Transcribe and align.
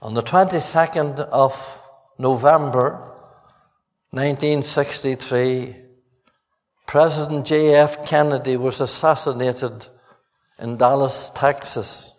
On 0.00 0.14
the 0.14 0.22
22nd 0.22 1.18
of 1.18 1.82
November 2.18 3.00
1963, 4.12 5.74
President 6.86 7.44
J.F. 7.44 8.06
Kennedy 8.06 8.56
was 8.56 8.80
assassinated 8.80 9.88
in 10.60 10.76
Dallas, 10.76 11.32
Texas. 11.34 12.12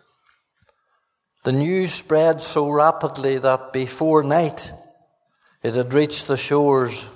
The 1.44 1.52
news 1.52 1.94
spread 1.94 2.42
so 2.42 2.68
rapidly 2.68 3.38
that 3.38 3.72
before 3.72 4.22
night 4.22 4.72
it 5.62 5.74
had 5.74 5.94
reached 5.94 6.28
the 6.28 6.36
shores 6.36 7.06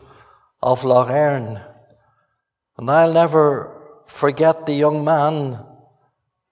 of 0.62 0.82
Erne. 0.86 1.60
And 2.78 2.90
I'll 2.90 3.12
never 3.12 4.02
forget 4.06 4.64
the 4.64 4.72
young 4.72 5.04
man 5.04 5.58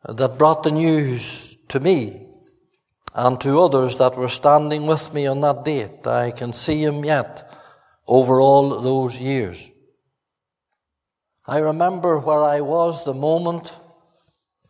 that 0.07 0.37
brought 0.37 0.65
the 0.65 0.71
news 0.71 1.57
to 1.69 1.81
me 1.81 2.27
and 3.15 3.41
to 3.41 3.61
others 3.61 3.99
that 3.99 4.17
were 4.17 4.29
standing 4.29 4.87
with 4.87 5.13
me 5.13 5.27
on 5.27 5.41
that 5.43 5.65
date. 5.65 6.07
I 6.07 6.31
can 6.31 6.53
see 6.53 6.83
him 6.83 7.05
yet 7.05 7.51
over 8.07 8.41
all 8.41 8.81
those 8.81 9.21
years. 9.21 9.71
I 11.47 11.59
remember 11.59 12.19
where 12.19 12.43
I 12.43 12.61
was 12.61 13.05
the 13.05 13.15
moment 13.15 13.79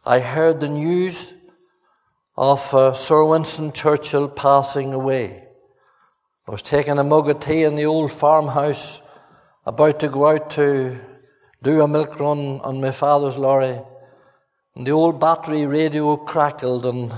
I 0.05 0.19
heard 0.19 0.61
the 0.61 0.69
news 0.69 1.33
of 2.37 2.75
uh, 2.75 2.93
Sir 2.93 3.25
Winston 3.25 3.73
Churchill 3.73 4.29
passing 4.29 4.93
away. 4.93 5.47
I 6.49 6.51
was 6.51 6.63
taking 6.63 6.99
a 6.99 7.05
mug 7.05 7.29
of 7.29 7.39
tea 7.39 7.63
in 7.63 7.77
the 7.77 7.85
old 7.85 8.11
farmhouse, 8.11 9.01
about 9.65 10.01
to 10.01 10.09
go 10.09 10.27
out 10.27 10.51
to 10.51 10.99
do 11.63 11.83
a 11.83 11.87
milk 11.87 12.19
run 12.19 12.61
on 12.63 12.81
my 12.81 12.91
father's 12.91 13.39
lorry. 13.39 13.79
And 14.75 14.87
the 14.87 14.91
old 14.91 15.21
battery 15.21 15.67
radio 15.67 16.17
crackled 16.17 16.85
and 16.87 17.13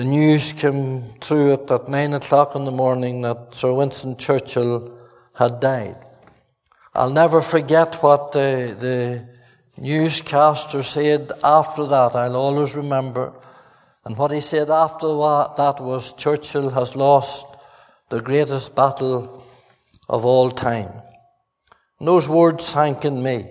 the 0.00 0.06
news 0.06 0.54
came 0.54 1.02
through 1.20 1.52
at 1.52 1.86
nine 1.90 2.14
o'clock 2.14 2.54
in 2.54 2.64
the 2.64 2.70
morning 2.70 3.20
that 3.20 3.54
Sir 3.54 3.70
Winston 3.70 4.16
Churchill 4.16 4.98
had 5.34 5.60
died. 5.60 5.96
I'll 6.94 7.12
never 7.12 7.42
forget 7.42 7.96
what 7.96 8.32
the, 8.32 8.74
the 8.80 9.28
newscaster 9.76 10.82
said 10.82 11.30
after 11.44 11.84
that. 11.84 12.14
I'll 12.14 12.36
always 12.36 12.74
remember. 12.74 13.34
And 14.06 14.16
what 14.16 14.30
he 14.30 14.40
said 14.40 14.70
after 14.70 15.08
that 15.08 15.76
was 15.80 16.14
Churchill 16.14 16.70
has 16.70 16.96
lost 16.96 17.46
the 18.08 18.22
greatest 18.22 18.74
battle 18.74 19.44
of 20.08 20.24
all 20.24 20.50
time. 20.50 20.92
And 21.98 22.08
those 22.08 22.26
words 22.26 22.64
sank 22.64 23.04
in 23.04 23.22
me. 23.22 23.50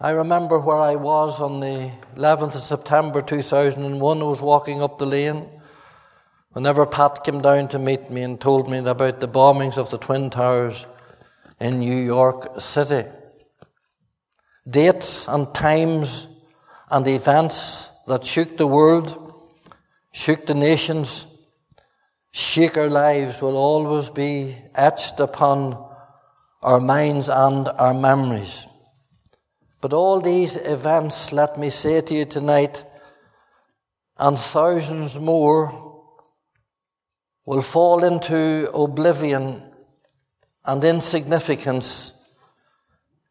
I 0.00 0.10
remember 0.10 0.60
where 0.60 0.76
I 0.76 0.94
was 0.94 1.40
on 1.42 1.58
the 1.58 1.90
11th 2.14 2.54
of 2.54 2.62
September 2.62 3.20
2001. 3.20 4.22
I 4.22 4.22
was 4.22 4.40
walking 4.40 4.80
up 4.80 4.96
the 4.96 5.06
lane 5.06 5.44
whenever 6.50 6.86
Pat 6.86 7.24
came 7.24 7.40
down 7.40 7.66
to 7.70 7.80
meet 7.80 8.08
me 8.08 8.22
and 8.22 8.40
told 8.40 8.70
me 8.70 8.78
about 8.78 9.20
the 9.20 9.26
bombings 9.26 9.76
of 9.76 9.90
the 9.90 9.98
Twin 9.98 10.30
Towers 10.30 10.86
in 11.58 11.80
New 11.80 11.96
York 11.96 12.60
City. 12.60 13.08
Dates 14.70 15.26
and 15.26 15.52
times 15.52 16.28
and 16.92 17.08
events 17.08 17.90
that 18.06 18.24
shook 18.24 18.56
the 18.56 18.68
world, 18.68 19.50
shook 20.12 20.46
the 20.46 20.54
nations, 20.54 21.26
shake 22.30 22.76
our 22.76 22.88
lives 22.88 23.42
will 23.42 23.56
always 23.56 24.10
be 24.10 24.54
etched 24.76 25.18
upon 25.18 25.76
our 26.62 26.78
minds 26.78 27.28
and 27.28 27.66
our 27.66 27.94
memories. 27.94 28.67
But 29.80 29.92
all 29.92 30.20
these 30.20 30.56
events, 30.56 31.32
let 31.32 31.56
me 31.56 31.70
say 31.70 32.00
to 32.00 32.14
you 32.14 32.24
tonight, 32.24 32.84
and 34.16 34.36
thousands 34.36 35.20
more 35.20 36.02
will 37.46 37.62
fall 37.62 38.02
into 38.04 38.70
oblivion 38.74 39.62
and 40.64 40.84
insignificance 40.84 42.14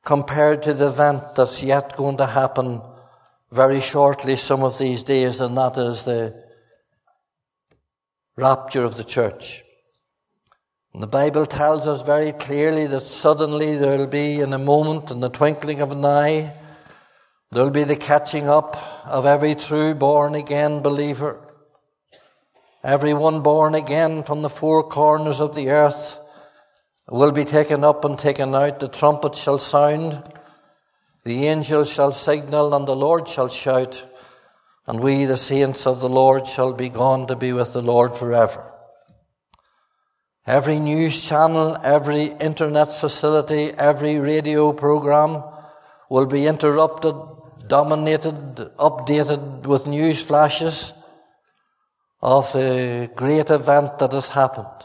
compared 0.03 0.64
to 0.64 0.73
the 0.73 0.88
event 0.88 1.36
that's 1.36 1.62
yet 1.62 1.96
going 1.97 2.18
to 2.18 2.25
happen 2.25 2.81
very 3.52 3.81
shortly, 3.81 4.38
some 4.38 4.63
of 4.63 4.78
these 4.78 5.03
days, 5.03 5.41
and 5.41 5.57
that 5.57 5.78
is 5.78 6.06
the 6.06 6.34
rapture 8.38 8.84
of 8.84 8.96
the 8.96 9.03
church. 9.03 9.63
And 10.97 11.03
the 11.03 11.08
Bible 11.08 11.46
tells 11.46 11.85
us 11.85 12.02
very 12.02 12.31
clearly 12.31 12.88
that 12.88 13.02
suddenly 13.02 13.75
there 13.75 14.00
will 14.00 14.08
be, 14.08 14.40
in 14.40 14.52
a 14.52 14.58
moment, 14.58 15.12
in 15.12 15.19
the 15.19 15.30
twinkling 15.30 15.80
of 15.80 15.91
an 15.91 16.03
eye, 16.03 16.52
there 17.52 17.63
will 17.63 17.69
be 17.69 17.84
the 17.84 17.96
catching 17.96 18.50
up 18.50 19.06
of 19.06 19.28
every 19.28 19.53
true 19.53 19.94
born 19.94 20.34
again 20.34 20.80
believer. 20.80 21.40
Everyone 22.84 23.44
born 23.44 23.75
again 23.75 24.24
from 24.24 24.41
the 24.41 24.50
four 24.50 24.81
corners 24.81 25.40
of 25.40 25.53
the 25.53 25.69
earth 25.69 26.18
will 27.07 27.31
be 27.31 27.46
taken 27.46 27.84
up 27.84 28.03
and 28.03 28.18
taken 28.18 28.56
out. 28.56 28.80
The 28.80 28.88
trumpet 28.88 29.36
shall 29.36 29.59
sound, 29.59 30.24
the 31.24 31.46
angels 31.46 31.94
shall 31.94 32.12
signal, 32.12 32.74
and 32.74 32.88
the 32.88 32.96
Lord 32.96 33.28
shall 33.28 33.50
shout, 33.50 34.03
and 34.88 35.00
we, 35.00 35.25
the 35.25 35.38
saints 35.38 35.86
of 35.86 36.00
the 36.00 36.09
Lord, 36.09 36.47
shall 36.47 36.74
be 36.74 36.90
gone 36.90 37.28
to 37.28 37.36
be 37.36 37.53
with 37.53 37.74
the 37.74 37.84
Lord 37.84 38.16
forever. 38.16 38.74
Every 40.47 40.80
news 40.80 41.28
channel, 41.28 41.75
every 41.84 42.28
internet 42.40 42.88
facility, 42.88 43.72
every 43.78 44.18
radio 44.18 44.72
program 44.72 45.44
will 46.09 46.25
be 46.25 46.47
interrupted, 46.47 47.16
dominated, 47.68 48.56
updated 48.80 49.66
with 49.66 49.88
news 49.88 50.24
flashes 50.24 50.94
of 52.22 52.53
the 52.53 53.12
great 53.13 53.50
event 53.50 54.00
that 54.00 54.13
has 54.13 54.30
happened. 54.30 54.84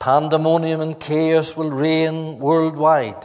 Pandemonium 0.00 0.80
and 0.80 0.98
chaos 0.98 1.56
will 1.56 1.70
reign 1.70 2.40
worldwide. 2.40 3.24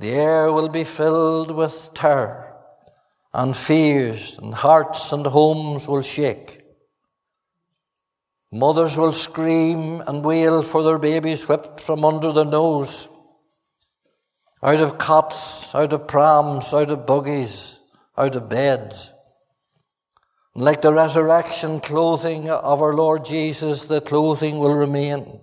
The 0.00 0.10
air 0.10 0.52
will 0.52 0.70
be 0.70 0.82
filled 0.82 1.52
with 1.52 1.90
terror 1.94 2.52
and 3.32 3.56
fears, 3.56 4.38
and 4.42 4.52
hearts 4.54 5.12
and 5.12 5.24
homes 5.24 5.86
will 5.86 6.02
shake. 6.02 6.65
Mothers 8.52 8.96
will 8.96 9.12
scream 9.12 10.02
and 10.06 10.24
wail 10.24 10.62
for 10.62 10.82
their 10.82 10.98
babies 10.98 11.48
whipped 11.48 11.80
from 11.80 12.04
under 12.04 12.32
their 12.32 12.44
nose. 12.44 13.08
Out 14.62 14.80
of 14.80 14.98
cots, 14.98 15.74
out 15.74 15.92
of 15.92 16.06
prams, 16.06 16.72
out 16.72 16.90
of 16.90 17.06
buggies, 17.06 17.80
out 18.16 18.36
of 18.36 18.48
beds. 18.48 19.12
Like 20.54 20.80
the 20.80 20.94
resurrection 20.94 21.80
clothing 21.80 22.48
of 22.48 22.80
our 22.80 22.94
Lord 22.94 23.24
Jesus, 23.24 23.84
the 23.84 24.00
clothing 24.00 24.58
will 24.58 24.74
remain. 24.74 25.40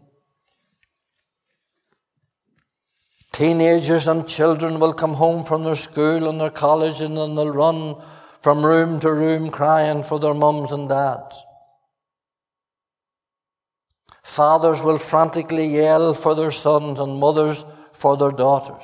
Teenagers 3.32 4.08
and 4.08 4.28
children 4.28 4.80
will 4.80 4.94
come 4.94 5.16
home 5.16 5.44
from 5.44 5.64
their 5.64 5.76
school 5.76 6.30
and 6.30 6.40
their 6.40 6.50
college 6.50 7.02
and 7.02 7.18
then 7.18 7.36
they'll 7.36 7.52
run 7.52 7.96
from 8.42 8.66
room 8.66 9.00
to 9.02 9.12
room 9.12 9.50
crying 9.50 10.04
for 10.04 10.20
their 10.20 10.34
mums 10.34 10.72
and 10.72 10.88
dads. 10.88 11.44
Fathers 14.34 14.82
will 14.82 14.98
frantically 14.98 15.68
yell 15.68 16.16
for 16.16 16.34
their 16.34 16.50
sons 16.50 17.00
and 17.00 17.20
mothers 17.20 17.64
for 17.92 18.18
their 18.18 18.32
daughters. 18.32 18.82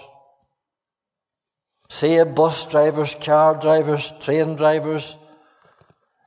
See 1.89 2.23
bus 2.23 2.67
drivers, 2.67 3.15
car 3.15 3.55
drivers, 3.59 4.13
train 4.19 4.55
drivers, 4.55 5.17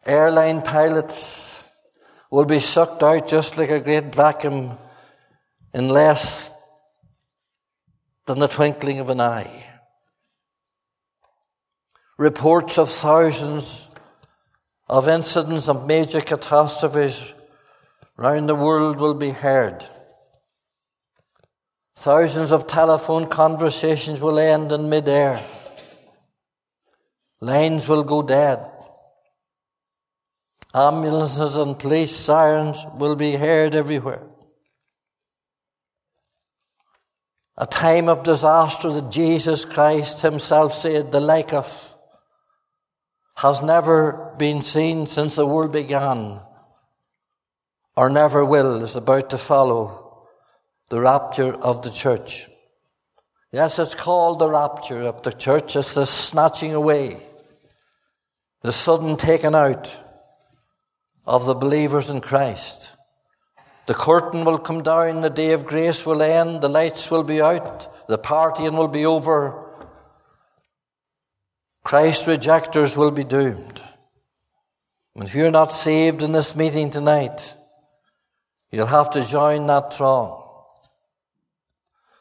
airline 0.05 0.63
pilots 0.63 1.63
will 2.33 2.47
be 2.47 2.59
sucked 2.59 3.05
out 3.05 3.29
just 3.29 3.57
like 3.57 3.71
a 3.71 3.79
great 3.79 4.13
vacuum 4.13 4.77
in 5.73 5.89
less 5.89 6.53
than 8.27 8.41
the 8.41 8.49
twinkling 8.49 8.99
of 8.99 9.09
an 9.09 9.21
eye. 9.21 9.69
Reports 12.19 12.77
of 12.77 12.91
thousands 12.91 13.89
of 14.89 15.07
incidents 15.07 15.69
of 15.69 15.87
major 15.87 16.21
catastrophes 16.21 17.35
round 18.17 18.49
the 18.49 18.55
world 18.55 18.99
will 18.99 19.15
be 19.15 19.31
heard. 19.31 19.85
Thousands 21.97 22.53
of 22.53 22.67
telephone 22.67 23.27
conversations 23.27 24.21
will 24.21 24.39
end 24.39 24.73
in 24.73 24.89
midair. 24.89 25.45
Lines 27.41 27.89
will 27.89 28.05
go 28.05 28.23
dead. 28.23 28.69
Ambulances 30.75 31.57
and 31.57 31.79
police 31.79 32.15
sirens 32.15 32.85
will 32.97 33.15
be 33.15 33.33
heard 33.33 33.75
everywhere. 33.75 34.27
A 37.59 37.67
time 37.67 38.09
of 38.09 38.23
disaster 38.23 38.91
that 38.91 39.11
Jesus 39.11 39.65
Christ 39.65 40.23
himself 40.23 40.75
said 40.75 41.13
the 41.13 41.21
like 41.21 41.53
of 41.53 41.95
has 43.37 43.63
never 43.63 44.35
been 44.39 44.63
seen 44.63 45.07
since 45.07 45.35
the 45.35 45.47
world 45.47 45.73
began 45.73 46.41
or 47.97 48.09
never 48.09 48.45
will 48.45 48.83
is 48.83 48.97
about 48.97 49.31
to 49.31 49.39
follow 49.39 50.27
the 50.89 51.01
rapture 51.01 51.53
of 51.55 51.83
the 51.83 51.91
church. 51.91 52.49
Yes, 53.51 53.79
it's 53.79 53.95
called 53.95 54.39
the 54.39 54.49
rapture 54.49 55.03
of 55.03 55.23
the 55.23 55.33
church. 55.33 55.77
It's 55.77 55.95
the 55.95 56.07
snatching 56.07 56.75
away, 56.75 57.23
the 58.63 58.73
sudden 58.73 59.17
taking 59.17 59.55
out 59.55 59.99
of 61.27 61.45
the 61.45 61.55
believers 61.55 62.09
in 62.09 62.21
Christ. 62.21 62.97
The 63.87 63.95
curtain 63.95 64.45
will 64.45 64.59
come 64.59 64.83
down, 64.83 65.21
the 65.21 65.31
day 65.31 65.53
of 65.53 65.67
grace 65.67 66.07
will 66.07 66.23
end, 66.23 66.63
the 66.63 66.69
lights 66.69 67.11
will 67.11 67.25
be 67.25 67.43
out, 67.43 68.07
the 68.09 68.19
partying 68.19 68.77
will 68.77 68.89
be 68.89 69.05
over. 69.05 69.59
Christ 71.85 72.27
rejectors 72.27 72.97
will 72.97 73.11
be 73.11 73.25
doomed. 73.25 73.83
And 75.15 75.25
if 75.25 75.35
you're 75.35 75.51
not 75.51 75.73
saved 75.73 76.23
in 76.23 76.33
this 76.33 76.57
meeting 76.57 76.91
tonight, 76.91 77.55
you'll 78.73 78.87
have 78.87 79.11
to 79.11 79.25
join 79.25 79.67
that 79.67 79.95
throng. 79.95 80.43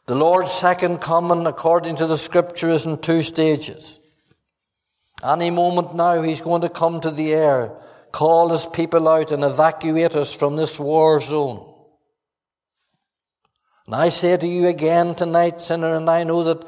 The 0.06 0.14
Lord's 0.14 0.52
second 0.52 0.98
coming, 1.00 1.46
according 1.46 1.96
to 1.96 2.06
the 2.06 2.18
scripture, 2.18 2.70
is 2.70 2.86
in 2.86 2.98
two 2.98 3.22
stages. 3.22 3.98
Any 5.24 5.50
moment 5.50 5.94
now, 5.94 6.22
He's 6.22 6.40
going 6.40 6.62
to 6.62 6.68
come 6.68 7.00
to 7.00 7.10
the 7.10 7.32
air, 7.32 7.72
call 8.10 8.50
His 8.50 8.66
people 8.66 9.08
out, 9.08 9.30
and 9.30 9.44
evacuate 9.44 10.14
us 10.14 10.32
from 10.34 10.56
this 10.56 10.78
war 10.78 11.20
zone. 11.20 11.68
And 13.86 13.94
I 13.94 14.08
say 14.08 14.36
to 14.36 14.46
you 14.46 14.68
again 14.68 15.14
tonight, 15.14 15.60
sinner, 15.60 15.94
and 15.94 16.10
I 16.10 16.24
know 16.24 16.44
that 16.44 16.66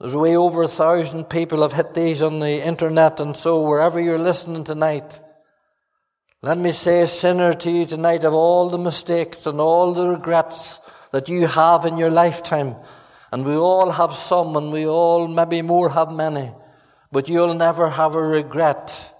there's 0.00 0.14
way 0.14 0.36
over 0.36 0.62
a 0.62 0.68
thousand 0.68 1.24
people 1.24 1.62
have 1.62 1.72
hit 1.72 1.92
these 1.92 2.22
on 2.22 2.38
the 2.38 2.66
internet, 2.66 3.20
and 3.20 3.36
so 3.36 3.62
wherever 3.62 4.00
you're 4.00 4.18
listening 4.18 4.64
tonight, 4.64 5.20
let 6.42 6.56
me 6.56 6.72
say, 6.72 7.04
sinner, 7.04 7.52
to 7.52 7.70
you 7.70 7.84
tonight 7.84 8.24
of 8.24 8.32
all 8.32 8.70
the 8.70 8.78
mistakes 8.78 9.44
and 9.46 9.60
all 9.60 9.92
the 9.92 10.08
regrets 10.08 10.80
that 11.12 11.28
you 11.28 11.46
have 11.46 11.84
in 11.84 11.98
your 11.98 12.10
lifetime, 12.10 12.76
and 13.30 13.44
we 13.44 13.54
all 13.54 13.90
have 13.90 14.14
some, 14.14 14.56
and 14.56 14.72
we 14.72 14.86
all 14.86 15.28
maybe 15.28 15.60
more 15.60 15.90
have 15.90 16.10
many, 16.10 16.50
but 17.12 17.28
you'll 17.28 17.54
never 17.54 17.90
have 17.90 18.14
a 18.14 18.22
regret 18.22 19.14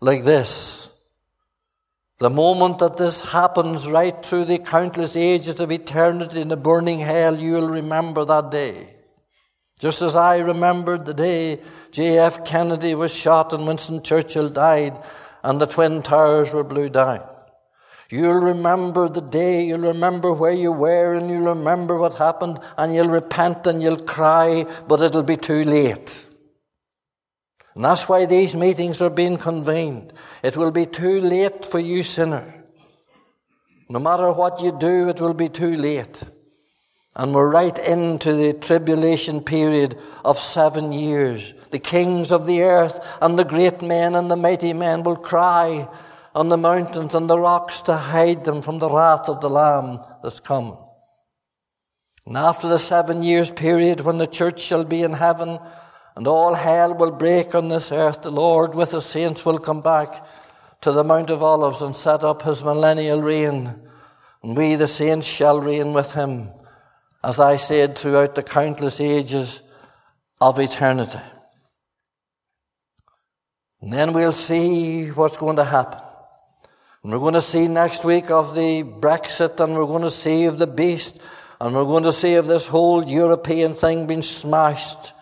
like 0.00 0.24
this. 0.24 0.90
The 2.18 2.30
moment 2.30 2.78
that 2.78 2.96
this 2.96 3.20
happens 3.20 3.86
right 3.86 4.24
through 4.24 4.46
the 4.46 4.58
countless 4.58 5.14
ages 5.14 5.60
of 5.60 5.70
eternity 5.70 6.40
in 6.40 6.48
the 6.48 6.56
burning 6.56 7.00
hell, 7.00 7.36
you'll 7.36 7.68
remember 7.68 8.24
that 8.24 8.50
day. 8.50 8.94
Just 9.78 10.00
as 10.00 10.16
I 10.16 10.38
remembered 10.38 11.04
the 11.04 11.12
day 11.12 11.60
J.F. 11.90 12.46
Kennedy 12.46 12.94
was 12.94 13.14
shot 13.14 13.52
and 13.52 13.66
Winston 13.66 14.02
Churchill 14.02 14.48
died 14.48 14.98
and 15.42 15.60
the 15.60 15.66
Twin 15.66 16.02
Towers 16.02 16.52
were 16.52 16.64
blew 16.64 16.88
down. 16.88 17.20
You'll 18.08 18.34
remember 18.34 19.08
the 19.08 19.20
day, 19.20 19.64
you'll 19.64 19.80
remember 19.80 20.32
where 20.32 20.52
you 20.52 20.70
were, 20.70 21.14
and 21.14 21.28
you'll 21.28 21.54
remember 21.54 21.98
what 21.98 22.14
happened, 22.14 22.60
and 22.78 22.94
you'll 22.94 23.08
repent 23.08 23.66
and 23.66 23.82
you'll 23.82 23.98
cry, 23.98 24.64
but 24.86 25.00
it'll 25.00 25.24
be 25.24 25.36
too 25.36 25.64
late. 25.64 26.26
And 27.74 27.84
that's 27.84 28.08
why 28.08 28.24
these 28.24 28.54
meetings 28.54 29.02
are 29.02 29.10
being 29.10 29.36
convened. 29.36 30.12
It 30.42 30.56
will 30.56 30.70
be 30.70 30.86
too 30.86 31.20
late 31.20 31.66
for 31.66 31.78
you, 31.78 32.02
sinner. 32.02 32.54
No 33.88 33.98
matter 33.98 34.32
what 34.32 34.60
you 34.62 34.72
do, 34.76 35.08
it 35.08 35.20
will 35.20 35.34
be 35.34 35.48
too 35.48 35.76
late. 35.76 36.22
And 37.14 37.34
we're 37.34 37.50
right 37.50 37.78
into 37.78 38.32
the 38.32 38.52
tribulation 38.52 39.40
period 39.40 39.98
of 40.24 40.38
seven 40.38 40.92
years. 40.92 41.54
The 41.76 41.80
kings 41.80 42.32
of 42.32 42.46
the 42.46 42.62
earth 42.62 43.06
and 43.20 43.38
the 43.38 43.44
great 43.44 43.82
men 43.82 44.14
and 44.14 44.30
the 44.30 44.36
mighty 44.36 44.72
men 44.72 45.02
will 45.02 45.16
cry 45.16 45.86
on 46.34 46.48
the 46.48 46.56
mountains 46.56 47.14
and 47.14 47.28
the 47.28 47.38
rocks 47.38 47.82
to 47.82 47.94
hide 47.94 48.46
them 48.46 48.62
from 48.62 48.78
the 48.78 48.88
wrath 48.88 49.28
of 49.28 49.42
the 49.42 49.50
Lamb 49.50 50.00
that's 50.22 50.40
come. 50.40 50.78
And 52.24 52.34
after 52.34 52.66
the 52.66 52.78
seven 52.78 53.22
years 53.22 53.50
period 53.50 54.00
when 54.00 54.16
the 54.16 54.26
church 54.26 54.62
shall 54.62 54.84
be 54.84 55.02
in 55.02 55.12
heaven 55.12 55.58
and 56.16 56.26
all 56.26 56.54
hell 56.54 56.94
will 56.94 57.10
break 57.10 57.54
on 57.54 57.68
this 57.68 57.92
earth, 57.92 58.22
the 58.22 58.32
Lord 58.32 58.74
with 58.74 58.92
the 58.92 59.02
saints 59.02 59.44
will 59.44 59.58
come 59.58 59.82
back 59.82 60.26
to 60.80 60.92
the 60.92 61.04
Mount 61.04 61.28
of 61.28 61.42
Olives 61.42 61.82
and 61.82 61.94
set 61.94 62.24
up 62.24 62.40
his 62.40 62.64
millennial 62.64 63.20
reign. 63.20 63.78
And 64.42 64.56
we, 64.56 64.76
the 64.76 64.86
saints, 64.86 65.26
shall 65.26 65.60
reign 65.60 65.92
with 65.92 66.12
him 66.12 66.48
as 67.26 67.40
I 67.40 67.56
said, 67.56 67.98
throughout 67.98 68.36
the 68.36 68.42
countless 68.44 69.00
ages 69.00 69.60
of 70.40 70.60
eternity. 70.60 71.18
And 73.80 73.92
then 73.92 74.12
we'll 74.12 74.32
see 74.32 75.08
what's 75.08 75.36
going 75.36 75.56
to 75.56 75.64
happen. 75.64 76.00
And 77.02 77.12
we're 77.12 77.18
going 77.18 77.34
to 77.34 77.40
see 77.40 77.68
next 77.68 78.04
week 78.04 78.30
of 78.30 78.54
the 78.54 78.82
Brexit, 78.82 79.60
and 79.60 79.74
we're 79.74 79.86
going 79.86 80.02
to 80.02 80.10
see 80.10 80.46
of 80.46 80.58
the 80.58 80.66
beast, 80.66 81.20
and 81.60 81.74
we're 81.74 81.84
going 81.84 82.02
to 82.02 82.12
see 82.12 82.34
of 82.34 82.46
this 82.46 82.66
whole 82.66 83.08
European 83.08 83.74
thing 83.74 84.06
being 84.06 84.22
smashed. 84.22 85.12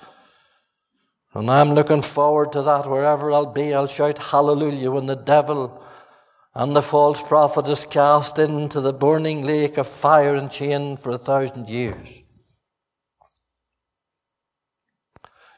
And 1.35 1.51
I'm 1.51 1.75
looking 1.75 2.03
forward 2.03 2.53
to 2.53 2.63
that. 2.63 2.89
Wherever 2.89 3.33
I'll 3.33 3.53
be, 3.53 3.75
I'll 3.75 3.87
shout 3.87 4.19
hallelujah 4.19 4.91
when 4.91 5.07
the 5.07 5.17
devil 5.17 5.85
and 6.55 6.75
the 6.75 6.83
false 6.83 7.23
prophet 7.23 7.67
is 7.67 7.85
cast 7.85 8.39
into 8.39 8.81
the 8.81 8.93
burning 8.93 9.43
lake 9.43 9.77
of 9.77 9.89
fire 9.89 10.37
and 10.37 10.51
chain 10.51 10.97
for 10.97 11.11
a 11.11 11.19
thousand 11.19 11.69
years. 11.69 12.24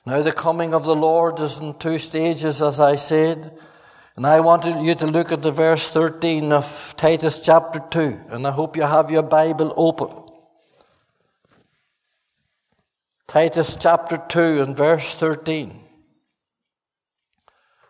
Now, 0.06 0.22
the 0.22 0.32
coming 0.32 0.72
of 0.72 0.84
the 0.84 0.94
Lord 0.94 1.40
is 1.40 1.58
in 1.58 1.74
two 1.74 1.98
stages, 1.98 2.62
as 2.62 2.78
I 2.78 2.96
said. 2.96 3.58
And 4.14 4.26
I 4.26 4.40
wanted 4.40 4.80
you 4.80 4.94
to 4.94 5.06
look 5.06 5.32
at 5.32 5.42
the 5.42 5.50
verse 5.50 5.90
13 5.90 6.52
of 6.52 6.94
Titus 6.96 7.40
chapter 7.40 7.80
2. 7.90 8.20
And 8.30 8.46
I 8.46 8.52
hope 8.52 8.76
you 8.76 8.84
have 8.84 9.10
your 9.10 9.24
Bible 9.24 9.74
open. 9.76 10.08
Titus 13.26 13.76
chapter 13.78 14.16
2 14.28 14.62
and 14.62 14.76
verse 14.76 15.16
13. 15.16 15.82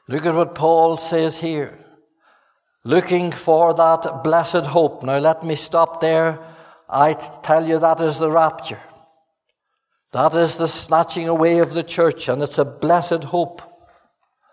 Look 0.09 0.25
at 0.25 0.35
what 0.35 0.55
Paul 0.55 0.97
says 0.97 1.41
here 1.41 1.79
looking 2.87 3.33
for 3.33 3.75
that 3.75 4.23
blessed 4.23 4.65
hope. 4.67 5.03
Now 5.03 5.19
let 5.19 5.43
me 5.43 5.57
stop 5.57 6.01
there. 6.01 6.39
I 6.89 7.15
tell 7.15 7.67
you 7.67 7.81
that 7.81 8.01
is 8.01 8.19
the 8.19 8.31
rapture. 8.31 8.81
That 10.17 10.35
is 10.35 10.57
the 10.57 10.67
snatching 10.67 11.29
away 11.29 11.59
of 11.59 11.75
the 11.75 11.83
church, 11.83 12.31
and 12.31 12.43
it's 12.43 12.57
a 12.57 12.65
blessed 12.65 13.25
hope. 13.25 13.61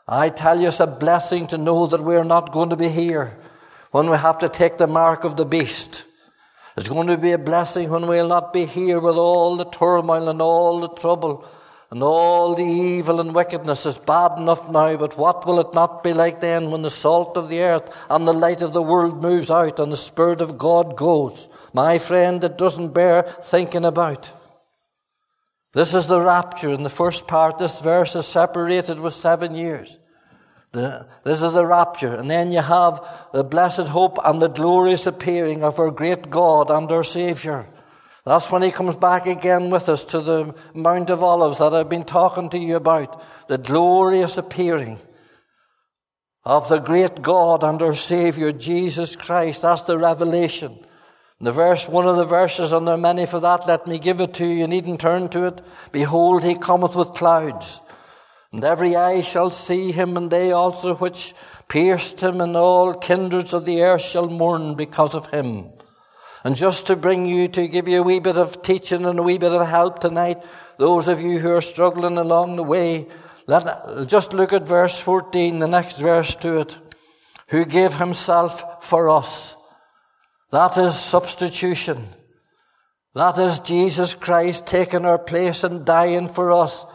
I 0.05 0.27
tell 0.27 0.59
you, 0.59 0.67
it's 0.67 0.81
a 0.81 0.87
blessing 0.87 1.47
to 1.47 1.57
know 1.57 1.87
that 1.87 2.03
we're 2.03 2.25
not 2.25 2.51
going 2.51 2.71
to 2.71 2.75
be 2.75 2.89
here 2.89 3.39
when 3.91 4.09
we 4.09 4.17
have 4.17 4.39
to 4.39 4.49
take 4.49 4.77
the 4.77 4.87
mark 4.87 5.23
of 5.23 5.37
the 5.37 5.45
beast. 5.45 6.05
It's 6.75 6.89
going 6.89 7.07
to 7.07 7.17
be 7.17 7.31
a 7.31 7.37
blessing 7.37 7.89
when 7.89 8.07
we'll 8.07 8.27
not 8.27 8.51
be 8.51 8.65
here 8.65 8.99
with 8.99 9.15
all 9.15 9.55
the 9.55 9.63
turmoil 9.63 10.27
and 10.27 10.41
all 10.41 10.81
the 10.81 10.89
trouble 10.89 11.47
and 11.91 12.03
all 12.03 12.55
the 12.55 12.65
evil 12.65 13.21
and 13.21 13.33
wickedness 13.33 13.85
is 13.85 13.97
bad 13.97 14.37
enough 14.37 14.69
now, 14.69 14.97
but 14.97 15.17
what 15.17 15.47
will 15.47 15.61
it 15.61 15.73
not 15.73 16.03
be 16.03 16.11
like 16.11 16.41
then 16.41 16.71
when 16.71 16.81
the 16.81 16.91
salt 16.91 17.37
of 17.37 17.47
the 17.47 17.61
earth 17.61 17.89
and 18.09 18.27
the 18.27 18.33
light 18.33 18.61
of 18.61 18.73
the 18.73 18.81
world 18.81 19.21
moves 19.21 19.49
out 19.49 19.79
and 19.79 19.93
the 19.93 19.95
Spirit 20.11 20.41
of 20.41 20.57
God 20.57 20.97
goes? 20.97 21.47
My 21.71 21.99
friend, 21.99 22.43
it 22.43 22.57
doesn't 22.57 22.93
bear 22.93 23.21
thinking 23.21 23.85
about. 23.85 24.33
This 25.73 25.93
is 25.93 26.07
the 26.07 26.21
rapture. 26.21 26.69
In 26.69 26.83
the 26.83 26.89
first 26.89 27.27
part, 27.27 27.57
this 27.57 27.81
verse 27.81 28.15
is 28.15 28.27
separated 28.27 28.99
with 28.99 29.13
seven 29.13 29.55
years. 29.55 29.97
The, 30.71 31.07
this 31.23 31.41
is 31.41 31.51
the 31.51 31.65
rapture. 31.65 32.15
And 32.15 32.29
then 32.29 32.51
you 32.51 32.61
have 32.61 33.05
the 33.33 33.43
blessed 33.43 33.87
hope 33.87 34.17
and 34.23 34.41
the 34.41 34.49
glorious 34.49 35.07
appearing 35.07 35.63
of 35.63 35.79
our 35.79 35.91
great 35.91 36.29
God 36.29 36.69
and 36.69 36.91
our 36.91 37.03
Savior. 37.03 37.67
That's 38.25 38.51
when 38.51 38.61
he 38.61 38.71
comes 38.71 38.95
back 38.95 39.25
again 39.25 39.69
with 39.69 39.89
us 39.89 40.05
to 40.05 40.21
the 40.21 40.55
Mount 40.73 41.09
of 41.09 41.23
Olives 41.23 41.57
that 41.57 41.73
I've 41.73 41.89
been 41.89 42.05
talking 42.05 42.49
to 42.49 42.57
you 42.57 42.75
about. 42.75 43.21
The 43.47 43.57
glorious 43.57 44.37
appearing 44.37 44.99
of 46.45 46.69
the 46.69 46.79
great 46.79 47.21
God 47.21 47.63
and 47.63 47.81
our 47.81 47.93
Savior, 47.93 48.51
Jesus 48.51 49.15
Christ. 49.15 49.63
That's 49.63 49.83
the 49.83 49.97
revelation. 49.97 50.77
The 51.43 51.51
verse, 51.51 51.89
one 51.89 52.07
of 52.07 52.15
the 52.15 52.23
verses, 52.23 52.71
and 52.71 52.87
there 52.87 52.95
are 52.95 52.97
many 52.97 53.25
for 53.25 53.41
that, 53.41 53.67
let 53.67 53.85
me 53.85 53.99
give 53.99 54.21
it 54.21 54.33
to 54.35 54.45
you. 54.45 54.59
You 54.59 54.67
needn't 54.67 55.01
turn 55.01 55.27
to 55.29 55.45
it. 55.47 55.61
Behold, 55.91 56.41
he 56.41 56.55
cometh 56.55 56.95
with 56.95 57.15
clouds. 57.15 57.81
And 58.53 58.63
every 58.63 58.95
eye 58.95 59.19
shall 59.19 59.49
see 59.49 59.91
him, 59.91 60.15
and 60.15 60.31
they 60.31 60.53
also 60.53 60.95
which 60.95 61.33
pierced 61.67 62.21
him, 62.21 62.39
and 62.39 62.55
all 62.55 62.93
kindreds 62.93 63.53
of 63.53 63.65
the 63.65 63.83
earth 63.83 64.03
shall 64.03 64.29
mourn 64.29 64.75
because 64.75 65.13
of 65.13 65.31
him. 65.31 65.65
And 66.45 66.55
just 66.55 66.87
to 66.87 66.95
bring 66.95 67.25
you, 67.25 67.49
to 67.49 67.67
give 67.67 67.89
you 67.89 67.99
a 67.99 68.03
wee 68.03 68.21
bit 68.21 68.37
of 68.37 68.61
teaching 68.61 69.03
and 69.03 69.19
a 69.19 69.23
wee 69.23 69.37
bit 69.37 69.51
of 69.51 69.67
help 69.67 69.99
tonight, 69.99 70.41
those 70.77 71.09
of 71.09 71.19
you 71.19 71.39
who 71.39 71.51
are 71.51 71.61
struggling 71.61 72.17
along 72.17 72.55
the 72.55 72.63
way, 72.63 73.05
let, 73.47 74.07
just 74.07 74.31
look 74.31 74.53
at 74.53 74.65
verse 74.65 74.97
14, 74.97 75.59
the 75.59 75.67
next 75.67 75.99
verse 75.99 76.35
to 76.35 76.61
it. 76.61 76.79
Who 77.49 77.65
gave 77.65 77.95
himself 77.95 78.85
for 78.85 79.09
us. 79.09 79.57
That 80.53 80.77
is 80.77 80.93
substitution. 80.93 82.05
That 83.15 83.39
is 83.39 83.57
Jesus 83.57 84.13
Christ 84.13 84.67
taking 84.67 85.03
our 85.03 85.17
place 85.17 85.63
and 85.63 85.83
dying 85.83 86.27
for 86.27 86.51
us. 86.51 86.85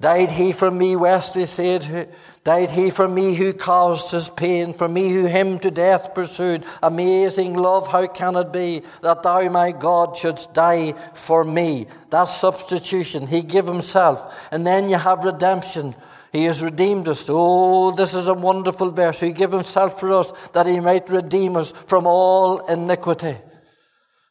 Died 0.00 0.30
he 0.30 0.52
for 0.52 0.70
me, 0.70 0.96
Wesley 0.96 1.44
said, 1.44 2.08
died 2.44 2.70
he 2.70 2.88
for 2.88 3.06
me 3.06 3.34
who 3.34 3.52
caused 3.52 4.10
his 4.10 4.30
pain, 4.30 4.72
for 4.72 4.88
me 4.88 5.10
who 5.10 5.26
him 5.26 5.58
to 5.58 5.70
death 5.70 6.14
pursued. 6.14 6.64
Amazing 6.82 7.52
love, 7.52 7.88
how 7.88 8.06
can 8.06 8.36
it 8.36 8.50
be 8.50 8.80
that 9.02 9.22
thou, 9.22 9.50
my 9.50 9.72
God, 9.72 10.16
shouldst 10.16 10.54
die 10.54 10.92
for 11.12 11.44
me? 11.44 11.86
That's 12.08 12.34
substitution. 12.34 13.26
He 13.26 13.42
gave 13.42 13.66
himself. 13.66 14.34
And 14.50 14.66
then 14.66 14.88
you 14.88 14.96
have 14.96 15.24
redemption. 15.24 15.94
He 16.34 16.46
has 16.46 16.64
redeemed 16.64 17.06
us. 17.06 17.28
Oh, 17.30 17.92
this 17.92 18.12
is 18.12 18.26
a 18.26 18.34
wonderful 18.34 18.90
verse. 18.90 19.20
He 19.20 19.32
gave 19.32 19.52
himself 19.52 20.00
for 20.00 20.10
us 20.10 20.32
that 20.52 20.66
he 20.66 20.80
might 20.80 21.08
redeem 21.08 21.56
us 21.56 21.70
from 21.86 22.08
all 22.08 22.66
iniquity. 22.66 23.36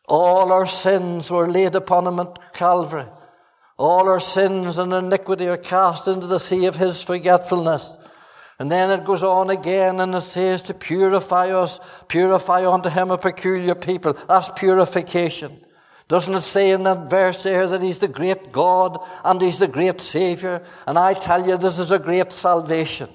All 0.10 0.52
our 0.52 0.68
sins 0.68 1.32
were 1.32 1.48
laid 1.48 1.76
upon 1.76 2.06
him 2.06 2.20
at 2.20 2.54
Calvary. 2.54 3.06
All 3.78 4.10
our 4.10 4.20
sins 4.20 4.80
and 4.80 4.92
iniquity 4.92 5.48
are 5.48 5.56
cast 5.56 6.10
into 6.10 6.28
the 6.28 6.40
sea 6.40 6.66
of 6.66 6.76
his 6.76 7.02
forgetfulness. 7.02 7.98
And 8.60 8.70
then 8.70 9.00
it 9.00 9.06
goes 9.06 9.24
on 9.24 9.50
again 9.50 10.02
and 10.02 10.14
it 10.14 10.22
says 10.22 10.62
to 10.64 10.74
purify 10.74 11.52
us, 11.52 11.80
purify 12.10 12.70
unto 12.70 12.90
him 12.90 13.12
a 13.12 13.18
peculiar 13.18 13.76
people. 13.76 14.12
That's 14.28 14.50
purification. 14.50 15.58
Doesn't 16.08 16.34
it 16.34 16.42
say 16.42 16.72
in 16.72 16.84
that 16.84 17.10
verse 17.10 17.44
there 17.44 17.68
that 17.68 17.82
He's 17.82 17.98
the 17.98 18.08
great 18.08 18.52
God 18.52 19.04
and 19.24 19.42
He's 19.42 19.60
the 19.60 19.68
great 19.68 20.02
Savior? 20.02 20.62
And 20.86 21.00
I 21.00 21.14
tell 21.14 21.48
you, 21.48 21.58
this 21.58 21.80
is 21.80 21.92
a 21.92 22.00
great 22.00 22.32
salvation. 22.32 23.10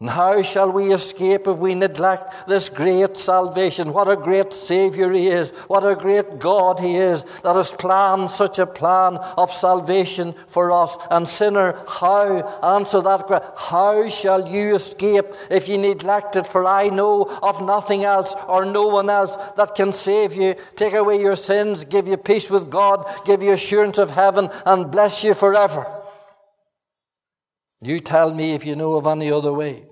And 0.00 0.08
how 0.08 0.40
shall 0.40 0.72
we 0.72 0.94
escape 0.94 1.46
if 1.46 1.58
we 1.58 1.74
neglect 1.74 2.48
this 2.48 2.70
great 2.70 3.18
salvation? 3.18 3.92
What 3.92 4.08
a 4.08 4.16
great 4.16 4.50
Savior 4.54 5.12
He 5.12 5.28
is. 5.28 5.50
What 5.68 5.84
a 5.84 5.94
great 5.94 6.38
God 6.38 6.80
He 6.80 6.96
is 6.96 7.24
that 7.44 7.54
has 7.54 7.70
planned 7.70 8.30
such 8.30 8.58
a 8.58 8.66
plan 8.66 9.18
of 9.36 9.52
salvation 9.52 10.34
for 10.46 10.72
us. 10.72 10.96
And 11.10 11.28
sinner, 11.28 11.84
how? 11.86 12.38
Answer 12.62 13.02
that 13.02 13.26
question. 13.26 13.50
How 13.56 14.08
shall 14.08 14.48
you 14.48 14.74
escape 14.74 15.26
if 15.50 15.68
you 15.68 15.76
neglect 15.76 16.34
it? 16.34 16.46
For 16.46 16.64
I 16.64 16.88
know 16.88 17.24
of 17.42 17.60
nothing 17.60 18.02
else 18.06 18.34
or 18.48 18.64
no 18.64 18.88
one 18.88 19.10
else 19.10 19.36
that 19.58 19.74
can 19.74 19.92
save 19.92 20.32
you, 20.32 20.54
take 20.76 20.94
away 20.94 21.20
your 21.20 21.36
sins, 21.36 21.84
give 21.84 22.08
you 22.08 22.16
peace 22.16 22.48
with 22.48 22.70
God, 22.70 23.06
give 23.26 23.42
you 23.42 23.52
assurance 23.52 23.98
of 23.98 24.12
heaven, 24.12 24.48
and 24.64 24.90
bless 24.90 25.22
you 25.22 25.34
forever. 25.34 25.84
You 27.82 28.00
tell 28.00 28.32
me 28.32 28.54
if 28.54 28.64
you 28.64 28.76
know 28.76 28.94
of 28.94 29.06
any 29.06 29.30
other 29.30 29.52
way. 29.52 29.89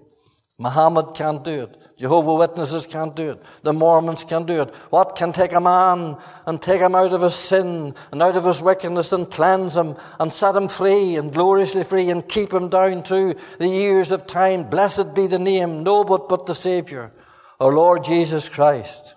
Muhammad 0.61 1.15
can't 1.15 1.45
do 1.45 1.63
it. 1.63 1.77
Jehovah 1.97 2.35
Witnesses 2.35 2.85
can't 2.85 3.15
do 3.15 3.31
it. 3.31 3.43
The 3.63 3.73
Mormons 3.73 4.25
can't 4.25 4.47
do 4.47 4.63
it. 4.63 4.75
What 4.91 5.15
can 5.15 5.33
take 5.33 5.53
a 5.53 5.61
man 5.61 6.17
and 6.47 6.61
take 6.61 6.81
him 6.81 6.97
out 6.97 7.13
of 7.13 7.23
his 7.23 7.37
sin 7.37 7.95
and 8.11 8.21
out 8.21 8.37
of 8.37 8.45
his 8.45 8.61
wickedness 8.61 9.13
and 9.13 9.31
cleanse 9.31 9.77
him 9.77 9.95
and 10.19 10.33
set 10.33 10.57
him 10.57 10.67
free 10.67 11.15
and 11.15 11.33
gloriously 11.33 11.85
free 11.85 12.11
and 12.11 12.29
keep 12.29 12.53
him 12.53 12.69
down 12.69 13.05
through 13.05 13.37
the 13.61 13.69
years 13.69 14.11
of 14.11 14.27
time? 14.27 14.69
Blessed 14.69 15.15
be 15.15 15.29
the 15.29 15.39
name, 15.39 15.85
no 15.85 16.03
but 16.03 16.29
but 16.29 16.47
the 16.47 16.57
Savior, 16.57 17.13
our 17.61 17.73
Lord 17.73 18.03
Jesus 18.03 18.49
Christ. 18.49 19.15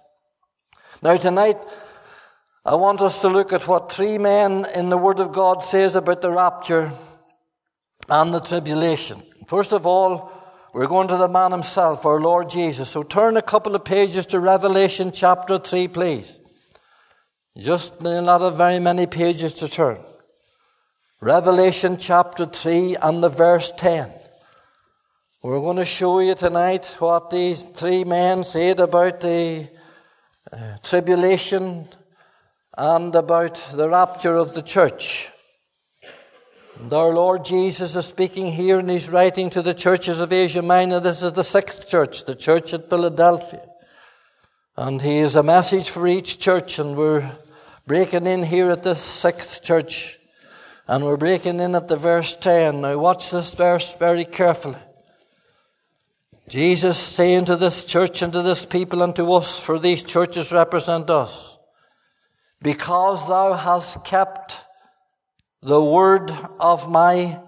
Now 1.01 1.17
tonight, 1.17 1.57
I 2.63 2.75
want 2.75 3.01
us 3.01 3.19
to 3.21 3.29
look 3.29 3.51
at 3.51 3.67
what 3.67 3.91
three 3.91 4.19
men 4.19 4.67
in 4.75 4.89
the 4.91 4.97
Word 4.97 5.19
of 5.19 5.31
God 5.31 5.63
says 5.63 5.95
about 5.95 6.21
the 6.21 6.29
rapture 6.29 6.91
and 8.07 8.31
the 8.31 8.41
tribulation. 8.41 9.23
First 9.47 9.71
of 9.71 9.87
all, 9.87 10.31
we're 10.73 10.87
going 10.87 11.07
to 11.09 11.17
the 11.17 11.27
man 11.27 11.51
himself, 11.51 12.05
our 12.05 12.19
Lord 12.19 12.49
Jesus. 12.49 12.89
So 12.89 13.03
turn 13.03 13.35
a 13.35 13.41
couple 13.41 13.75
of 13.75 13.83
pages 13.83 14.25
to 14.27 14.39
Revelation 14.39 15.11
chapter 15.11 15.57
3, 15.57 15.87
please. 15.89 16.39
Just 17.57 18.01
not 18.01 18.49
very 18.55 18.79
many 18.79 19.05
pages 19.07 19.55
to 19.55 19.67
turn. 19.67 19.99
Revelation 21.19 21.97
chapter 21.97 22.45
3 22.45 22.95
and 23.01 23.23
the 23.23 23.29
verse 23.29 23.73
10. 23.73 24.11
We're 25.43 25.59
going 25.59 25.77
to 25.77 25.85
show 25.85 26.19
you 26.19 26.35
tonight 26.35 26.85
what 26.99 27.31
these 27.31 27.63
three 27.63 28.03
men 28.03 28.43
said 28.43 28.79
about 28.79 29.21
the 29.21 29.67
uh, 30.53 30.77
tribulation 30.83 31.87
and 32.77 33.15
about 33.15 33.55
the 33.73 33.89
rapture 33.89 34.35
of 34.35 34.53
the 34.53 34.61
church. 34.61 35.30
Our 36.89 37.13
Lord 37.13 37.45
Jesus 37.45 37.95
is 37.95 38.07
speaking 38.07 38.47
here 38.47 38.79
and 38.79 38.89
he's 38.89 39.07
writing 39.07 39.51
to 39.51 39.61
the 39.61 39.73
churches 39.73 40.19
of 40.19 40.33
Asia 40.33 40.63
Minor. 40.63 40.99
This 40.99 41.21
is 41.21 41.31
the 41.33 41.43
sixth 41.43 41.87
church, 41.87 42.25
the 42.25 42.33
church 42.33 42.73
at 42.73 42.89
Philadelphia. 42.89 43.61
And 44.75 44.99
he 44.99 45.19
has 45.19 45.35
a 45.35 45.43
message 45.43 45.89
for 45.89 46.07
each 46.07 46.39
church 46.39 46.79
and 46.79 46.97
we're 46.97 47.31
breaking 47.85 48.25
in 48.25 48.41
here 48.41 48.71
at 48.71 48.81
this 48.81 48.99
sixth 48.99 49.61
church. 49.61 50.17
And 50.87 51.05
we're 51.05 51.17
breaking 51.17 51.59
in 51.59 51.75
at 51.75 51.87
the 51.87 51.97
verse 51.97 52.35
10. 52.35 52.81
Now 52.81 52.97
watch 52.97 53.29
this 53.29 53.53
verse 53.53 53.95
very 53.97 54.25
carefully. 54.25 54.79
Jesus 56.49 56.97
saying 56.97 57.45
to 57.45 57.57
this 57.57 57.85
church 57.85 58.23
and 58.23 58.33
to 58.33 58.41
this 58.41 58.65
people 58.65 59.03
and 59.03 59.15
to 59.15 59.31
us, 59.33 59.59
for 59.59 59.77
these 59.77 60.01
churches 60.01 60.51
represent 60.51 61.09
us, 61.11 61.57
because 62.61 63.25
thou 63.27 63.53
hast 63.53 64.03
kept 64.03 64.65
the 65.61 65.81
word 65.81 66.31
of 66.59 66.89
my 66.89 67.39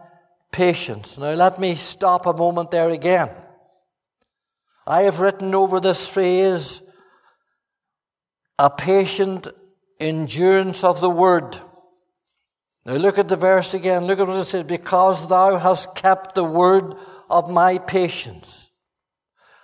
patience. 0.51 1.17
Now 1.17 1.33
let 1.33 1.59
me 1.59 1.75
stop 1.75 2.25
a 2.25 2.33
moment 2.33 2.71
there 2.71 2.89
again. 2.89 3.29
I 4.85 5.03
have 5.03 5.19
written 5.19 5.55
over 5.55 5.79
this 5.79 6.07
phrase, 6.07 6.81
a 8.59 8.69
patient 8.69 9.47
endurance 9.99 10.83
of 10.83 11.01
the 11.01 11.09
word. 11.09 11.57
Now 12.85 12.95
look 12.95 13.17
at 13.17 13.29
the 13.29 13.37
verse 13.37 13.73
again. 13.73 14.05
Look 14.05 14.19
at 14.19 14.27
what 14.27 14.37
it 14.37 14.43
says. 14.43 14.63
Because 14.63 15.27
thou 15.27 15.57
hast 15.57 15.95
kept 15.95 16.35
the 16.35 16.43
word 16.43 16.95
of 17.29 17.49
my 17.49 17.77
patience. 17.77 18.69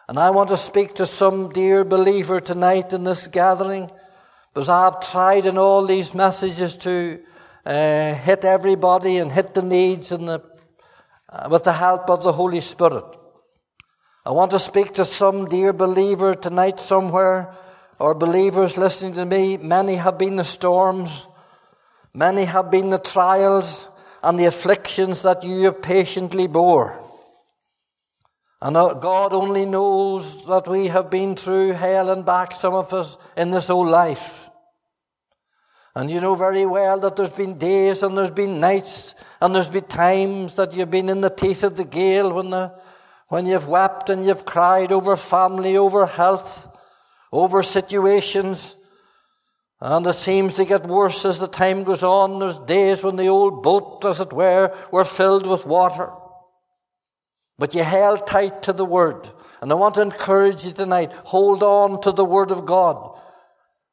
And 0.08 0.18
I 0.18 0.32
want 0.32 0.50
to 0.50 0.58
speak 0.58 0.96
to 0.96 1.06
some 1.06 1.50
dear 1.50 1.84
believer 1.84 2.40
tonight 2.40 2.94
in 2.94 3.04
this 3.04 3.28
gathering, 3.28 3.92
because 4.54 4.70
I 4.70 4.86
have 4.86 5.02
tried 5.02 5.46
in 5.46 5.58
all 5.58 5.86
these 5.86 6.16
messages 6.16 6.78
to 6.78 7.20
uh, 7.66 8.14
hit 8.14 8.46
everybody 8.46 9.18
and 9.18 9.32
hit 9.32 9.54
the 9.54 9.62
needs 9.62 10.12
and 10.12 10.28
the, 10.28 10.44
uh, 11.30 11.48
with 11.50 11.64
the 11.64 11.74
help 11.74 12.10
of 12.10 12.24
the 12.24 12.32
Holy 12.32 12.62
Spirit. 12.62 13.06
I 14.26 14.32
want 14.32 14.52
to 14.52 14.60
speak 14.60 14.94
to 14.94 15.06
some 15.06 15.48
dear 15.48 15.74
believer 15.74 16.36
tonight 16.36 16.80
somewhere, 16.80 17.54
or 18.00 18.16
believers 18.16 18.78
listening 18.78 19.14
to 19.14 19.26
me. 19.26 19.58
Many 19.58 19.96
have 19.96 20.18
been 20.18 20.36
the 20.36 20.44
storms, 20.44 21.28
many 22.14 22.46
have 22.46 22.72
been 22.72 22.90
the 22.90 23.00
trials 23.00 23.90
and 24.22 24.40
the 24.40 24.46
afflictions 24.46 25.22
that 25.22 25.44
you 25.44 25.64
have 25.64 25.82
patiently 25.82 26.48
bore. 26.48 27.00
And 28.62 28.76
uh, 28.76 28.94
God 28.96 29.32
only 29.34 29.66
knows 29.66 30.46
that 30.46 30.68
we 30.68 30.88
have 30.88 31.10
been 31.10 31.36
through 31.36 31.72
hell 31.72 32.10
and 32.10 32.26
back, 32.26 32.52
some 32.52 32.74
of 32.74 32.92
us, 32.94 33.18
in 33.38 33.52
this 33.52 33.70
old 33.70 33.88
life. 33.88 34.49
And 35.96 36.10
you 36.10 36.22
know 36.22 36.36
very 36.36 36.66
well 36.66 37.00
that 37.00 37.16
there's 37.16 37.34
been 37.34 37.58
days 37.58 38.04
and 38.04 38.18
there's 38.18 38.32
been 38.32 38.60
nights 38.60 39.16
and 39.42 39.56
there's 39.56 39.70
been 39.70 39.86
times 39.86 40.56
that 40.56 40.74
you've 40.74 40.92
been 40.92 41.10
in 41.10 41.22
the 41.22 41.30
teeth 41.30 41.64
of 41.64 41.76
the 41.76 41.86
gale 41.86 42.34
when, 42.34 42.52
the, 42.52 42.74
when 43.28 43.48
you've 43.48 43.68
wept 43.68 44.10
and 44.10 44.26
you've 44.26 44.46
cried 44.46 44.92
over 44.92 45.18
family, 45.18 45.78
over 45.78 46.06
health, 46.06 46.68
over 47.32 47.64
situations. 47.64 48.76
And 49.82 50.06
it 50.06 50.14
seems 50.14 50.56
to 50.56 50.66
get 50.66 50.86
worse 50.86 51.26
as 51.26 51.40
the 51.40 51.48
time 51.48 51.84
goes 51.84 52.04
on. 52.04 52.40
There's 52.40 52.60
days 52.60 53.04
when 53.04 53.16
the 53.16 53.28
old 53.28 53.64
boat, 53.64 54.04
as 54.06 54.20
it 54.20 54.34
were, 54.34 54.76
were 54.92 55.06
filled 55.06 55.48
with 55.48 55.66
water. 55.66 56.12
But 57.58 57.74
you 57.74 57.84
held 57.84 58.28
tight 58.28 58.64
to 58.64 58.74
the 58.74 58.86
Word. 58.86 59.30
And 59.62 59.72
I 59.72 59.76
want 59.76 59.96
to 59.96 60.02
encourage 60.02 60.66
you 60.66 60.72
tonight, 60.72 61.12
hold 61.14 61.64
on 61.64 62.02
to 62.02 62.12
the 62.12 62.26
Word 62.26 62.52
of 62.52 62.66
God. 62.66 63.09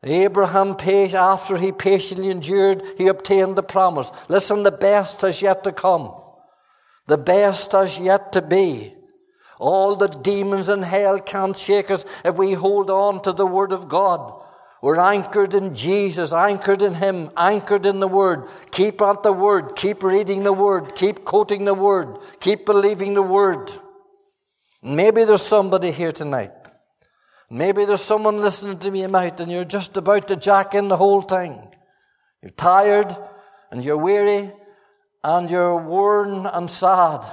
Abraham, 0.08 0.76
after 0.78 1.56
he 1.56 1.72
patiently 1.72 2.30
endured, 2.30 2.82
he 2.96 3.08
obtained 3.08 3.56
the 3.56 3.62
promise. 3.62 4.10
Listen, 4.28 4.62
the 4.62 4.70
best 4.70 5.22
has 5.22 5.42
yet 5.42 5.64
to 5.64 5.72
come. 5.72 6.14
The 7.06 7.18
best 7.18 7.72
has 7.72 7.98
yet 7.98 8.32
to 8.32 8.42
be. 8.42 8.94
All 9.58 9.96
the 9.96 10.08
demons 10.08 10.68
in 10.68 10.82
hell 10.82 11.18
can't 11.18 11.56
shake 11.56 11.90
us 11.90 12.04
if 12.24 12.36
we 12.36 12.52
hold 12.52 12.90
on 12.90 13.22
to 13.22 13.32
the 13.32 13.46
Word 13.46 13.72
of 13.72 13.88
God. 13.88 14.42
We're 14.82 15.00
anchored 15.00 15.54
in 15.54 15.74
Jesus, 15.74 16.32
anchored 16.32 16.82
in 16.82 16.94
Him, 16.94 17.30
anchored 17.36 17.86
in 17.86 18.00
the 18.00 18.08
Word. 18.08 18.48
Keep 18.70 19.00
at 19.00 19.22
the 19.22 19.32
Word, 19.32 19.74
keep 19.74 20.02
reading 20.02 20.42
the 20.42 20.52
Word, 20.52 20.94
keep 20.94 21.24
quoting 21.24 21.64
the 21.64 21.74
Word, 21.74 22.18
keep 22.40 22.66
believing 22.66 23.14
the 23.14 23.22
Word. 23.22 23.72
Maybe 24.82 25.24
there's 25.24 25.42
somebody 25.42 25.90
here 25.90 26.12
tonight 26.12 26.52
Maybe 27.50 27.84
there's 27.84 28.00
someone 28.00 28.40
listening 28.40 28.78
to 28.78 28.90
me 28.90 29.04
about 29.04 29.40
and 29.40 29.50
you're 29.50 29.64
just 29.64 29.96
about 29.96 30.28
to 30.28 30.36
jack 30.36 30.74
in 30.74 30.88
the 30.88 30.96
whole 30.96 31.20
thing. 31.20 31.56
You're 32.42 32.50
tired 32.50 33.16
and 33.70 33.84
you're 33.84 33.96
weary 33.96 34.50
and 35.22 35.50
you're 35.50 35.76
worn 35.76 36.46
and 36.46 36.68
sad. 36.68 37.24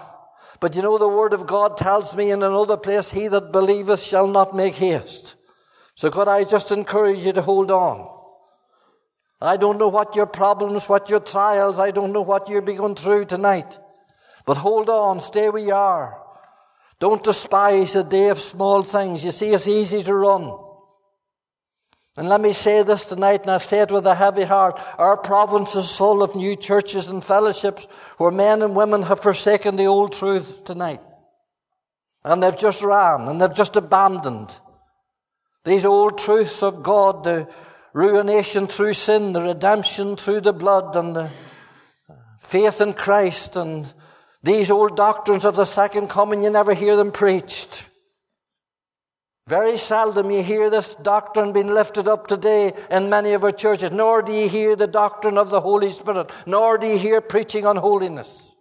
But 0.60 0.76
you 0.76 0.82
know, 0.82 0.98
the 0.98 1.10
Word 1.10 1.34
of 1.34 1.48
God 1.48 1.78
tells 1.78 2.16
me 2.16 2.32
in 2.32 2.44
another 2.44 2.78
place, 2.78 3.12
He 3.12 3.28
that 3.28 3.52
believeth 3.52 4.02
shall 4.02 4.28
not 4.28 4.56
make 4.56 4.76
haste. 4.76 5.36
So 5.96 6.10
could 6.10 6.28
I 6.28 6.44
just 6.44 6.72
encourage 6.72 7.20
you 7.20 7.34
to 7.34 7.42
hold 7.42 7.70
on? 7.70 8.10
I 9.42 9.58
don't 9.58 9.78
know 9.78 9.90
what 9.90 10.16
your 10.16 10.26
problems, 10.26 10.88
what 10.88 11.10
your 11.10 11.20
trials, 11.20 11.78
I 11.80 11.92
don't 11.92 12.14
know 12.14 12.22
what 12.22 12.50
you're 12.50 12.62
going 12.62 12.96
through 12.96 13.26
tonight. 13.26 13.78
But 14.46 14.58
hold 14.58 14.90
on, 14.90 15.20
stay 15.20 15.50
where 15.50 15.62
you 15.62 15.74
are. 15.74 16.23
Don't 17.04 17.22
despise 17.22 17.98
a 17.98 18.04
day 18.06 18.30
of 18.30 18.40
small 18.40 18.82
things. 18.82 19.26
You 19.26 19.32
see, 19.32 19.50
it's 19.50 19.68
easy 19.68 20.02
to 20.04 20.16
run. 20.16 20.58
And 22.16 22.30
let 22.30 22.40
me 22.40 22.54
say 22.54 22.82
this 22.82 23.04
tonight, 23.04 23.42
and 23.42 23.52
I 23.52 23.58
say 23.58 23.80
it 23.80 23.92
with 23.92 24.08
a 24.08 24.16
heavy 24.16 24.44
heart. 24.44 24.80
Our 24.98 25.18
province 25.18 25.76
is 25.76 25.98
full 25.98 26.24
of 26.24 26.34
new 26.34 26.56
churches 26.56 27.10
and 27.10 27.22
fellowships 27.22 27.90
where 28.20 28.32
men 28.32 28.62
and 28.62 28.74
women 28.74 29.02
have 29.02 29.20
forsaken 29.20 29.76
the 29.76 29.88
old 29.88 30.14
truth 30.14 30.64
tonight. 30.64 31.02
And 32.24 32.42
they've 32.42 32.56
just 32.56 32.82
ran 32.82 33.28
and 33.28 33.42
they've 33.42 33.54
just 33.54 33.76
abandoned 33.76 34.58
these 35.66 35.84
old 35.84 36.18
truths 36.18 36.64
of 36.64 36.84
God, 36.84 37.26
the 37.26 37.54
ruination 37.92 38.66
through 38.66 38.94
sin, 38.94 39.34
the 39.34 39.42
redemption 39.42 40.16
through 40.16 40.40
the 40.40 40.54
blood, 40.54 40.96
and 40.96 41.14
the 41.18 41.30
faith 42.40 42.80
in 42.80 42.94
Christ, 42.94 43.58
and 43.58 43.94
these 44.44 44.70
old 44.70 44.98
doctrines 44.98 45.46
of 45.46 45.56
the 45.56 45.66
second 45.66 46.10
coming, 46.10 46.44
you 46.44 46.50
never 46.50 46.74
hear 46.74 46.96
them 46.96 47.12
preached. 47.12 47.86
Very 49.48 49.78
seldom 49.78 50.32
you 50.32 50.42
hear 50.42 50.70
this 50.70 50.96
doctrine 50.96 51.52
being 51.52 51.74
lifted 51.74 52.08
up 52.08 52.28
today 52.28 52.72
in 52.90 53.10
many 53.10 53.34
of 53.34 53.44
our 53.44 53.52
churches, 53.52 53.92
nor 53.92 54.22
do 54.22 54.32
you 54.32 54.48
hear 54.48 54.76
the 54.76 54.88
doctrine 54.88 55.38
of 55.38 55.50
the 55.50 55.60
Holy 55.60 55.92
Spirit, 55.92 56.30
nor 56.46 56.78
do 56.78 56.88
you 56.88 56.98
hear 56.98 57.20
preaching 57.20 57.66
on 57.66 57.76
holiness. 57.76 58.56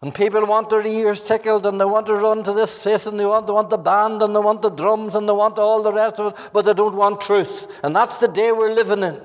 And 0.00 0.14
people 0.14 0.46
want 0.46 0.70
their 0.70 0.86
ears 0.86 1.26
tickled 1.26 1.66
and 1.66 1.80
they 1.80 1.84
want 1.84 2.06
to 2.06 2.14
run 2.14 2.44
to 2.44 2.52
this 2.52 2.82
place 2.82 3.06
and 3.06 3.18
they 3.18 3.26
want, 3.26 3.46
they 3.46 3.52
want 3.52 3.70
the 3.70 3.78
band 3.78 4.22
and 4.22 4.34
they 4.34 4.40
want 4.40 4.62
the 4.62 4.70
drums 4.70 5.14
and 5.14 5.28
they 5.28 5.32
want 5.32 5.58
all 5.58 5.82
the 5.82 5.92
rest 5.92 6.20
of 6.20 6.32
it, 6.32 6.50
but 6.52 6.64
they 6.64 6.74
don't 6.74 6.94
want 6.94 7.20
truth. 7.20 7.80
And 7.82 7.96
that's 7.96 8.18
the 8.18 8.28
day 8.28 8.52
we're 8.52 8.74
living 8.74 9.02
in. 9.02 9.20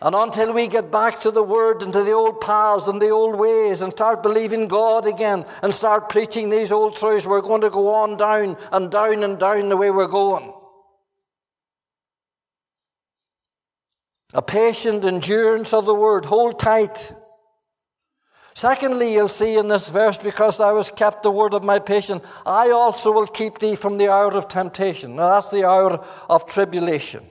And 0.00 0.14
until 0.14 0.52
we 0.52 0.68
get 0.68 0.92
back 0.92 1.20
to 1.20 1.30
the 1.32 1.42
Word 1.42 1.82
and 1.82 1.92
to 1.92 2.04
the 2.04 2.12
old 2.12 2.40
paths 2.40 2.86
and 2.86 3.02
the 3.02 3.10
old 3.10 3.36
ways 3.36 3.80
and 3.80 3.92
start 3.92 4.22
believing 4.22 4.68
God 4.68 5.06
again 5.06 5.44
and 5.60 5.74
start 5.74 6.08
preaching 6.08 6.50
these 6.50 6.70
old 6.70 6.96
truths, 6.96 7.26
we're 7.26 7.40
going 7.40 7.62
to 7.62 7.70
go 7.70 7.92
on 7.94 8.16
down 8.16 8.56
and 8.70 8.90
down 8.92 9.24
and 9.24 9.38
down 9.38 9.68
the 9.68 9.76
way 9.76 9.90
we're 9.90 10.06
going. 10.06 10.52
A 14.34 14.42
patient 14.42 15.04
endurance 15.04 15.72
of 15.72 15.84
the 15.84 15.94
Word. 15.94 16.26
Hold 16.26 16.60
tight. 16.60 17.12
Secondly, 18.54 19.14
you'll 19.14 19.28
see 19.28 19.56
in 19.56 19.68
this 19.68 19.88
verse, 19.88 20.18
because 20.18 20.58
thou 20.58 20.76
hast 20.76 20.96
kept 20.96 21.22
the 21.22 21.30
word 21.30 21.54
of 21.54 21.62
my 21.62 21.78
patience, 21.78 22.24
I 22.44 22.70
also 22.70 23.12
will 23.12 23.28
keep 23.28 23.60
thee 23.60 23.76
from 23.76 23.98
the 23.98 24.08
hour 24.08 24.32
of 24.32 24.48
temptation. 24.48 25.14
Now 25.14 25.34
that's 25.34 25.50
the 25.50 25.64
hour 25.64 26.04
of 26.28 26.44
tribulation. 26.44 27.24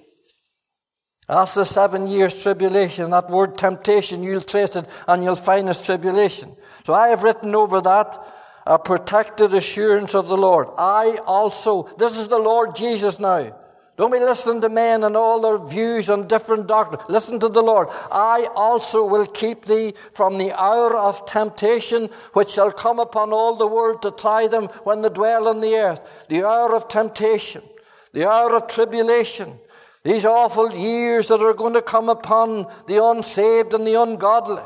That's 1.28 1.56
the 1.56 1.66
seven 1.66 2.08
years 2.08 2.42
tribulation. 2.42 3.12
That 3.12 3.30
word 3.30 3.58
temptation, 3.58 4.24
you'll 4.24 4.42
trace 4.42 4.76
it 4.76 4.88
and 5.08 5.24
you'll 5.24 5.36
find 5.36 5.68
it's 5.68 5.86
tribulation. 5.86 6.56
So 6.86 6.94
I 6.94 7.10
have 7.10 7.24
written 7.24 7.54
over 7.54 7.82
that 7.82 8.18
a 8.66 8.80
protected 8.80 9.54
assurance 9.54 10.16
of 10.16 10.28
the 10.28 10.38
Lord. 10.38 10.68
I 10.78 11.20
also, 11.26 11.84
this 11.98 12.18
is 12.18 12.28
the 12.28 12.38
Lord 12.38 12.76
Jesus 12.76 13.20
now. 13.20 13.52
Don't 13.98 14.12
be 14.12 14.20
listening 14.20 14.62
to 14.62 14.70
men 14.70 15.04
and 15.04 15.18
all 15.18 15.42
their 15.42 15.58
views 15.58 16.08
on 16.10 16.28
different 16.28 16.68
doctrines. 16.68 17.10
Listen 17.10 17.40
to 17.40 17.50
the 17.50 17.64
Lord. 17.64 17.88
I 18.12 18.48
also 18.56 19.04
will 19.04 19.26
keep 19.26 19.66
thee 19.66 19.96
from 20.14 20.38
the 20.38 20.54
hour 20.54 20.96
of 20.96 21.26
temptation 21.26 22.10
which 22.34 22.52
shall 22.52 22.72
come 22.72 23.00
upon 23.00 23.34
all 23.34 23.56
the 23.56 23.66
world 23.66 24.04
to 24.04 24.12
try 24.12 24.48
them 24.48 24.68
when 24.84 25.02
they 25.02 25.10
dwell 25.10 25.48
on 25.48 25.62
the 25.62 25.74
earth. 25.76 26.08
The 26.30 26.46
hour 26.46 26.76
of 26.76 26.88
temptation, 26.88 27.64
the 28.14 28.30
hour 28.30 28.56
of 28.56 28.68
tribulation, 28.68 29.58
these 30.08 30.24
awful 30.24 30.74
years 30.74 31.28
that 31.28 31.42
are 31.42 31.54
going 31.54 31.74
to 31.74 31.82
come 31.82 32.08
upon 32.08 32.66
the 32.88 33.04
unsaved 33.04 33.74
and 33.74 33.86
the 33.86 34.02
ungodly. 34.02 34.64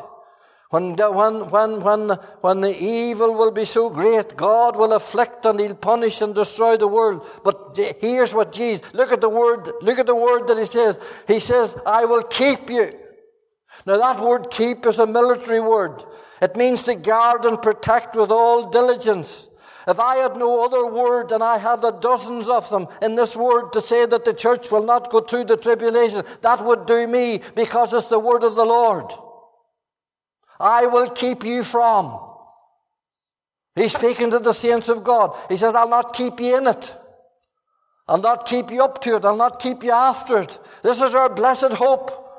When, 0.70 0.96
when, 0.96 1.50
when, 1.50 1.82
when, 1.82 2.10
when 2.42 2.62
the 2.62 2.78
evil 2.80 3.34
will 3.34 3.50
be 3.50 3.66
so 3.66 3.90
great, 3.90 4.38
God 4.38 4.76
will 4.76 4.94
afflict 4.94 5.44
and 5.48 5.60
He'll 5.60 5.74
punish 5.74 6.22
and 6.22 6.36
destroy 6.36 6.78
the 6.78 6.88
world. 6.88 7.28
But 7.44 7.76
here's 8.00 8.36
what 8.36 8.52
Jesus, 8.54 8.94
look 8.94 9.12
at 9.12 9.20
the 9.20 9.30
word, 9.30 9.68
look 9.82 9.98
at 9.98 10.06
the 10.06 10.16
word 10.16 10.48
that 10.48 10.60
He 10.60 10.68
says. 10.68 11.00
He 11.28 11.40
says, 11.40 11.76
I 11.88 12.06
will 12.06 12.22
keep 12.22 12.70
you. 12.70 12.94
Now 13.88 13.98
that 13.98 14.24
word 14.24 14.52
keep 14.52 14.86
is 14.86 15.00
a 15.00 15.08
military 15.08 15.60
word. 15.60 16.04
It 16.40 16.56
means 16.56 16.84
to 16.84 16.94
guard 16.94 17.46
and 17.46 17.60
protect 17.60 18.16
with 18.16 18.30
all 18.30 18.70
diligence. 18.70 19.48
If 19.88 20.00
I 20.00 20.18
had 20.18 20.38
no 20.38 20.64
other 20.64 20.86
word, 20.86 21.32
and 21.32 21.44
I 21.44 21.58
have 21.58 21.82
the 21.82 21.92
dozens 21.92 22.48
of 22.48 22.70
them 22.70 22.88
in 23.02 23.16
this 23.16 23.36
word 23.36 23.74
to 23.74 23.82
say 23.82 24.06
that 24.06 24.26
the 24.26 24.34
church 24.34 24.72
will 24.72 24.84
not 24.84 25.10
go 25.10 25.22
through 25.22 25.46
the 25.46 25.58
tribulation, 25.58 26.24
that 26.42 26.64
would 26.64 26.86
do 26.86 27.08
me 27.08 27.42
because 27.56 27.94
it's 27.94 28.08
the 28.08 28.20
word 28.20 28.44
of 28.44 28.56
the 28.56 28.66
Lord. 28.66 29.12
I 30.60 30.86
will 30.86 31.10
keep 31.10 31.44
you 31.44 31.64
from. 31.64 32.20
He's 33.76 33.94
speaking 33.94 34.30
to 34.32 34.40
the 34.40 34.54
saints 34.54 34.90
of 34.90 35.04
God. 35.04 35.36
He 35.50 35.58
says, 35.58 35.74
I'll 35.74 35.90
not 35.90 36.14
keep 36.14 36.40
you 36.40 36.58
in 36.58 36.68
it. 36.68 36.96
I'll 38.08 38.18
not 38.18 38.46
keep 38.46 38.70
you 38.70 38.84
up 38.84 39.02
to 39.04 39.16
it. 39.16 39.26
I'll 39.26 39.38
not 39.38 39.60
keep 39.60 39.84
you 39.84 39.92
after 39.92 40.40
it. 40.40 40.60
This 40.84 41.02
is 41.02 41.16
our 41.16 41.34
blessed 41.34 41.74
hope. 41.74 42.31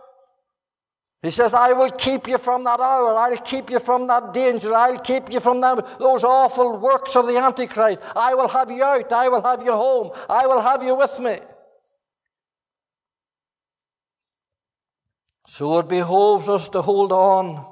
He 1.22 1.30
says, 1.30 1.54
I 1.54 1.72
will 1.72 1.90
keep 1.90 2.26
you 2.26 2.36
from 2.36 2.64
that 2.64 2.80
hour. 2.80 3.14
I'll 3.16 3.36
keep 3.36 3.70
you 3.70 3.78
from 3.78 4.08
that 4.08 4.34
danger. 4.34 4.74
I'll 4.74 4.98
keep 4.98 5.32
you 5.32 5.38
from 5.38 5.60
that, 5.60 5.98
those 6.00 6.24
awful 6.24 6.78
works 6.78 7.14
of 7.14 7.28
the 7.28 7.38
Antichrist. 7.38 8.02
I 8.16 8.34
will 8.34 8.48
have 8.48 8.72
you 8.72 8.82
out. 8.82 9.12
I 9.12 9.28
will 9.28 9.42
have 9.42 9.62
you 9.62 9.72
home. 9.72 10.10
I 10.28 10.48
will 10.48 10.60
have 10.60 10.82
you 10.82 10.96
with 10.96 11.20
me. 11.20 11.36
So 15.46 15.78
it 15.78 15.88
behoves 15.88 16.48
us 16.48 16.68
to 16.70 16.82
hold 16.82 17.12
on. 17.12 17.66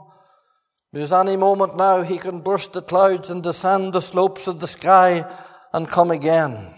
Because 0.92 1.12
any 1.12 1.36
moment 1.36 1.76
now 1.76 2.02
he 2.02 2.18
can 2.18 2.40
burst 2.40 2.72
the 2.72 2.82
clouds 2.82 3.30
and 3.30 3.42
descend 3.42 3.92
the 3.92 4.00
slopes 4.00 4.46
of 4.46 4.60
the 4.60 4.66
sky 4.68 5.24
and 5.72 5.88
come 5.88 6.12
again. 6.12 6.74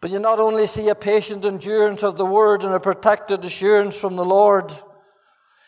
But 0.00 0.12
you 0.12 0.20
not 0.20 0.38
only 0.38 0.68
see 0.68 0.88
a 0.90 0.94
patient 0.94 1.44
endurance 1.44 2.04
of 2.04 2.16
the 2.16 2.26
word 2.26 2.62
and 2.62 2.74
a 2.74 2.78
protected 2.78 3.44
assurance 3.44 3.98
from 3.98 4.14
the 4.14 4.24
Lord, 4.24 4.72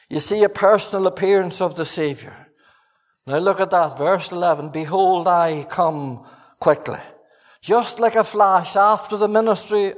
you 0.09 0.21
see 0.21 0.45
a 0.45 0.49
personal 0.49 1.07
appearance 1.07 1.61
of 1.61 1.75
the 1.75 1.85
Savior. 1.85 2.35
Now 3.27 3.39
look 3.39 3.61
at 3.61 3.71
that, 3.71 3.99
verse 3.99 4.31
11. 4.31 4.71
Behold, 4.71 5.27
I 5.27 5.67
come 5.69 6.25
quickly. 6.61 7.01
Just 7.61 7.99
like 7.99 8.15
a 8.15 8.23
flash 8.23 8.77
after 8.77 9.17
the 9.17 9.29
ministry 9.29 9.95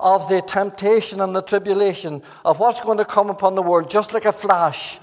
of 0.00 0.28
the 0.28 0.42
temptation 0.42 1.20
and 1.20 1.34
the 1.34 1.42
tribulation 1.42 2.22
of 2.44 2.58
what's 2.58 2.80
going 2.80 2.98
to 2.98 3.04
come 3.04 3.30
upon 3.30 3.54
the 3.54 3.62
world, 3.62 3.88
just 3.88 4.12
like 4.12 4.24
a 4.24 4.32
flash. 4.32 4.98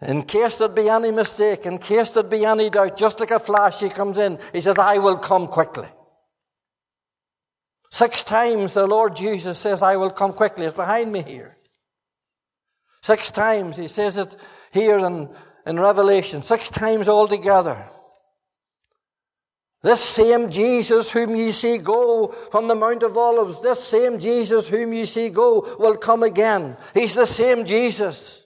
In 0.00 0.22
case 0.22 0.56
there 0.58 0.68
be 0.68 0.88
any 0.88 1.10
mistake, 1.10 1.66
in 1.66 1.78
case 1.78 2.10
there 2.10 2.22
be 2.22 2.44
any 2.44 2.70
doubt, 2.70 2.96
just 2.96 3.18
like 3.18 3.32
a 3.32 3.40
flash, 3.40 3.80
he 3.80 3.88
comes 3.88 4.18
in. 4.18 4.38
He 4.52 4.60
says, 4.60 4.78
I 4.78 4.98
will 4.98 5.18
come 5.18 5.48
quickly. 5.48 5.88
Six 7.90 8.22
times 8.22 8.72
the 8.72 8.86
Lord 8.86 9.16
Jesus 9.16 9.58
says, 9.58 9.82
I 9.82 9.96
will 9.96 10.10
come 10.10 10.32
quickly. 10.32 10.66
It's 10.66 10.76
behind 10.76 11.12
me 11.12 11.22
here. 11.22 11.56
Six 13.02 13.30
times, 13.30 13.76
he 13.76 13.88
says 13.88 14.16
it 14.16 14.36
here 14.72 14.98
in, 14.98 15.28
in 15.66 15.80
Revelation, 15.80 16.42
six 16.42 16.68
times 16.68 17.08
altogether. 17.08 17.88
This 19.82 20.00
same 20.00 20.50
Jesus 20.50 21.10
whom 21.10 21.34
ye 21.34 21.52
see 21.52 21.78
go 21.78 22.28
from 22.28 22.68
the 22.68 22.74
Mount 22.74 23.02
of 23.02 23.16
Olives, 23.16 23.60
this 23.60 23.82
same 23.82 24.18
Jesus 24.18 24.68
whom 24.68 24.92
ye 24.92 25.06
see 25.06 25.30
go 25.30 25.76
will 25.78 25.96
come 25.96 26.22
again. 26.22 26.76
He's 26.92 27.14
the 27.14 27.26
same 27.26 27.64
Jesus. 27.64 28.44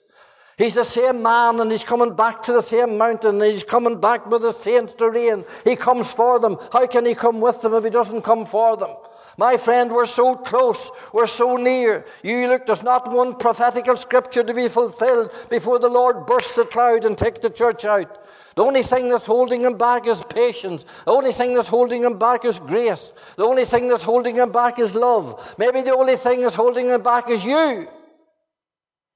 He's 0.57 0.75
the 0.75 0.85
same 0.85 1.21
man 1.21 1.59
and 1.59 1.69
he's 1.69 1.83
coming 1.83 2.15
back 2.15 2.41
to 2.43 2.53
the 2.53 2.61
same 2.61 2.97
mountain 2.97 3.41
and 3.41 3.43
he's 3.43 3.63
coming 3.63 3.99
back 3.99 4.25
with 4.25 4.41
the 4.41 4.53
saints 4.53 4.93
to 4.95 5.09
reign. 5.09 5.43
He 5.65 5.75
comes 5.75 6.13
for 6.13 6.39
them. 6.39 6.57
How 6.71 6.87
can 6.87 7.05
he 7.05 7.13
come 7.13 7.41
with 7.41 7.61
them 7.61 7.73
if 7.73 7.83
he 7.83 7.89
doesn't 7.89 8.21
come 8.21 8.45
for 8.45 8.77
them? 8.77 8.95
My 9.37 9.57
friend, 9.57 9.91
we're 9.91 10.05
so 10.05 10.35
close, 10.35 10.91
we're 11.11 11.27
so 11.27 11.57
near. 11.57 12.05
You 12.23 12.47
look, 12.47 12.65
there's 12.65 12.83
not 12.83 13.11
one 13.11 13.35
prophetical 13.35 13.97
scripture 13.97 14.43
to 14.43 14.53
be 14.53 14.69
fulfilled 14.69 15.29
before 15.49 15.77
the 15.77 15.89
Lord 15.89 16.25
bursts 16.25 16.55
the 16.55 16.63
cloud 16.63 17.03
and 17.03 17.17
take 17.17 17.41
the 17.41 17.49
church 17.49 17.83
out. 17.83 18.25
The 18.55 18.63
only 18.63 18.83
thing 18.83 19.09
that's 19.09 19.25
holding 19.25 19.59
him 19.59 19.77
back 19.77 20.07
is 20.07 20.23
patience. 20.29 20.85
The 21.03 21.11
only 21.11 21.33
thing 21.33 21.53
that's 21.53 21.67
holding 21.67 22.03
him 22.03 22.17
back 22.17 22.45
is 22.45 22.59
grace. 22.59 23.11
The 23.35 23.43
only 23.43 23.65
thing 23.65 23.89
that's 23.89 24.03
holding 24.03 24.37
him 24.37 24.53
back 24.53 24.79
is 24.79 24.95
love. 24.95 25.53
Maybe 25.57 25.81
the 25.81 25.91
only 25.91 26.15
thing 26.15 26.41
that's 26.41 26.55
holding 26.55 26.87
him 26.87 27.03
back 27.03 27.29
is 27.29 27.43
you, 27.43 27.89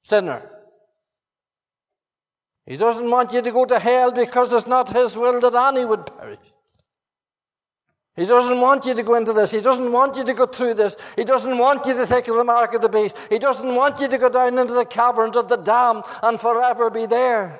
sinner. 0.04 0.59
He 2.70 2.78
doesn't 2.78 3.10
want 3.10 3.34
you 3.34 3.42
to 3.42 3.52
go 3.52 3.66
to 3.66 3.80
hell 3.80 4.12
because 4.12 4.54
it's 4.54 4.68
not 4.68 4.96
his 4.96 5.18
will 5.18 5.42
that 5.42 5.74
any 5.74 5.86
would 5.86 6.06
perish. 6.06 6.38
He 8.16 8.28
doesn't 8.28 8.62
want 8.62 8.86
you 8.86 8.94
to 8.94 9.02
go 9.02 9.16
into 9.16 9.34
this. 9.34 9.50
He 9.50 9.60
doesn't 9.60 9.92
want 9.92 10.16
you 10.18 10.24
to 10.24 10.34
go 10.36 10.46
through 10.46 10.76
this. 10.76 10.96
He 11.16 11.24
doesn't 11.24 11.58
want 11.58 11.88
you 11.88 11.96
to 11.96 12.06
take 12.06 12.26
the 12.26 12.44
mark 12.44 12.76
of 12.76 12.84
the 12.84 12.90
beast. 12.90 13.18
He 13.32 13.40
doesn't 13.40 13.74
want 13.74 14.00
you 14.00 14.08
to 14.08 14.18
go 14.20 14.30
down 14.30 14.60
into 14.60 14.74
the 14.74 14.86
caverns 14.86 15.36
of 15.36 15.50
the 15.50 15.56
damned 15.56 16.04
and 16.22 16.40
forever 16.40 16.92
be 16.92 17.08
there. 17.08 17.60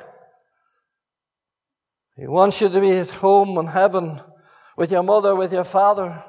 He 2.16 2.28
wants 2.28 2.62
you 2.62 2.70
to 2.70 2.80
be 2.80 2.92
at 2.92 3.10
home 3.10 3.58
in 3.58 3.66
heaven 3.66 4.20
with 4.78 4.92
your 4.92 5.02
mother, 5.02 5.36
with 5.36 5.52
your 5.52 5.64
father, 5.64 6.24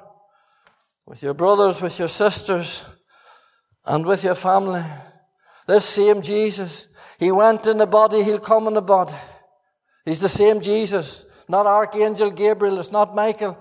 with 1.05 1.23
your 1.23 1.35
brothers, 1.35 1.83
with 1.83 1.99
your 1.99 2.09
sisters, 2.09 2.83
and 3.85 4.07
with 4.07 4.25
your 4.25 4.37
family. 4.37 4.85
This 5.67 5.85
same 5.85 6.23
Jesus, 6.23 6.87
He 7.21 7.31
went 7.31 7.67
in 7.67 7.77
the 7.77 7.87
body, 7.87 8.23
He'll 8.25 8.41
come 8.41 8.67
in 8.67 8.75
the 8.75 8.83
body. 8.83 9.15
He's 10.07 10.21
the 10.21 10.29
same 10.29 10.61
Jesus, 10.61 11.27
not 11.49 11.67
Archangel 11.67 12.31
Gabriel, 12.31 12.81
it's 12.81 12.91
not 12.91 13.15
Michael. 13.15 13.57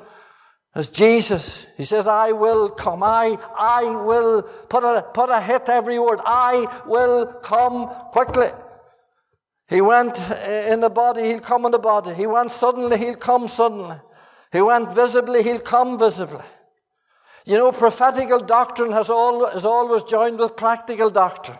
As 0.73 0.89
Jesus, 0.89 1.67
he 1.75 1.83
says, 1.83 2.07
I 2.07 2.31
will 2.31 2.69
come. 2.69 3.03
I, 3.03 3.37
I 3.57 3.95
will 4.05 4.43
put 4.43 4.83
a, 4.83 5.01
put 5.13 5.29
a 5.29 5.41
hit 5.41 5.67
every 5.67 5.99
word. 5.99 6.19
I 6.23 6.83
will 6.85 7.25
come 7.25 7.87
quickly. 8.11 8.47
He 9.67 9.81
went 9.81 10.17
eh, 10.31 10.73
in 10.73 10.79
the 10.79 10.89
body, 10.89 11.23
he'll 11.23 11.39
come 11.39 11.65
in 11.65 11.71
the 11.71 11.79
body. 11.79 12.13
He 12.13 12.27
went 12.27 12.51
suddenly, 12.51 12.97
he'll 12.97 13.15
come 13.15 13.47
suddenly. 13.47 13.97
He 14.53 14.61
went 14.61 14.93
visibly, 14.93 15.43
he'll 15.43 15.59
come 15.59 15.99
visibly. 15.99 16.45
You 17.45 17.57
know, 17.57 17.71
prophetical 17.71 18.39
doctrine 18.39 18.91
has, 18.93 19.09
all, 19.09 19.51
has 19.51 19.65
always 19.65 20.03
joined 20.03 20.39
with 20.39 20.55
practical 20.55 21.09
doctrine. 21.09 21.57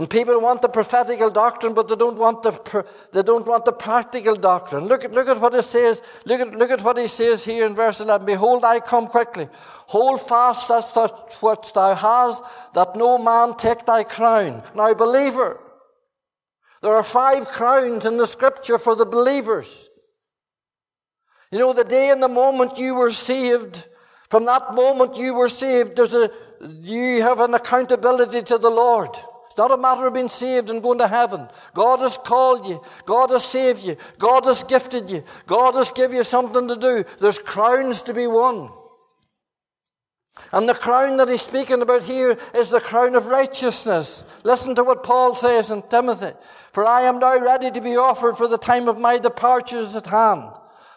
And 0.00 0.08
people 0.08 0.40
want 0.40 0.62
the 0.62 0.68
prophetical 0.70 1.28
doctrine, 1.28 1.74
but 1.74 1.86
they 1.86 1.94
don't 1.94 2.16
want 2.16 2.42
the, 2.42 2.86
they 3.12 3.22
don't 3.22 3.46
want 3.46 3.66
the 3.66 3.72
practical 3.72 4.34
doctrine. 4.34 4.86
Look 4.86 5.04
at, 5.04 5.12
look 5.12 5.28
at 5.28 5.38
what 5.38 5.54
it 5.54 5.64
says. 5.64 6.00
Look 6.24 6.40
at, 6.40 6.54
look 6.56 6.70
at 6.70 6.80
what 6.80 6.96
he 6.96 7.06
says 7.06 7.44
here 7.44 7.66
in 7.66 7.74
verse 7.74 8.00
11. 8.00 8.24
Behold, 8.24 8.64
I 8.64 8.80
come 8.80 9.08
quickly. 9.08 9.46
Hold 9.88 10.26
fast 10.26 10.68
that 10.68 11.36
which 11.42 11.74
thou 11.74 11.94
hast, 11.94 12.42
that 12.72 12.96
no 12.96 13.18
man 13.18 13.58
take 13.58 13.84
thy 13.84 14.04
crown. 14.04 14.62
Now, 14.74 14.94
believer, 14.94 15.60
there 16.80 16.94
are 16.94 17.04
five 17.04 17.46
crowns 17.48 18.06
in 18.06 18.16
the 18.16 18.26
scripture 18.26 18.78
for 18.78 18.96
the 18.96 19.04
believers. 19.04 19.90
You 21.52 21.58
know, 21.58 21.74
the 21.74 21.84
day 21.84 22.08
and 22.08 22.22
the 22.22 22.28
moment 22.28 22.78
you 22.78 22.94
were 22.94 23.10
saved, 23.10 23.86
from 24.30 24.46
that 24.46 24.74
moment 24.74 25.18
you 25.18 25.34
were 25.34 25.50
saved, 25.50 25.96
there's 25.96 26.14
a, 26.14 26.30
you 26.80 27.20
have 27.20 27.40
an 27.40 27.52
accountability 27.52 28.40
to 28.44 28.56
the 28.56 28.70
Lord. 28.70 29.14
It's 29.50 29.58
not 29.58 29.72
a 29.72 29.76
matter 29.76 30.06
of 30.06 30.14
being 30.14 30.28
saved 30.28 30.70
and 30.70 30.80
going 30.80 31.00
to 31.00 31.08
heaven. 31.08 31.48
God 31.74 31.98
has 31.98 32.16
called 32.16 32.68
you. 32.68 32.80
God 33.04 33.30
has 33.30 33.44
saved 33.44 33.82
you. 33.82 33.96
God 34.16 34.44
has 34.44 34.62
gifted 34.62 35.10
you. 35.10 35.24
God 35.48 35.74
has 35.74 35.90
given 35.90 36.18
you 36.18 36.22
something 36.22 36.68
to 36.68 36.76
do. 36.76 37.04
There's 37.18 37.40
crowns 37.40 38.04
to 38.04 38.14
be 38.14 38.28
won. 38.28 38.70
And 40.52 40.68
the 40.68 40.74
crown 40.74 41.16
that 41.16 41.28
he's 41.28 41.42
speaking 41.42 41.82
about 41.82 42.04
here 42.04 42.38
is 42.54 42.70
the 42.70 42.80
crown 42.80 43.16
of 43.16 43.26
righteousness. 43.26 44.22
Listen 44.44 44.76
to 44.76 44.84
what 44.84 45.02
Paul 45.02 45.34
says 45.34 45.72
in 45.72 45.82
Timothy. 45.82 46.30
For 46.70 46.86
I 46.86 47.02
am 47.02 47.18
now 47.18 47.36
ready 47.40 47.72
to 47.72 47.80
be 47.80 47.96
offered 47.96 48.36
for 48.36 48.46
the 48.46 48.56
time 48.56 48.86
of 48.86 49.00
my 49.00 49.18
departure 49.18 49.78
is 49.78 49.96
at 49.96 50.06
hand. 50.06 50.44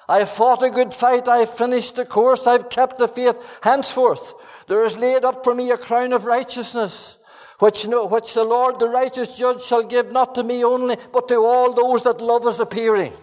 I 0.08 0.20
have 0.20 0.30
fought 0.30 0.62
a 0.62 0.70
good 0.70 0.94
fight. 0.94 1.28
I 1.28 1.38
have 1.38 1.50
finished 1.50 1.96
the 1.96 2.06
course. 2.06 2.46
I 2.46 2.52
have 2.52 2.70
kept 2.70 3.00
the 3.00 3.08
faith. 3.08 3.60
Henceforth, 3.64 4.36
there 4.68 4.86
is 4.86 4.96
laid 4.96 5.26
up 5.26 5.44
for 5.44 5.56
me 5.56 5.72
a 5.72 5.78
crown 5.78 6.14
of 6.14 6.26
righteousness, 6.26 7.18
which, 7.64 7.86
which 7.86 8.34
the 8.34 8.44
Lord, 8.44 8.78
the 8.78 8.90
righteous 8.90 9.38
judge, 9.38 9.62
shall 9.62 9.84
give 9.84 10.12
not 10.12 10.36
to 10.36 10.44
me 10.44 10.66
only, 10.66 10.98
but 11.14 11.30
to 11.30 11.36
all 11.36 11.72
those 11.72 12.04
that 12.04 12.20
love 12.20 12.44
his 12.44 12.60
appearing. 12.60 13.14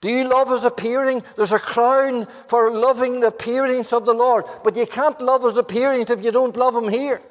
Do 0.00 0.10
you 0.10 0.28
love 0.28 0.48
his 0.48 0.64
appearing? 0.64 1.22
There's 1.36 1.52
a 1.52 1.60
crown 1.60 2.26
for 2.48 2.72
loving 2.72 3.20
the 3.20 3.28
appearance 3.28 3.92
of 3.92 4.04
the 4.04 4.14
Lord, 4.14 4.46
but 4.64 4.74
you 4.74 4.84
can't 4.84 5.20
love 5.20 5.44
his 5.44 5.56
appearance 5.56 6.10
if 6.10 6.24
you 6.24 6.32
don't 6.32 6.56
love 6.56 6.74
him 6.74 6.88
here. 6.88 7.22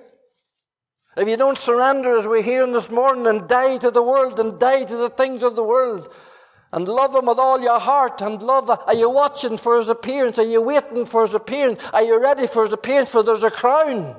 If 1.18 1.28
you 1.28 1.36
don't 1.36 1.58
surrender, 1.58 2.18
as 2.18 2.26
we're 2.26 2.44
hearing 2.44 2.72
this 2.72 2.90
morning, 2.90 3.28
and 3.28 3.50
die 3.50 3.78
to 3.80 3.92
the 3.92 4.04
world 4.04 4.40
and 4.40 4.58
die 4.58 4.86
to 4.86 4.96
the 4.96 5.10
things 5.10 5.44
of 5.44 5.58
the 5.58 5.66
world, 5.66 6.14
and 6.72 6.88
love 6.88 7.14
him 7.14 7.26
with 7.26 7.40
all 7.40 7.60
your 7.60 7.82
heart 7.82 8.22
and 8.22 8.42
love. 8.42 8.70
Are 8.70 8.96
you 8.96 9.10
watching 9.10 9.58
for 9.58 9.76
his 9.76 9.90
appearance? 9.90 10.40
Are 10.40 10.46
you 10.46 10.62
waiting 10.62 11.06
for 11.06 11.24
his 11.24 11.34
appearance? 11.34 11.84
Are 11.92 12.04
you 12.04 12.22
ready 12.22 12.48
for 12.48 12.64
his 12.64 12.72
appearance? 12.72 13.10
For 13.10 13.22
there's 13.22 13.44
a 13.44 13.52
crown. 13.52 14.16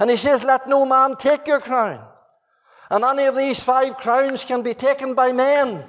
And 0.00 0.10
he 0.10 0.16
says, 0.16 0.42
let 0.42 0.66
no 0.66 0.86
man 0.86 1.14
take 1.16 1.46
your 1.46 1.60
crown. 1.60 2.02
And 2.90 3.04
any 3.04 3.26
of 3.26 3.36
these 3.36 3.62
five 3.62 3.96
crowns 3.96 4.42
can 4.42 4.62
be 4.62 4.74
taken 4.74 5.14
by 5.14 5.30
men. 5.30 5.84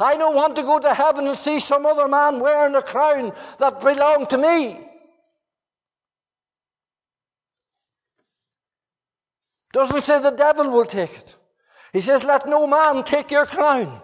I 0.00 0.16
don't 0.16 0.34
want 0.34 0.56
to 0.56 0.62
go 0.62 0.80
to 0.80 0.92
heaven 0.92 1.28
and 1.28 1.36
see 1.36 1.60
some 1.60 1.86
other 1.86 2.08
man 2.08 2.40
wearing 2.40 2.74
a 2.74 2.82
crown 2.82 3.32
that 3.58 3.80
belonged 3.80 4.28
to 4.30 4.38
me. 4.38 4.80
Doesn't 9.72 10.02
say 10.02 10.20
the 10.20 10.30
devil 10.30 10.68
will 10.68 10.84
take 10.84 11.12
it. 11.12 11.36
He 11.92 12.00
says, 12.00 12.24
let 12.24 12.46
no 12.48 12.66
man 12.66 13.04
take 13.04 13.30
your 13.30 13.46
crown. 13.46 14.00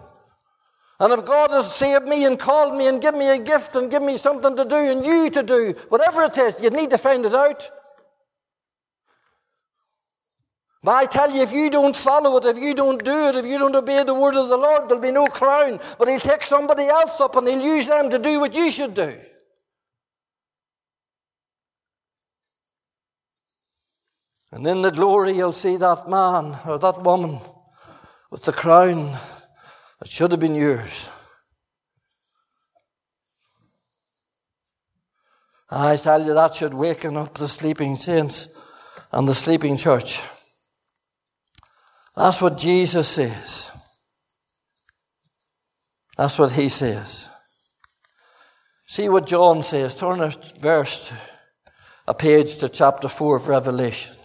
And 1.01 1.13
if 1.13 1.25
God 1.25 1.51
has 1.51 1.75
saved 1.75 2.07
me 2.07 2.25
and 2.25 2.39
called 2.39 2.75
me 2.75 2.87
and 2.87 3.01
given 3.01 3.19
me 3.19 3.29
a 3.29 3.39
gift 3.39 3.75
and 3.75 3.91
given 3.91 4.07
me 4.07 4.17
something 4.17 4.55
to 4.55 4.65
do 4.65 4.75
and 4.75 5.05
you 5.05 5.29
to 5.29 5.43
do, 5.43 5.75
whatever 5.89 6.23
it 6.23 6.37
is, 6.37 6.61
you 6.61 6.69
need 6.69 6.89
to 6.91 6.97
find 6.97 7.25
it 7.25 7.35
out. 7.35 7.69
But 10.81 10.95
I 10.95 11.05
tell 11.07 11.29
you, 11.29 11.41
if 11.41 11.51
you 11.51 11.69
don't 11.69 11.95
follow 11.95 12.37
it, 12.37 12.45
if 12.45 12.57
you 12.57 12.73
don't 12.73 13.03
do 13.03 13.27
it, 13.27 13.35
if 13.35 13.45
you 13.45 13.57
don't 13.57 13.75
obey 13.75 14.03
the 14.03 14.13
word 14.13 14.35
of 14.35 14.47
the 14.47 14.57
Lord, 14.57 14.87
there'll 14.87 15.03
be 15.03 15.11
no 15.11 15.27
crown. 15.27 15.79
But 15.97 16.07
He'll 16.07 16.19
take 16.19 16.41
somebody 16.41 16.83
else 16.83 17.19
up 17.19 17.35
and 17.35 17.47
He'll 17.47 17.61
use 17.61 17.85
them 17.85 18.09
to 18.09 18.17
do 18.17 18.39
what 18.39 18.55
you 18.55 18.71
should 18.71 18.93
do. 18.93 19.13
And 24.51 24.65
in 24.65 24.81
the 24.81 24.91
glory, 24.91 25.33
you'll 25.33 25.53
see 25.53 25.75
that 25.77 26.07
man 26.07 26.57
or 26.65 26.79
that 26.79 27.03
woman 27.03 27.39
with 28.31 28.43
the 28.43 28.53
crown 28.53 29.17
that 29.99 30.09
should 30.09 30.31
have 30.31 30.39
been 30.39 30.55
yours. 30.55 31.11
I 35.69 35.97
tell 35.97 36.25
you, 36.25 36.33
that 36.33 36.55
should 36.55 36.73
waken 36.73 37.15
up 37.15 37.37
the 37.37 37.47
sleeping 37.47 37.95
saints 37.95 38.47
and 39.11 39.27
the 39.27 39.35
sleeping 39.35 39.77
church. 39.77 40.21
That's 42.19 42.41
what 42.41 42.57
Jesus 42.57 43.07
says. 43.07 43.71
That's 46.17 46.37
what 46.37 46.51
he 46.51 46.67
says. 46.67 47.29
See 48.87 49.07
what 49.07 49.25
John 49.25 49.63
says. 49.63 49.95
Turn 49.95 50.19
a 50.19 50.33
verse, 50.59 51.13
a 52.05 52.13
page 52.13 52.57
to 52.57 52.67
chapter 52.67 53.07
4 53.07 53.37
of 53.37 53.47
Revelation. 53.47 54.17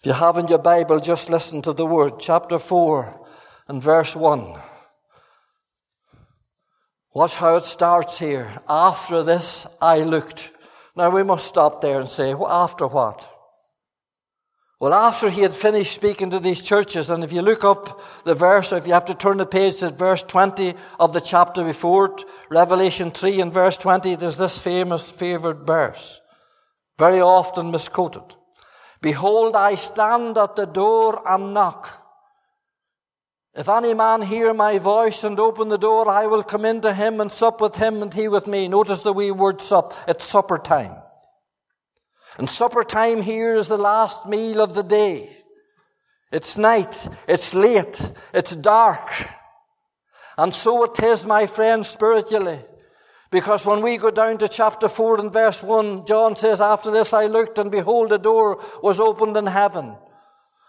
If 0.00 0.06
you 0.06 0.12
have 0.14 0.38
in 0.38 0.48
your 0.48 0.60
Bible, 0.60 0.98
just 0.98 1.28
listen 1.28 1.60
to 1.60 1.74
the 1.74 1.84
word, 1.84 2.14
chapter 2.18 2.58
4 2.58 3.20
and 3.68 3.82
verse 3.82 4.16
1. 4.16 4.58
Watch 7.12 7.34
how 7.34 7.58
it 7.58 7.64
starts 7.64 8.18
here. 8.18 8.50
After 8.66 9.22
this, 9.22 9.66
I 9.82 9.98
looked. 9.98 10.52
Now 10.96 11.10
we 11.10 11.22
must 11.22 11.48
stop 11.48 11.82
there 11.82 12.00
and 12.00 12.08
say, 12.08 12.32
after 12.32 12.86
what? 12.86 13.32
Well, 14.80 14.92
after 14.92 15.30
he 15.30 15.42
had 15.42 15.52
finished 15.52 15.94
speaking 15.94 16.30
to 16.30 16.40
these 16.40 16.62
churches, 16.62 17.08
and 17.08 17.22
if 17.22 17.32
you 17.32 17.42
look 17.42 17.64
up 17.64 18.02
the 18.24 18.34
verse, 18.34 18.72
or 18.72 18.76
if 18.76 18.86
you 18.86 18.92
have 18.92 19.04
to 19.06 19.14
turn 19.14 19.38
the 19.38 19.46
page 19.46 19.76
to 19.76 19.90
verse 19.90 20.22
20 20.22 20.74
of 20.98 21.12
the 21.12 21.20
chapter 21.20 21.64
before 21.64 22.06
it, 22.06 22.24
Revelation 22.50 23.10
3 23.10 23.40
and 23.40 23.52
verse 23.52 23.76
20, 23.76 24.16
there's 24.16 24.36
this 24.36 24.60
famous 24.60 25.10
favored 25.10 25.66
verse, 25.66 26.20
very 26.98 27.20
often 27.20 27.70
misquoted. 27.70 28.34
Behold, 29.00 29.54
I 29.54 29.76
stand 29.76 30.36
at 30.36 30.56
the 30.56 30.66
door 30.66 31.22
and 31.26 31.54
knock. 31.54 32.00
If 33.54 33.68
any 33.68 33.94
man 33.94 34.22
hear 34.22 34.52
my 34.52 34.78
voice 34.78 35.22
and 35.22 35.38
open 35.38 35.68
the 35.68 35.78
door, 35.78 36.08
I 36.08 36.26
will 36.26 36.42
come 36.42 36.64
into 36.64 36.92
him 36.92 37.20
and 37.20 37.30
sup 37.30 37.60
with 37.60 37.76
him 37.76 38.02
and 38.02 38.12
he 38.12 38.26
with 38.26 38.48
me. 38.48 38.66
Notice 38.66 39.00
the 39.00 39.12
wee 39.12 39.30
word 39.30 39.60
sup. 39.60 39.94
It's 40.08 40.24
supper 40.24 40.58
time. 40.58 40.96
And 42.38 42.48
supper 42.48 42.82
time 42.82 43.22
here 43.22 43.54
is 43.54 43.68
the 43.68 43.76
last 43.76 44.26
meal 44.26 44.60
of 44.60 44.74
the 44.74 44.82
day. 44.82 45.30
It's 46.32 46.56
night. 46.56 47.08
It's 47.28 47.54
late. 47.54 48.12
It's 48.32 48.56
dark. 48.56 49.08
And 50.36 50.52
so 50.52 50.82
it 50.84 51.00
is, 51.02 51.24
my 51.24 51.46
friend, 51.46 51.86
spiritually. 51.86 52.58
Because 53.30 53.64
when 53.64 53.82
we 53.82 53.98
go 53.98 54.10
down 54.10 54.38
to 54.38 54.48
chapter 54.48 54.88
4 54.88 55.20
and 55.20 55.32
verse 55.32 55.62
1, 55.62 56.06
John 56.06 56.36
says, 56.36 56.60
After 56.60 56.90
this 56.90 57.12
I 57.12 57.26
looked, 57.26 57.58
and 57.58 57.70
behold, 57.70 58.12
a 58.12 58.18
door 58.18 58.60
was 58.82 58.98
opened 58.98 59.36
in 59.36 59.46
heaven. 59.46 59.96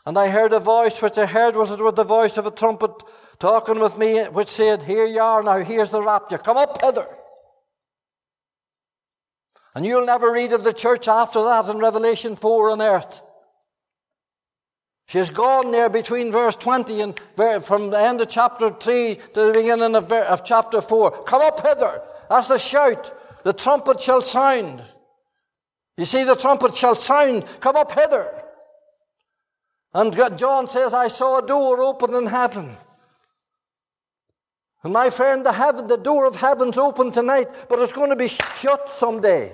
And 0.06 0.18
I 0.18 0.30
heard 0.30 0.54
a 0.54 0.60
voice, 0.60 1.02
which 1.02 1.18
I 1.18 1.26
heard 1.26 1.56
was 1.56 1.72
it 1.72 1.84
with 1.84 1.96
the 1.96 2.04
voice 2.04 2.38
of 2.38 2.46
a 2.46 2.52
trumpet 2.52 2.92
talking 3.40 3.80
with 3.80 3.98
me, 3.98 4.24
which 4.26 4.48
said, 4.48 4.84
Here 4.84 5.06
you 5.06 5.20
are 5.20 5.42
now, 5.42 5.58
here's 5.64 5.90
the 5.90 6.02
rapture. 6.02 6.38
Come 6.38 6.58
up 6.58 6.80
hither. 6.82 7.08
And 9.76 9.86
you'll 9.86 10.06
never 10.06 10.32
read 10.32 10.54
of 10.54 10.64
the 10.64 10.72
church 10.72 11.10
after 11.10 11.44
that 11.44 11.68
in 11.68 11.80
Revelation 11.80 12.38
4 12.38 12.72
on 12.72 12.82
earth. 12.82 13.22
She's 15.08 15.30
gone 15.30 15.72
there 15.72 15.90
between 15.90 16.32
verse 16.32 16.56
20 16.56 17.02
and 17.02 17.20
from 17.64 17.92
the 17.92 18.00
end 18.00 18.22
of 18.22 18.30
chapter 18.30 18.72
3 18.72 19.16
to 19.16 19.22
the 19.34 19.52
beginning 19.54 19.96
of, 19.96 20.44
chapter 20.44 20.82
4. 20.82 21.24
Come 21.26 21.42
up 21.42 21.60
hither. 21.66 22.02
That's 22.30 22.48
the 22.48 22.58
shout. 22.58 23.14
The 23.44 23.54
trumpet 23.54 24.02
shall 24.02 24.22
sound. 24.22 24.82
You 25.98 26.06
see, 26.06 26.24
the 26.24 26.36
trumpet 26.36 26.76
shall 26.76 26.96
sound. 26.96 27.46
Come 27.60 27.76
up 27.76 27.92
hither. 27.92 28.44
And 29.94 30.14
John 30.38 30.68
says, 30.68 30.94
I 30.94 31.08
saw 31.08 31.40
a 31.40 31.46
door 31.46 31.82
open 31.82 32.16
in 32.16 32.28
heaven. 32.28 32.76
And 34.84 34.94
my 34.94 35.10
friend, 35.10 35.46
the 35.46 35.54
heaven, 35.54 35.88
the 35.88 35.98
door 35.98 36.26
of 36.26 36.36
heaven's 36.36 36.78
open 36.78 37.12
tonight, 37.12 37.48
but 37.70 37.80
it's 37.80 37.94
going 37.94 38.10
to 38.10 38.16
be 38.16 38.28
shut 38.28 38.90
someday. 38.92 39.54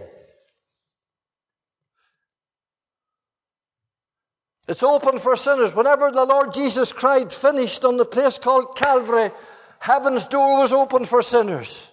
It's 4.68 4.84
open 4.84 5.20
for 5.20 5.36
sinners. 5.36 5.76
Whenever 5.76 6.12
the 6.12 6.26
Lord 6.26 6.54
Jesus 6.54 6.94
cried, 6.94 7.32
finished 7.32 7.84
on 7.84 7.98
the 7.98 8.06
place 8.06 8.38
called 8.38 8.76
Calvary, 8.76 9.32
Heaven's 9.80 10.28
door 10.28 10.60
was 10.60 10.72
open 10.72 11.06
for 11.06 11.22
sinners. 11.22 11.92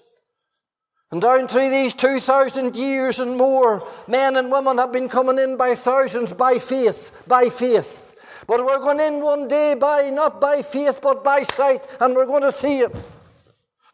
And 1.11 1.23
down 1.23 1.49
through 1.49 1.71
these 1.71 1.95
2,000 1.95 2.77
years 2.77 3.19
and 3.19 3.39
more, 3.39 3.89
men 4.07 4.37
and 4.37 4.53
women 4.53 4.77
have 4.77 4.93
been 4.93 5.09
coming 5.09 5.39
in 5.39 5.57
by 5.57 5.75
thousands 5.75 6.35
by 6.35 6.59
faith, 6.59 7.23
by 7.27 7.49
faith. 7.49 8.15
But 8.47 8.65
we're 8.65 8.79
going 8.79 9.01
in 9.01 9.23
one 9.23 9.49
day 9.49 9.75
by, 9.75 10.11
not 10.11 10.39
by 10.39 10.61
faith, 10.61 11.01
but 11.03 11.25
by 11.25 11.45
sight, 11.45 11.87
and 12.01 12.15
we're 12.15 12.27
going 12.27 12.43
to 12.43 12.53
see 12.53 12.81
it. 12.81 12.95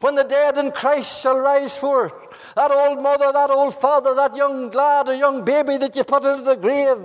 When 0.00 0.16
the 0.16 0.24
dead 0.24 0.58
in 0.58 0.72
Christ 0.72 1.22
shall 1.22 1.38
rise 1.38 1.78
forth, 1.78 2.12
that 2.56 2.70
old 2.70 3.00
mother, 3.00 3.30
that 3.32 3.50
old 3.50 3.74
father, 3.74 4.14
that 4.16 4.36
young 4.36 4.70
lad, 4.70 5.08
a 5.08 5.16
young 5.16 5.44
baby 5.44 5.76
that 5.78 5.94
you 5.94 6.02
put 6.02 6.24
into 6.24 6.42
the 6.42 6.56
grave, 6.56 6.98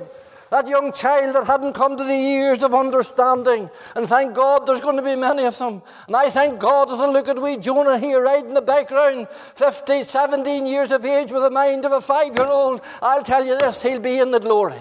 that 0.52 0.68
young 0.68 0.92
child 0.92 1.36
that 1.36 1.46
hadn't 1.46 1.74
come 1.74 1.98
to 1.98 2.04
the 2.04 2.16
years 2.16 2.64
of 2.64 2.74
understanding. 2.74 3.70
And 3.96 4.08
thank 4.08 4.34
God 4.34 4.66
there's 4.66 4.82
going 4.82 4.98
to 4.98 5.04
be 5.04 5.16
many 5.16 5.46
of 5.46 5.58
them. 5.58 5.82
And 6.08 6.16
I 6.16 6.30
thank 6.30 6.60
God 6.60 6.92
as 6.92 7.00
I 7.00 7.08
look 7.08 7.28
at 7.28 7.40
wee 7.40 7.58
Jonah 7.58 7.98
here 7.98 8.24
right 8.24 8.44
in 8.44 8.54
the 8.54 8.62
background, 8.62 9.28
15, 9.30 10.04
17 10.04 10.66
years 10.66 10.92
of 10.92 11.06
age 11.06 11.32
with 11.32 11.44
the 11.44 11.52
mind 11.52 11.86
of 11.86 11.92
a 11.92 12.02
five 12.02 12.36
year 12.36 12.48
old. 12.48 12.82
I'll 13.02 13.24
tell 13.24 13.46
you 13.46 13.58
this, 13.58 13.82
he'll 13.82 14.00
be 14.00 14.20
in 14.20 14.32
the 14.32 14.40
glory. 14.40 14.78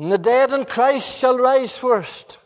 And 0.00 0.10
the 0.10 0.18
dead 0.18 0.50
in 0.52 0.64
Christ 0.64 1.20
shall 1.20 1.36
rise 1.36 1.76
first. 1.76 2.39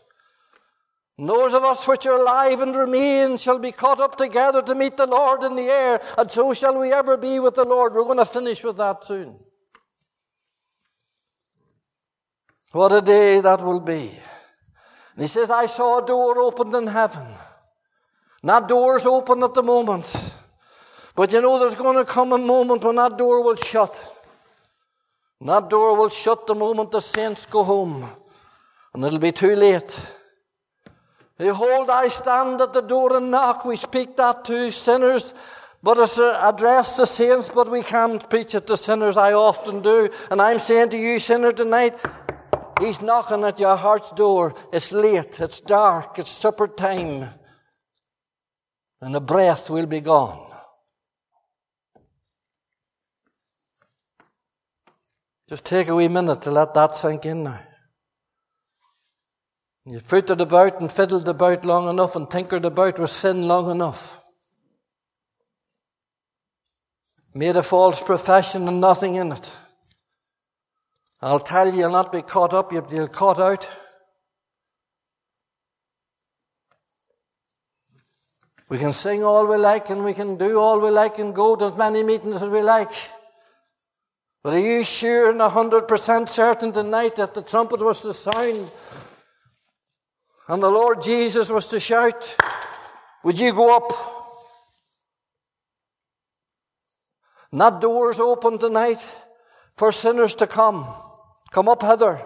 And 1.17 1.29
those 1.29 1.53
of 1.53 1.63
us 1.63 1.87
which 1.87 2.05
are 2.05 2.19
alive 2.19 2.59
and 2.59 2.75
remain 2.75 3.37
shall 3.37 3.59
be 3.59 3.71
caught 3.71 4.01
up 4.01 4.17
together 4.17 4.61
to 4.61 4.75
meet 4.75 4.97
the 4.97 5.05
Lord 5.05 5.43
in 5.43 5.55
the 5.55 5.63
air, 5.63 6.01
and 6.17 6.29
so 6.29 6.53
shall 6.53 6.77
we 6.77 6.91
ever 6.91 7.17
be 7.17 7.39
with 7.39 7.55
the 7.55 7.63
Lord. 7.63 7.93
We're 7.93 8.03
going 8.03 8.17
to 8.17 8.25
finish 8.25 8.63
with 8.63 8.77
that 8.77 9.05
soon. 9.05 9.37
What 12.71 12.91
a 12.91 13.01
day 13.01 13.39
that 13.39 13.61
will 13.61 13.79
be. 13.79 14.11
And 15.15 15.23
he 15.23 15.27
says, 15.27 15.49
I 15.49 15.65
saw 15.65 16.03
a 16.03 16.05
door 16.05 16.39
opened 16.39 16.75
in 16.75 16.87
heaven. 16.87 17.25
And 18.41 18.49
that 18.49 18.67
door's 18.67 19.05
open 19.05 19.41
at 19.43 19.53
the 19.53 19.63
moment. 19.63 20.13
But 21.15 21.31
you 21.31 21.39
know, 21.39 21.57
there's 21.57 21.75
going 21.75 21.95
to 21.95 22.03
come 22.03 22.33
a 22.33 22.37
moment 22.37 22.83
when 22.83 22.97
that 22.97 23.17
door 23.17 23.41
will 23.41 23.55
shut. 23.55 24.13
And 25.39 25.47
that 25.47 25.69
door 25.69 25.95
will 25.95 26.09
shut 26.09 26.45
the 26.45 26.55
moment 26.55 26.91
the 26.91 26.99
saints 26.99 27.45
go 27.45 27.63
home. 27.63 28.05
And 28.93 29.05
it'll 29.05 29.19
be 29.19 29.31
too 29.31 29.55
late. 29.55 30.11
Behold, 31.37 31.89
I 31.89 32.07
stand 32.07 32.61
at 32.61 32.73
the 32.73 32.81
door 32.81 33.17
and 33.17 33.29
knock. 33.29 33.65
We 33.65 33.75
speak 33.75 34.15
that 34.17 34.45
to 34.45 34.71
sinners, 34.71 35.33
but 35.83 35.97
it's 35.97 36.17
addressed 36.17 36.95
to 36.97 37.05
saints, 37.05 37.49
but 37.49 37.69
we 37.69 37.83
can't 37.83 38.29
preach 38.29 38.55
it 38.55 38.67
to 38.67 38.77
sinners. 38.77 39.17
I 39.17 39.33
often 39.33 39.81
do. 39.81 40.09
And 40.31 40.41
I'm 40.41 40.59
saying 40.59 40.91
to 40.91 40.97
you, 40.97 41.19
sinner, 41.19 41.51
tonight, 41.51 41.95
He's 42.79 43.01
knocking 43.01 43.43
at 43.43 43.59
your 43.59 43.75
heart's 43.77 44.11
door. 44.11 44.53
It's 44.73 44.91
late, 44.91 45.39
it's 45.39 45.61
dark, 45.61 46.19
it's 46.19 46.29
supper 46.29 46.67
time, 46.67 47.29
and 49.01 49.15
the 49.15 49.21
breath 49.21 49.69
will 49.69 49.85
be 49.85 50.01
gone. 50.01 50.41
Just 55.47 55.63
take 55.63 55.87
a 55.87 55.95
wee 55.95 56.07
minute 56.07 56.41
to 56.41 56.51
let 56.51 56.73
that 56.73 56.95
sink 56.95 57.25
in 57.25 57.43
now. 57.43 57.61
You 59.87 59.99
footed 59.99 60.41
about 60.41 60.81
and 60.81 60.91
fiddled 60.91 61.27
about 61.27 61.63
long 61.63 61.87
enough 61.87 62.15
and 62.15 62.29
tinkered 62.29 62.65
about 62.65 62.97
with 62.97 63.11
sin 63.11 63.47
long 63.47 63.69
enough. 63.69 64.23
Made 67.35 67.55
a 67.55 67.61
false 67.61 68.01
profession 68.01 68.67
and 68.67 68.81
nothing 68.81 69.15
in 69.15 69.31
it. 69.31 69.55
I'll 71.21 71.39
tell 71.39 71.71
you, 71.71 71.81
you'll 71.81 71.91
not 71.91 72.11
be 72.11 72.23
caught 72.23 72.53
up, 72.53 72.71
you'll 72.73 72.81
be 72.81 73.05
caught 73.07 73.39
out. 73.39 73.69
We 78.69 78.79
can 78.79 78.93
sing 78.93 79.23
all 79.23 79.45
we 79.45 79.57
like 79.57 79.91
and 79.91 80.03
we 80.03 80.13
can 80.13 80.37
do 80.37 80.59
all 80.59 80.79
we 80.79 80.89
like 80.89 81.19
and 81.19 81.35
go 81.35 81.55
to 81.55 81.65
as 81.65 81.77
many 81.77 82.01
meetings 82.01 82.41
as 82.41 82.49
we 82.49 82.61
like. 82.61 82.89
But 84.41 84.53
are 84.53 84.59
you 84.59 84.83
sure 84.83 85.29
and 85.29 85.41
a 85.41 85.49
hundred 85.49 85.87
percent 85.87 86.29
certain 86.29 86.71
tonight 86.71 87.17
that 87.17 87.35
the 87.35 87.43
trumpet 87.43 87.79
was 87.79 88.01
to 88.01 88.13
sound 88.13 88.71
and 90.47 90.61
the 90.61 90.69
Lord 90.69 91.01
Jesus 91.01 91.49
was 91.49 91.65
to 91.67 91.79
shout, 91.79 92.37
Would 93.23 93.39
you 93.39 93.53
go 93.53 93.75
up? 93.75 93.91
And 97.51 97.61
that 97.61 97.79
door's 97.81 98.19
open 98.19 98.57
tonight 98.57 99.03
for 99.75 99.91
sinners 99.91 100.35
to 100.35 100.47
come. 100.47 100.85
Come 101.51 101.69
up 101.69 101.81
hither. 101.81 102.21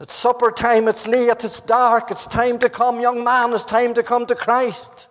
It's 0.00 0.14
supper 0.14 0.50
time, 0.50 0.88
it's 0.88 1.06
late, 1.06 1.44
it's 1.44 1.60
dark, 1.60 2.10
it's 2.10 2.26
time 2.26 2.58
to 2.60 2.70
come, 2.70 3.00
young 3.00 3.22
man, 3.22 3.52
it's 3.52 3.66
time 3.66 3.92
to 3.94 4.02
come 4.02 4.24
to 4.26 4.34
Christ. 4.34 5.08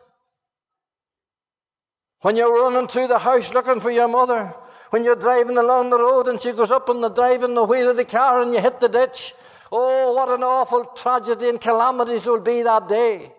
When 2.22 2.36
you're 2.36 2.64
running 2.64 2.88
through 2.88 3.08
the 3.08 3.20
house 3.20 3.54
looking 3.54 3.80
for 3.80 3.92
your 3.92 4.08
mother, 4.08 4.48
when 4.90 5.04
you're 5.04 5.16
driving 5.16 5.60
along 5.60 5.92
the 5.92 6.00
road 6.00 6.28
and 6.28 6.42
she 6.42 6.52
goes 6.52 6.72
up 6.72 6.90
on 6.90 7.02
the 7.02 7.10
driving 7.10 7.54
the 7.54 7.64
wheel 7.64 7.92
of 7.92 7.98
the 7.98 8.04
car 8.04 8.42
and 8.42 8.52
you 8.52 8.60
hit 8.60 8.80
the 8.82 8.90
ditch, 8.90 9.36
Oh, 9.72 10.14
what 10.14 10.30
an 10.30 10.44
awful 10.44 10.86
tragedy 10.86 11.50
and 11.50 11.62
calamities 11.62 12.26
will 12.26 12.42
be 12.42 12.64
that 12.64 12.88
day. 12.88 13.32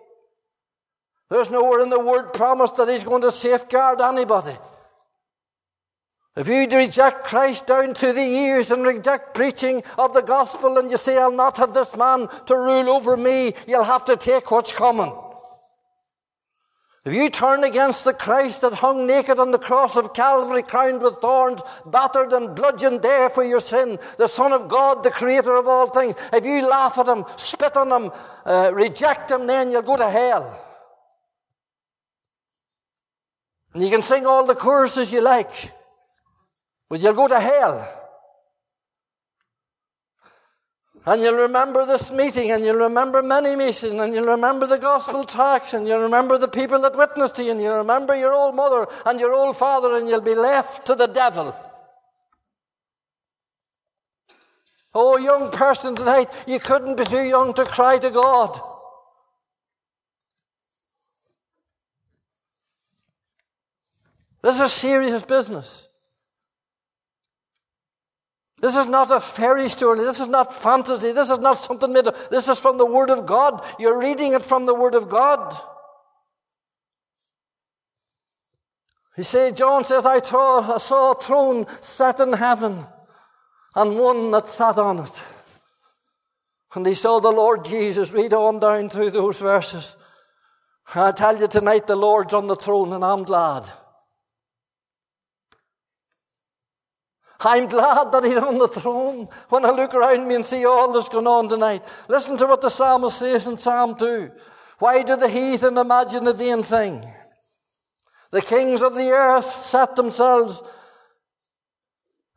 There's 1.29 1.51
nowhere 1.51 1.81
in 1.81 1.89
the 1.89 1.99
word 1.99 2.33
promised 2.33 2.75
that 2.77 2.89
he's 2.89 3.03
going 3.03 3.21
to 3.21 3.31
safeguard 3.31 4.01
anybody. 4.01 4.55
If 6.35 6.47
you 6.47 6.65
reject 6.65 7.25
Christ 7.25 7.67
down 7.67 7.93
to 7.95 8.13
the 8.13 8.21
ears 8.21 8.71
and 8.71 8.83
reject 8.83 9.33
preaching 9.33 9.83
of 9.97 10.13
the 10.13 10.21
gospel 10.21 10.77
and 10.77 10.89
you 10.89 10.97
say, 10.97 11.17
I'll 11.17 11.31
not 11.31 11.57
have 11.57 11.73
this 11.73 11.95
man 11.97 12.29
to 12.45 12.55
rule 12.55 12.89
over 12.89 13.17
me, 13.17 13.51
you'll 13.67 13.83
have 13.83 14.05
to 14.05 14.15
take 14.15 14.49
what's 14.49 14.71
coming. 14.71 15.11
If 17.03 17.15
you 17.15 17.31
turn 17.31 17.63
against 17.63 18.05
the 18.05 18.13
Christ 18.13 18.61
that 18.61 18.73
hung 18.73 19.07
naked 19.07 19.39
on 19.39 19.49
the 19.51 19.57
cross 19.57 19.95
of 19.95 20.13
Calvary, 20.13 20.61
crowned 20.61 21.01
with 21.01 21.15
thorns, 21.15 21.61
battered 21.83 22.31
and 22.31 22.55
bludgeoned 22.55 23.01
there 23.01 23.27
for 23.27 23.43
your 23.43 23.59
sin, 23.59 23.97
the 24.19 24.27
Son 24.27 24.53
of 24.53 24.67
God, 24.69 25.03
the 25.03 25.09
Creator 25.09 25.55
of 25.55 25.67
all 25.67 25.87
things, 25.87 26.15
if 26.31 26.45
you 26.45 26.67
laugh 26.67 26.99
at 26.99 27.07
him, 27.07 27.25
spit 27.37 27.75
on 27.75 27.91
him, 27.91 28.11
uh, 28.45 28.71
reject 28.71 29.31
him, 29.31 29.47
then 29.47 29.71
you'll 29.71 29.81
go 29.81 29.97
to 29.97 30.09
hell. 30.09 30.67
And 33.73 33.81
you 33.81 33.89
can 33.89 34.03
sing 34.03 34.27
all 34.27 34.45
the 34.45 34.53
choruses 34.53 35.11
you 35.11 35.21
like, 35.21 35.71
but 36.87 36.99
you'll 36.99 37.13
go 37.13 37.27
to 37.27 37.39
hell. 37.39 38.00
And 41.03 41.21
you'll 41.21 41.33
remember 41.33 41.83
this 41.85 42.11
meeting, 42.11 42.51
and 42.51 42.63
you'll 42.63 42.75
remember 42.75 43.23
many 43.23 43.55
meetings, 43.55 43.99
and 43.99 44.13
you'll 44.13 44.27
remember 44.27 44.67
the 44.67 44.77
gospel 44.77 45.23
tracts, 45.23 45.73
and 45.73 45.87
you'll 45.87 46.03
remember 46.03 46.37
the 46.37 46.47
people 46.47 46.79
that 46.81 46.95
witnessed 46.95 47.37
to 47.37 47.43
you, 47.43 47.51
and 47.51 47.61
you'll 47.61 47.77
remember 47.77 48.15
your 48.15 48.33
old 48.33 48.55
mother 48.55 48.85
and 49.07 49.19
your 49.19 49.33
old 49.33 49.57
father, 49.57 49.97
and 49.97 50.07
you'll 50.07 50.21
be 50.21 50.35
left 50.35 50.85
to 50.85 50.93
the 50.93 51.07
devil. 51.07 51.55
Oh, 54.93 55.17
young 55.17 55.49
person 55.49 55.95
tonight, 55.95 56.29
you 56.45 56.59
couldn't 56.59 56.97
be 56.97 57.05
too 57.05 57.23
young 57.23 57.53
to 57.55 57.65
cry 57.65 57.97
to 57.97 58.11
God. 58.11 58.59
This 64.43 64.59
is 64.59 64.71
serious 64.71 65.23
business. 65.23 65.87
This 68.61 68.75
is 68.75 68.85
not 68.85 69.11
a 69.11 69.19
fairy 69.19 69.67
story. 69.69 69.99
This 69.99 70.19
is 70.19 70.27
not 70.27 70.53
fantasy. 70.53 71.11
This 71.11 71.29
is 71.29 71.39
not 71.39 71.59
something 71.59 71.91
made 71.91 72.07
up. 72.07 72.29
This 72.29 72.47
is 72.47 72.59
from 72.59 72.77
the 72.77 72.85
Word 72.85 73.09
of 73.09 73.25
God. 73.25 73.65
You're 73.79 73.99
reading 73.99 74.33
it 74.33 74.43
from 74.43 74.67
the 74.67 74.75
Word 74.75 74.93
of 74.93 75.09
God. 75.09 75.55
He 79.15 79.23
said, 79.23 79.57
John 79.57 79.83
says, 79.83 80.05
I 80.05 80.21
saw 80.21 81.11
a 81.11 81.15
throne 81.15 81.65
set 81.81 82.19
in 82.19 82.33
heaven 82.33 82.85
and 83.75 83.99
one 83.99 84.31
that 84.31 84.47
sat 84.47 84.77
on 84.77 84.99
it. 84.99 85.21
And 86.73 86.85
he 86.85 86.93
saw 86.93 87.19
the 87.19 87.31
Lord 87.31 87.65
Jesus. 87.65 88.13
Read 88.13 88.33
on 88.33 88.59
down 88.59 88.89
through 88.89 89.11
those 89.11 89.39
verses. 89.39 89.95
I 90.95 91.11
tell 91.11 91.37
you 91.39 91.47
tonight, 91.47 91.87
the 91.87 91.95
Lord's 91.95 92.33
on 92.33 92.47
the 92.47 92.55
throne, 92.55 92.93
and 92.93 93.03
I'm 93.03 93.23
glad. 93.23 93.69
I'm 97.43 97.67
glad 97.67 98.11
that 98.11 98.23
he's 98.23 98.37
on 98.37 98.59
the 98.59 98.67
throne 98.67 99.27
when 99.49 99.65
I 99.65 99.71
look 99.71 99.93
around 99.93 100.27
me 100.27 100.35
and 100.35 100.45
see 100.45 100.65
all 100.65 100.93
that's 100.93 101.09
going 101.09 101.27
on 101.27 101.49
tonight. 101.49 101.83
Listen 102.07 102.37
to 102.37 102.45
what 102.45 102.61
the 102.61 102.69
psalmist 102.69 103.17
says 103.17 103.47
in 103.47 103.57
Psalm 103.57 103.95
2. 103.95 104.31
Why 104.79 105.03
do 105.03 105.15
the 105.15 105.29
heathen 105.29 105.77
imagine 105.77 106.27
a 106.27 106.33
vain 106.33 106.63
thing? 106.63 107.05
The 108.31 108.41
kings 108.41 108.81
of 108.81 108.95
the 108.95 109.09
earth 109.09 109.45
set 109.45 109.95
themselves, 109.95 110.63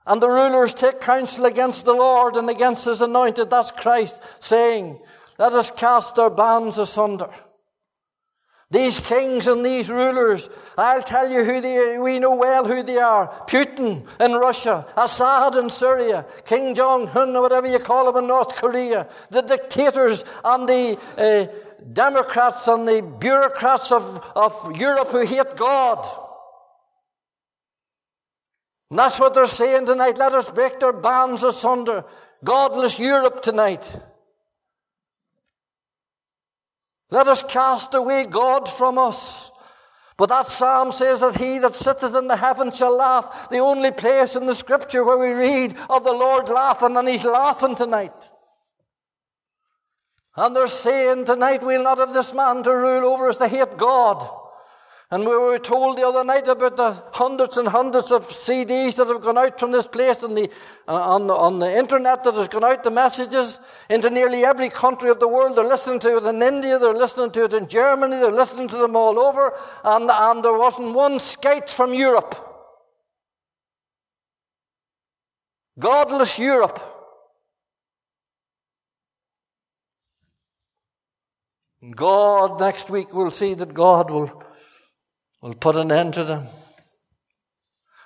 and 0.07 0.21
the 0.21 0.29
rulers 0.29 0.75
take 0.75 1.01
counsel 1.01 1.47
against 1.47 1.85
the 1.85 1.95
Lord 1.95 2.37
and 2.37 2.51
against 2.51 2.85
his 2.85 3.01
anointed. 3.01 3.49
That's 3.49 3.71
Christ 3.71 4.21
saying, 4.41 4.99
Let 5.39 5.53
us 5.53 5.71
cast 5.71 6.19
our 6.19 6.31
bands 6.31 6.79
asunder. 6.79 7.31
These 8.75 8.99
kings 8.99 9.47
and 9.47 9.65
these 9.65 9.89
rulers, 9.89 10.51
I'll 10.77 11.05
tell 11.05 11.31
you 11.31 11.45
who 11.45 11.61
they, 11.61 11.97
we 11.97 12.19
know 12.19 12.35
well 12.35 12.67
who 12.67 12.83
they 12.83 12.97
are. 12.97 13.29
Putin 13.47 14.05
in 14.19 14.33
Russia, 14.33 14.85
Assad 14.97 15.55
in 15.55 15.71
Syria, 15.71 16.27
Kim 16.45 16.75
Jong-un 16.75 17.37
or 17.37 17.43
whatever 17.43 17.69
you 17.69 17.79
call 17.79 18.11
him 18.11 18.17
in 18.17 18.27
North 18.27 18.57
Korea, 18.57 19.09
the 19.31 19.43
dictators 19.43 20.25
and 20.45 20.69
the 20.69 20.99
uh, 21.17 21.47
Democrats 21.93 22.67
and 22.67 22.89
the 22.89 23.01
bureaucrats 23.21 23.93
of, 23.93 24.33
of 24.35 24.77
Europe 24.77 25.13
who 25.13 25.25
hate 25.25 25.55
God. 25.55 26.05
And 28.91 28.99
that's 28.99 29.21
what 29.21 29.35
they're 29.35 29.47
saying 29.47 29.87
tonight. 29.87 30.19
Let 30.19 30.33
us 30.33 30.51
break 30.51 30.81
their 30.81 30.93
bands 30.93 31.45
asunder. 31.45 32.05
Godless 32.43 32.99
Europe 32.99 33.41
tonight. 33.41 33.89
Let 37.15 37.29
us 37.29 37.45
cast 37.45 37.95
away 37.95 38.27
God 38.27 38.69
from 38.69 38.99
us. 38.99 39.53
But 40.17 40.31
that 40.31 40.49
psalm 40.49 40.91
says 40.91 41.21
that 41.21 41.37
he 41.37 41.61
that 41.61 41.77
sitteth 41.77 42.13
in 42.13 42.27
the 42.27 42.37
heavens 42.37 42.77
shall 42.77 42.97
laugh. 42.97 43.49
The 43.51 43.59
only 43.59 43.93
place 43.93 44.35
in 44.35 44.47
the 44.47 44.55
scripture 44.55 45.05
where 45.05 45.17
we 45.17 45.31
read 45.31 45.77
of 45.89 46.03
the 46.03 46.13
Lord 46.13 46.49
laughing, 46.49 46.97
and 46.97 47.07
he's 47.07 47.25
laughing 47.25 47.77
tonight. 47.77 48.31
And 50.37 50.57
they're 50.57 50.67
saying 50.67 51.27
tonight, 51.27 51.63
we'll 51.63 51.85
not 51.85 51.99
have 51.99 52.13
this 52.13 52.35
man 52.35 52.65
to 52.65 52.71
rule 52.71 53.05
over 53.05 53.29
us 53.29 53.37
to 53.37 53.47
hate 53.47 53.77
God. 53.77 54.29
And 55.15 55.25
we 55.25 55.37
were 55.37 55.61
told 55.61 55.97
the 55.97 56.03
other 56.03 56.25
night 56.25 56.49
about 56.49 56.77
the 56.77 57.01
hundreds 57.13 57.57
and 57.57 57.69
hundreds 57.69 58.11
of 58.11 58.27
CDs 58.27 58.97
that 58.97 59.07
have 59.07 59.21
gone 59.21 59.39
out 59.39 59.61
from 59.61 59.71
this 59.71 59.87
place 59.87 60.25
and 60.25 60.37
the, 60.37 60.51
uh, 60.89 61.15
on, 61.15 61.29
the, 61.29 61.35
on 61.35 61.61
the 61.61 61.73
internet 61.73 62.25
that 62.25 62.35
has 62.35 62.49
gone 62.49 62.65
out, 62.65 62.83
the 62.83 62.91
messages 62.91 63.61
into 63.89 64.11
nearly 64.11 64.45
every 64.45 64.69
country 64.69 65.11
of 65.11 65.21
the 65.21 65.29
world. 65.29 65.57
They're 65.57 65.63
listening 65.69 66.01
to 66.01 66.17
it 66.17 66.25
in 66.25 66.43
India, 66.43 66.81
they're 66.81 66.93
listening 66.93 67.31
to 67.31 67.45
it 67.45 67.55
in 67.55 67.69
Germany, 67.69 68.17
they're 68.17 68.33
listening 68.33 68.67
to 68.67 68.77
them 68.77 68.97
all 68.97 69.21
over, 69.21 69.53
and, 69.85 70.11
and 70.11 70.45
there 70.45 70.59
wasn't 70.59 70.97
one 70.97 71.21
skate 71.21 71.71
from 71.71 71.95
Europe. 71.95 72.35
Godless 75.79 76.41
Europe. 76.41 76.81
God, 81.95 82.59
next 82.59 82.91
week, 82.91 83.15
we'll 83.15 83.31
see 83.31 83.55
that 83.55 83.73
God 83.73 84.11
will 84.11 84.44
We'll 85.45 85.53
put 85.53 85.77
an 85.77 85.93
end 85.93 86.15
to 86.15 86.25
them. 86.25 86.47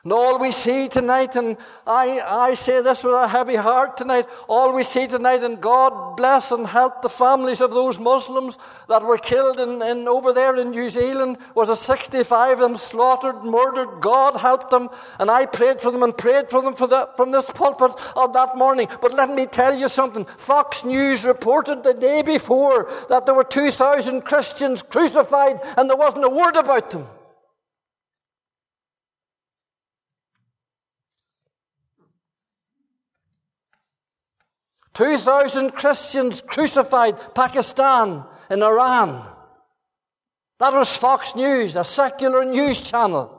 And 0.02 0.12
all 0.12 0.40
we 0.40 0.50
see 0.50 0.88
tonight, 0.88 1.36
and 1.36 1.56
I, 1.86 2.20
I 2.20 2.54
say 2.54 2.82
this 2.82 3.04
with 3.04 3.14
a 3.14 3.28
heavy 3.28 3.54
heart 3.54 3.96
tonight, 3.96 4.26
all 4.48 4.72
we 4.72 4.82
see 4.82 5.06
tonight, 5.06 5.44
and 5.44 5.60
God 5.60 6.16
bless 6.16 6.50
and 6.50 6.66
help 6.66 7.00
the 7.00 7.08
families 7.08 7.60
of 7.60 7.70
those 7.70 8.00
Muslims 8.00 8.58
that 8.88 9.04
were 9.04 9.18
killed 9.18 9.60
in, 9.60 9.80
in 9.82 10.08
over 10.08 10.32
there 10.32 10.56
in 10.56 10.72
New 10.72 10.90
Zealand, 10.90 11.38
was 11.54 11.68
a 11.68 11.76
65 11.76 12.54
of 12.54 12.58
them 12.58 12.76
slaughtered, 12.76 13.44
murdered. 13.44 14.00
God 14.00 14.34
help 14.40 14.70
them, 14.70 14.88
and 15.20 15.30
I 15.30 15.46
prayed 15.46 15.80
for 15.80 15.92
them 15.92 16.02
and 16.02 16.18
prayed 16.18 16.50
for 16.50 16.60
them 16.60 16.74
for 16.74 16.88
the, 16.88 17.08
from 17.16 17.30
this 17.30 17.48
pulpit 17.50 17.92
on 18.16 18.32
that 18.32 18.56
morning. 18.56 18.88
But 19.00 19.14
let 19.14 19.30
me 19.30 19.46
tell 19.46 19.78
you 19.78 19.88
something. 19.88 20.24
Fox 20.24 20.84
News 20.84 21.24
reported 21.24 21.84
the 21.84 21.94
day 21.94 22.22
before 22.22 22.90
that 23.08 23.26
there 23.26 23.34
were 23.36 23.44
2,000 23.44 24.22
Christians 24.22 24.82
crucified, 24.82 25.60
and 25.76 25.88
there 25.88 25.96
wasn't 25.96 26.24
a 26.24 26.30
word 26.30 26.56
about 26.56 26.90
them. 26.90 27.06
2,000 34.98 35.70
Christians 35.70 36.42
crucified 36.42 37.14
Pakistan 37.32 38.24
in 38.50 38.60
Iran. 38.60 39.24
That 40.58 40.72
was 40.72 40.96
Fox 40.96 41.36
News, 41.36 41.76
a 41.76 41.84
secular 41.84 42.44
news 42.44 42.82
channel. 42.82 43.30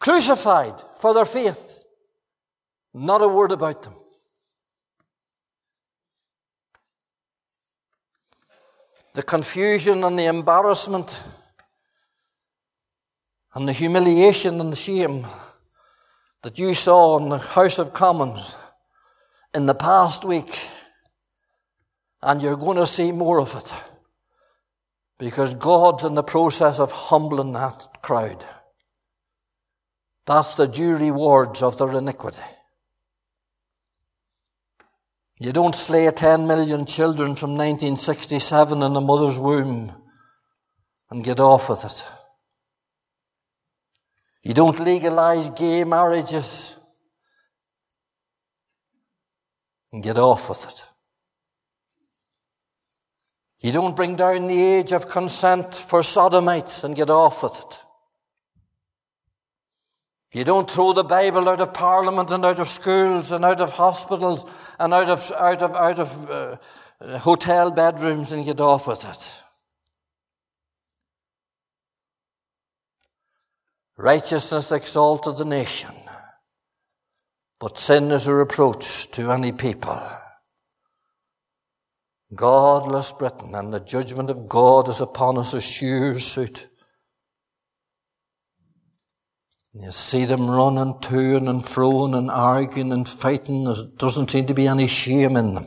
Crucified 0.00 0.74
for 0.98 1.14
their 1.14 1.24
faith. 1.24 1.84
Not 2.92 3.22
a 3.22 3.28
word 3.28 3.52
about 3.52 3.84
them. 3.84 3.94
The 9.14 9.22
confusion 9.22 10.02
and 10.02 10.18
the 10.18 10.24
embarrassment 10.24 11.16
and 13.54 13.68
the 13.68 13.72
humiliation 13.72 14.60
and 14.60 14.72
the 14.72 14.76
shame 14.76 15.24
that 16.42 16.58
you 16.58 16.74
saw 16.74 17.16
in 17.20 17.28
the 17.28 17.38
House 17.38 17.78
of 17.78 17.92
Commons 17.92 18.56
in 19.54 19.66
the 19.66 19.74
past 19.74 20.24
week, 20.24 20.58
and 22.22 22.40
you're 22.42 22.56
going 22.56 22.76
to 22.76 22.86
see 22.86 23.12
more 23.12 23.40
of 23.40 23.54
it 23.54 23.72
because 25.18 25.54
God's 25.54 26.04
in 26.04 26.14
the 26.14 26.22
process 26.22 26.78
of 26.78 26.92
humbling 26.92 27.52
that 27.52 28.02
crowd. 28.02 28.44
That's 30.26 30.54
the 30.54 30.66
due 30.66 30.96
rewards 30.96 31.62
of 31.62 31.78
their 31.78 31.96
iniquity. 31.96 32.38
You 35.38 35.52
don't 35.52 35.74
slay 35.74 36.10
10 36.10 36.46
million 36.46 36.84
children 36.84 37.34
from 37.34 37.52
1967 37.52 38.82
in 38.82 38.92
the 38.92 39.00
mother's 39.00 39.38
womb 39.38 39.92
and 41.10 41.24
get 41.24 41.40
off 41.40 41.68
with 41.68 41.84
it. 41.84 42.12
You 44.42 44.54
don't 44.54 44.78
legalize 44.80 45.50
gay 45.50 45.84
marriages 45.84 46.76
and 49.92 50.02
get 50.02 50.18
off 50.18 50.48
with 50.48 50.64
it. 50.64 50.84
You 53.60 53.72
don't 53.72 53.96
bring 53.96 54.16
down 54.16 54.46
the 54.46 54.62
age 54.62 54.92
of 54.92 55.08
consent 55.08 55.74
for 55.74 56.02
sodomites 56.02 56.82
and 56.82 56.96
get 56.96 57.10
off 57.10 57.42
with 57.42 57.58
it. 57.58 57.78
You 60.32 60.44
don't 60.44 60.70
throw 60.70 60.92
the 60.92 61.04
Bible 61.04 61.48
out 61.48 61.60
of 61.60 61.74
Parliament 61.74 62.30
and 62.30 62.44
out 62.46 62.60
of 62.60 62.68
schools 62.68 63.32
and 63.32 63.44
out 63.44 63.60
of 63.60 63.72
hospitals 63.72 64.46
and 64.78 64.94
out 64.94 65.08
of, 65.08 65.32
out 65.32 65.62
of, 65.62 65.74
out 65.74 65.98
of 65.98 66.30
uh, 66.30 67.18
hotel 67.18 67.70
bedrooms 67.70 68.32
and 68.32 68.44
get 68.44 68.60
off 68.60 68.86
with 68.86 69.04
it. 69.04 69.42
Righteousness 73.96 74.72
exalted 74.72 75.36
the 75.36 75.44
nation. 75.44 75.94
But 77.60 77.78
sin 77.78 78.10
is 78.10 78.26
a 78.26 78.32
reproach 78.32 79.10
to 79.10 79.30
any 79.30 79.52
people. 79.52 80.00
Godless 82.34 83.12
Britain 83.12 83.54
and 83.54 83.74
the 83.74 83.80
judgment 83.80 84.30
of 84.30 84.48
God 84.48 84.88
is 84.88 85.00
upon 85.00 85.36
us 85.36 85.52
a 85.52 85.60
sure 85.60 86.18
suit. 86.18 86.68
You 89.74 89.90
see 89.90 90.24
them 90.24 90.50
running 90.50 90.98
to 91.00 91.36
and 91.36 91.66
fro 91.66 92.06
and 92.06 92.30
arguing 92.30 92.92
and 92.92 93.08
fighting. 93.08 93.64
There 93.64 93.74
doesn't 93.98 94.30
seem 94.30 94.46
to 94.46 94.54
be 94.54 94.66
any 94.66 94.86
shame 94.86 95.36
in 95.36 95.54
them. 95.54 95.66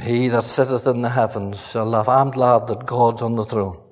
He 0.00 0.28
that 0.28 0.44
sitteth 0.44 0.86
in 0.86 1.02
the 1.02 1.10
heavens 1.10 1.70
shall 1.70 1.86
laugh. 1.86 2.08
I'm 2.08 2.30
glad 2.30 2.66
that 2.68 2.86
God's 2.86 3.22
on 3.22 3.36
the 3.36 3.44
throne. 3.44 3.83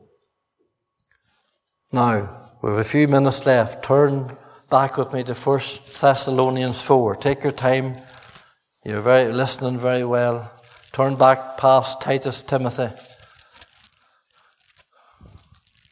Now, 1.95 2.55
we 2.63 2.71
have 2.71 2.79
a 2.79 2.85
few 2.85 3.07
minutes 3.07 3.45
left. 3.45 3.85
Turn 3.85 4.35
back 4.71 4.97
with 4.97 5.13
me 5.13 5.23
to 5.25 5.35
1 5.35 5.61
Thessalonians 6.01 6.81
4. 6.81 7.17
Take 7.17 7.43
your 7.43 7.53
time. 7.53 7.97
You're 8.83 9.03
very, 9.03 9.31
listening 9.31 9.79
very 9.79 10.03
well. 10.03 10.51
Turn 10.93 11.17
back 11.17 11.59
past 11.59 12.01
Titus 12.01 12.41
Timothy 12.41 12.89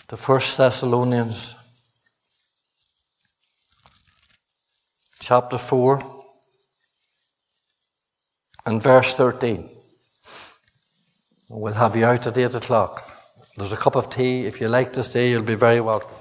to 0.08 0.16
1 0.16 0.40
Thessalonians 0.56 1.54
chapter 5.18 5.58
4 5.58 6.24
and 8.64 8.82
verse 8.82 9.14
13. 9.16 9.68
We'll 11.50 11.74
have 11.74 11.94
you 11.94 12.06
out 12.06 12.26
at 12.26 12.38
8 12.38 12.54
o'clock. 12.54 13.09
There's 13.60 13.74
a 13.74 13.76
cup 13.76 13.94
of 13.94 14.08
tea. 14.08 14.46
If 14.46 14.62
you 14.62 14.68
like 14.68 14.94
to 14.94 15.02
stay, 15.02 15.28
you'll 15.28 15.42
be 15.42 15.54
very 15.54 15.82
welcome. 15.82 16.16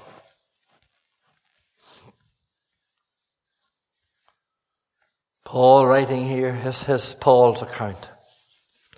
Paul 5.46 5.86
writing 5.86 6.26
here 6.26 6.54
is 6.66 6.82
his 6.82 7.14
Paul's 7.14 7.62
account. 7.62 8.10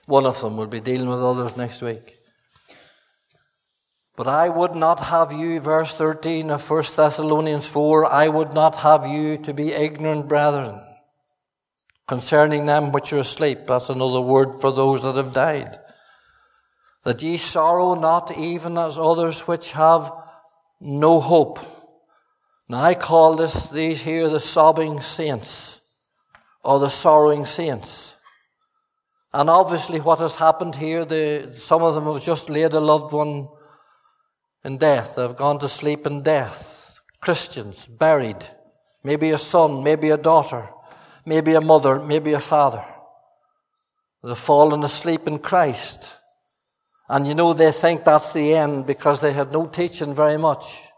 One 0.06 0.26
of 0.26 0.40
them 0.40 0.56
will 0.56 0.66
be 0.66 0.80
dealing 0.80 1.08
with 1.08 1.20
others 1.20 1.56
next 1.56 1.82
week. 1.82 2.18
But 4.16 4.26
I 4.26 4.48
would 4.48 4.74
not 4.74 4.98
have 4.98 5.30
you, 5.30 5.60
verse 5.60 5.94
13 5.94 6.50
of 6.50 6.68
1 6.68 6.82
Thessalonians 6.96 7.68
4, 7.68 8.10
I 8.10 8.26
would 8.26 8.54
not 8.54 8.74
have 8.74 9.06
you 9.06 9.38
to 9.38 9.54
be 9.54 9.72
ignorant, 9.72 10.26
brethren, 10.26 10.80
concerning 12.08 12.66
them 12.66 12.90
which 12.90 13.12
are 13.12 13.20
asleep. 13.20 13.68
That's 13.68 13.88
another 13.88 14.20
word 14.20 14.56
for 14.60 14.72
those 14.72 15.02
that 15.02 15.14
have 15.14 15.32
died 15.32 15.78
that 17.04 17.22
ye 17.22 17.36
sorrow 17.36 17.94
not 17.94 18.36
even 18.36 18.78
as 18.78 18.98
others 18.98 19.40
which 19.42 19.72
have 19.72 20.12
no 20.80 21.20
hope. 21.20 21.58
Now 22.68 22.82
I 22.82 22.94
call 22.94 23.34
this, 23.36 23.70
these 23.70 24.02
here 24.02 24.28
the 24.28 24.40
sobbing 24.40 25.00
saints, 25.00 25.80
or 26.62 26.78
the 26.78 26.88
sorrowing 26.88 27.44
saints. 27.44 28.16
And 29.34 29.48
obviously, 29.48 29.98
what 29.98 30.18
has 30.18 30.36
happened 30.36 30.76
here, 30.76 31.04
the, 31.04 31.52
some 31.56 31.82
of 31.82 31.94
them 31.94 32.04
have 32.04 32.22
just 32.22 32.50
laid 32.50 32.74
a 32.74 32.80
loved 32.80 33.12
one 33.12 33.48
in 34.64 34.78
death. 34.78 35.16
They've 35.16 35.34
gone 35.34 35.58
to 35.60 35.68
sleep 35.68 36.06
in 36.06 36.22
death. 36.22 37.00
Christians, 37.20 37.86
buried. 37.86 38.44
Maybe 39.02 39.30
a 39.30 39.38
son, 39.38 39.82
maybe 39.82 40.10
a 40.10 40.16
daughter, 40.16 40.68
maybe 41.24 41.54
a 41.54 41.60
mother, 41.60 41.98
maybe 41.98 42.34
a 42.34 42.40
father. 42.40 42.84
They've 44.22 44.38
fallen 44.38 44.84
asleep 44.84 45.26
in 45.26 45.38
Christ. 45.38 46.16
And 47.12 47.28
you 47.28 47.34
know, 47.34 47.52
they 47.52 47.70
think 47.72 48.04
that's 48.04 48.32
the 48.32 48.54
end 48.54 48.86
because 48.86 49.20
they 49.20 49.34
had 49.34 49.52
no 49.52 49.66
teaching 49.66 50.14
very 50.14 50.38
much, 50.38 50.88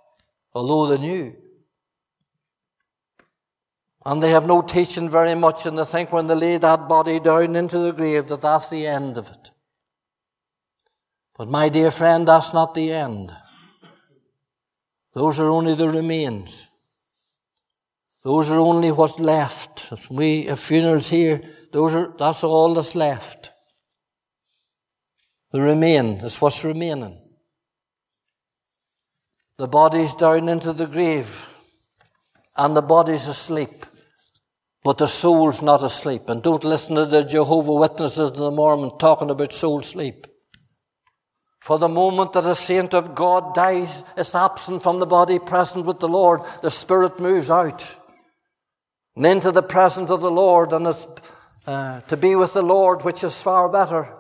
although 0.53 0.87
they 0.87 1.03
knew. 1.03 1.35
And 4.07 4.23
they 4.23 4.31
have 4.31 4.47
no 4.47 4.63
teaching 4.63 5.11
very 5.11 5.35
much, 5.35 5.67
and 5.67 5.77
they 5.77 5.85
think 5.85 6.13
when 6.13 6.29
they 6.29 6.37
lay 6.37 6.59
that 6.59 6.89
body 6.89 7.19
down 7.19 7.57
into 7.57 7.79
the 7.79 7.91
grave 7.91 8.29
that 8.29 8.43
that's 8.43 8.71
the 8.71 8.87
end 8.87 9.19
of 9.19 9.29
it. 9.29 9.51
But 11.37 11.49
my 11.49 11.69
dear 11.69 11.91
friend, 11.91 12.29
that's 12.29 12.55
not 12.55 12.75
the 12.75 12.93
end. 12.93 13.35
Those 15.15 15.41
are 15.41 15.51
only 15.51 15.75
the 15.75 15.89
remains. 15.89 16.69
Those 18.23 18.53
are 18.53 18.61
only 18.61 18.93
what's 18.93 19.19
left. 19.19 19.93
We 20.09 20.45
have 20.45 20.61
funerals 20.61 21.09
here. 21.09 21.41
Those 21.73 21.97
are, 21.97 22.15
that's 22.17 22.45
all 22.45 22.73
that's 22.75 22.95
left. 22.95 23.51
The 25.55 25.61
remain 25.61 26.17
is 26.17 26.41
what's 26.41 26.65
remaining. 26.65 27.17
The 29.57 29.69
body's 29.69 30.17
down 30.17 30.49
into 30.49 30.73
the 30.73 30.87
grave 30.87 31.47
and 32.57 32.77
the 32.77 32.83
body's 32.83 33.29
asleep. 33.29 33.87
But 34.83 34.99
the 34.99 35.07
soul's 35.07 35.63
not 35.63 35.85
asleep. 35.85 36.29
And 36.29 36.43
don't 36.43 36.65
listen 36.65 36.97
to 36.97 37.07
the 37.07 37.23
Jehovah 37.23 37.77
Witnesses 37.77 38.31
and 38.31 38.39
the 38.39 38.51
Mormon 38.51 38.99
talking 38.99 39.31
about 39.31 39.53
soul 39.53 39.81
sleep. 39.83 40.27
For 41.61 41.79
the 41.79 41.89
moment 41.89 42.33
that 42.33 42.47
a 42.47 42.57
saint 42.57 42.93
of 42.93 43.15
God 43.15 43.55
dies, 43.55 44.03
is 44.17 44.35
absent 44.35 44.83
from 44.83 44.99
the 44.99 45.07
body, 45.07 45.39
present 45.39 45.87
with 45.87 46.01
the 46.01 46.09
Lord, 46.09 46.41
the 46.63 46.71
spirit 46.73 47.21
moves 47.21 47.49
out 47.49 47.97
and 49.15 49.25
into 49.25 49.53
the 49.53 49.63
presence 49.63 50.11
of 50.11 50.21
the 50.21 50.33
Lord 50.33 50.73
and 50.73 50.89
is, 50.89 51.07
uh, 51.65 52.01
to 52.01 52.17
be 52.17 52.35
with 52.35 52.55
the 52.55 52.63
Lord, 52.65 53.05
which 53.05 53.23
is 53.23 53.41
far 53.41 53.69
better. 53.69 54.13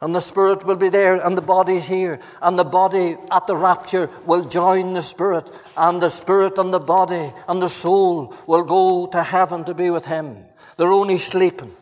And 0.00 0.14
the 0.14 0.20
Spirit 0.20 0.64
will 0.64 0.76
be 0.76 0.90
there, 0.90 1.16
and 1.16 1.36
the 1.36 1.42
body's 1.42 1.88
here. 1.88 2.20
And 2.40 2.56
the 2.56 2.64
body 2.64 3.16
at 3.32 3.48
the 3.48 3.56
rapture 3.56 4.08
will 4.26 4.44
join 4.44 4.92
the 4.92 5.02
Spirit. 5.02 5.50
And 5.76 6.00
the 6.00 6.10
Spirit 6.10 6.56
and 6.56 6.72
the 6.72 6.78
body 6.78 7.32
and 7.48 7.60
the 7.60 7.68
soul 7.68 8.32
will 8.46 8.62
go 8.62 9.08
to 9.08 9.22
heaven 9.22 9.64
to 9.64 9.74
be 9.74 9.90
with 9.90 10.06
Him. 10.06 10.36
They're 10.76 10.92
only 10.92 11.18
sleeping. 11.18 11.74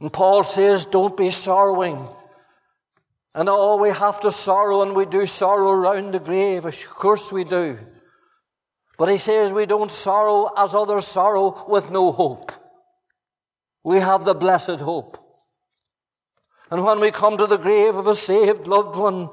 And 0.00 0.12
Paul 0.12 0.44
says, 0.44 0.84
don't 0.84 1.16
be 1.16 1.30
sorrowing. 1.30 2.06
And 3.34 3.48
oh, 3.48 3.80
we 3.80 3.90
have 3.90 4.20
to 4.20 4.30
sorrow, 4.30 4.82
and 4.82 4.94
we 4.94 5.06
do 5.06 5.24
sorrow 5.24 5.70
around 5.70 6.12
the 6.12 6.20
grave. 6.20 6.66
Of 6.66 6.86
course 6.88 7.32
we 7.32 7.44
do. 7.44 7.78
But 8.98 9.08
he 9.08 9.16
says 9.16 9.52
we 9.52 9.64
don't 9.64 9.90
sorrow 9.90 10.50
as 10.58 10.74
others 10.74 11.06
sorrow 11.06 11.64
with 11.66 11.90
no 11.90 12.12
hope. 12.12 12.52
We 13.82 13.96
have 13.96 14.26
the 14.26 14.34
blessed 14.34 14.80
hope. 14.80 15.16
And 16.70 16.84
when 16.84 17.00
we 17.00 17.10
come 17.10 17.36
to 17.36 17.46
the 17.46 17.56
grave 17.56 17.96
of 17.96 18.06
a 18.06 18.14
saved 18.14 18.66
loved 18.66 18.96
one, 18.96 19.30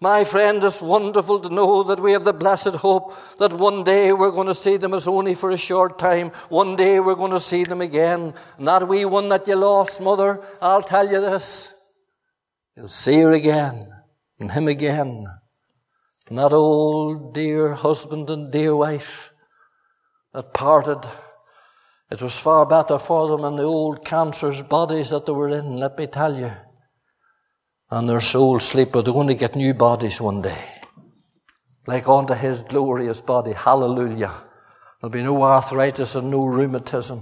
my 0.00 0.24
friend, 0.24 0.62
it's 0.62 0.82
wonderful 0.82 1.40
to 1.40 1.48
know 1.48 1.82
that 1.84 1.98
we 1.98 2.12
have 2.12 2.24
the 2.24 2.34
blessed 2.34 2.74
hope 2.74 3.14
that 3.38 3.54
one 3.54 3.84
day 3.84 4.12
we're 4.12 4.30
going 4.30 4.48
to 4.48 4.54
see 4.54 4.76
them 4.76 4.92
as 4.92 5.08
only 5.08 5.34
for 5.34 5.50
a 5.50 5.56
short 5.56 5.98
time. 5.98 6.28
One 6.50 6.76
day 6.76 7.00
we're 7.00 7.14
going 7.14 7.30
to 7.30 7.40
see 7.40 7.64
them 7.64 7.80
again. 7.80 8.34
And 8.58 8.68
that 8.68 8.86
wee 8.86 9.06
one 9.06 9.30
that 9.30 9.48
you 9.48 9.56
lost, 9.56 10.02
mother, 10.02 10.44
I'll 10.60 10.82
tell 10.82 11.10
you 11.10 11.22
this. 11.22 11.72
You'll 12.76 12.88
see 12.88 13.20
her 13.20 13.32
again, 13.32 13.88
and 14.38 14.52
him 14.52 14.68
again. 14.68 15.26
And 16.28 16.36
that 16.36 16.52
old 16.52 17.32
dear 17.32 17.72
husband 17.72 18.28
and 18.28 18.52
dear 18.52 18.76
wife 18.76 19.32
that 20.34 20.52
parted. 20.52 21.08
It 22.10 22.20
was 22.20 22.38
far 22.38 22.66
better 22.66 22.98
for 22.98 23.28
them 23.28 23.40
than 23.40 23.56
the 23.56 23.62
old 23.62 24.04
cancerous 24.04 24.62
bodies 24.62 25.10
that 25.10 25.24
they 25.24 25.32
were 25.32 25.48
in, 25.48 25.78
let 25.78 25.96
me 25.96 26.06
tell 26.06 26.36
you 26.36 26.50
and 27.94 28.08
their 28.08 28.20
souls 28.20 28.64
sleep, 28.66 28.90
but 28.90 29.04
they're 29.04 29.14
going 29.14 29.28
to 29.28 29.34
get 29.34 29.54
new 29.54 29.72
bodies 29.72 30.20
one 30.20 30.42
day. 30.42 30.64
Like 31.86 32.08
unto 32.08 32.34
his 32.34 32.64
glorious 32.64 33.20
body. 33.20 33.52
Hallelujah. 33.52 34.34
There'll 35.00 35.12
be 35.12 35.22
no 35.22 35.40
arthritis 35.44 36.16
and 36.16 36.28
no 36.28 36.44
rheumatism, 36.44 37.20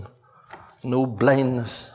no 0.82 1.04
blindness. 1.04 1.92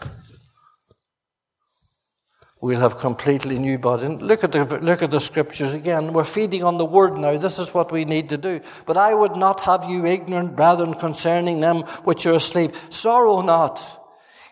We'll 2.61 2.79
have 2.79 2.99
completely 2.99 3.57
new 3.57 3.79
body. 3.79 4.09
look 4.09 4.43
at 4.43 4.51
the, 4.51 4.63
look 4.63 5.01
at 5.01 5.09
the 5.09 5.19
scriptures 5.19 5.73
again. 5.73 6.13
We're 6.13 6.23
feeding 6.23 6.63
on 6.63 6.77
the 6.77 6.85
word 6.85 7.17
now. 7.17 7.35
This 7.37 7.57
is 7.57 7.73
what 7.73 7.91
we 7.91 8.05
need 8.05 8.29
to 8.29 8.37
do. 8.37 8.61
But 8.85 8.97
I 8.97 9.15
would 9.15 9.35
not 9.35 9.61
have 9.61 9.89
you 9.89 10.05
ignorant, 10.05 10.55
brethren, 10.55 10.93
concerning 10.93 11.61
them 11.61 11.77
which 12.03 12.27
are 12.27 12.33
asleep. 12.33 12.75
Sorrow 12.89 13.41
not 13.41 14.06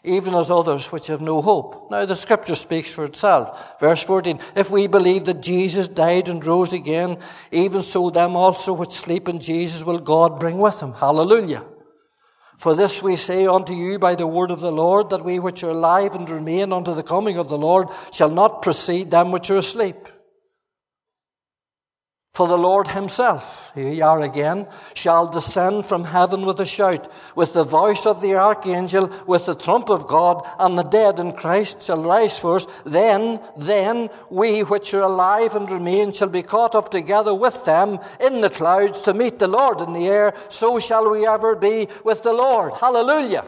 even 0.05 0.35
as 0.35 0.49
others 0.49 0.91
which 0.91 1.07
have 1.07 1.21
no 1.21 1.41
hope. 1.41 1.89
Now 1.91 2.05
the 2.05 2.15
scripture 2.15 2.55
speaks 2.55 2.93
for 2.93 3.03
itself. 3.03 3.79
Verse 3.79 4.03
14, 4.03 4.39
if 4.55 4.69
we 4.69 4.87
believe 4.87 5.25
that 5.25 5.41
Jesus 5.41 5.87
died 5.87 6.29
and 6.29 6.45
rose 6.45 6.73
again, 6.73 7.17
even 7.51 7.81
so 7.81 8.09
them 8.09 8.35
also 8.35 8.73
which 8.73 8.91
sleep 8.91 9.27
in 9.27 9.39
Jesus 9.39 9.83
will 9.83 9.99
God 9.99 10.39
bring 10.39 10.57
with 10.57 10.81
him. 10.81 10.93
Hallelujah. 10.93 11.63
For 12.57 12.75
this 12.75 13.03
we 13.03 13.15
say 13.15 13.45
unto 13.45 13.73
you 13.73 13.99
by 13.99 14.15
the 14.15 14.27
word 14.27 14.51
of 14.51 14.61
the 14.61 14.71
Lord, 14.71 15.09
that 15.09 15.25
we 15.25 15.39
which 15.39 15.63
are 15.63 15.71
alive 15.71 16.15
and 16.15 16.29
remain 16.29 16.71
unto 16.71 16.93
the 16.93 17.03
coming 17.03 17.37
of 17.37 17.49
the 17.49 17.57
Lord 17.57 17.89
shall 18.11 18.29
not 18.29 18.61
precede 18.61 19.11
them 19.11 19.31
which 19.31 19.49
are 19.49 19.57
asleep. 19.57 20.07
For 22.35 22.49
the 22.49 22.57
Lord 22.57 22.89
himself, 22.89 23.71
here 23.75 23.93
you 23.93 24.03
are 24.03 24.21
again, 24.21 24.67
shall 24.93 25.25
descend 25.25 25.85
from 25.85 26.03
heaven 26.03 26.45
with 26.45 26.59
a 26.59 26.65
shout, 26.65 27.09
with 27.33 27.53
the 27.53 27.63
voice 27.63 28.05
of 28.05 28.21
the 28.21 28.35
archangel, 28.35 29.09
with 29.25 29.45
the 29.45 29.55
trump 29.55 29.89
of 29.89 30.05
God, 30.05 30.45
and 30.59 30.77
the 30.77 30.83
dead 30.83 31.17
in 31.17 31.31
Christ 31.31 31.81
shall 31.81 32.03
rise 32.03 32.37
first. 32.37 32.69
Then, 32.85 33.39
then, 33.55 34.09
we 34.29 34.63
which 34.63 34.93
are 34.93 35.03
alive 35.03 35.55
and 35.55 35.71
remain 35.71 36.11
shall 36.11 36.27
be 36.27 36.43
caught 36.43 36.75
up 36.75 36.91
together 36.91 37.33
with 37.33 37.63
them 37.63 37.99
in 38.19 38.41
the 38.41 38.49
clouds 38.49 39.03
to 39.03 39.13
meet 39.13 39.39
the 39.39 39.47
Lord 39.47 39.79
in 39.79 39.93
the 39.93 40.09
air. 40.09 40.33
So 40.49 40.77
shall 40.77 41.09
we 41.09 41.25
ever 41.25 41.55
be 41.55 41.87
with 42.03 42.23
the 42.23 42.33
Lord. 42.33 42.73
Hallelujah. 42.73 43.45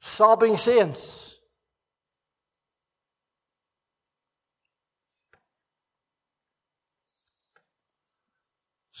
Sobbing 0.00 0.58
saints 0.58 1.27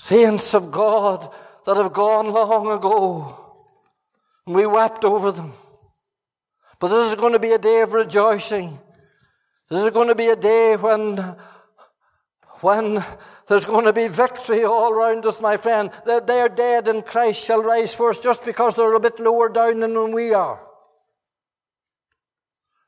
Saints 0.08 0.54
of 0.54 0.70
God 0.70 1.30
that 1.66 1.76
have 1.76 1.92
gone 1.92 2.32
long 2.32 2.70
ago. 2.70 3.36
And 4.46 4.56
we 4.56 4.66
wept 4.66 5.04
over 5.04 5.30
them. 5.30 5.52
But 6.80 6.88
this 6.88 7.10
is 7.10 7.16
going 7.16 7.34
to 7.34 7.38
be 7.38 7.52
a 7.52 7.58
day 7.58 7.82
of 7.82 7.92
rejoicing. 7.92 8.78
This 9.68 9.84
is 9.84 9.90
going 9.90 10.08
to 10.08 10.14
be 10.14 10.28
a 10.28 10.36
day 10.36 10.76
when, 10.76 11.18
when 12.62 13.04
there's 13.48 13.66
going 13.66 13.84
to 13.84 13.92
be 13.92 14.08
victory 14.08 14.64
all 14.64 14.90
around 14.90 15.26
us, 15.26 15.42
my 15.42 15.58
friend. 15.58 15.90
That 16.06 16.26
they're 16.26 16.48
dead 16.48 16.88
and 16.88 17.04
Christ 17.04 17.44
shall 17.44 17.62
rise 17.62 17.94
first 17.94 18.22
just 18.22 18.46
because 18.46 18.76
they're 18.76 18.94
a 18.94 19.00
bit 19.00 19.20
lower 19.20 19.50
down 19.50 19.80
than 19.80 20.12
we 20.12 20.32
are. 20.32 20.67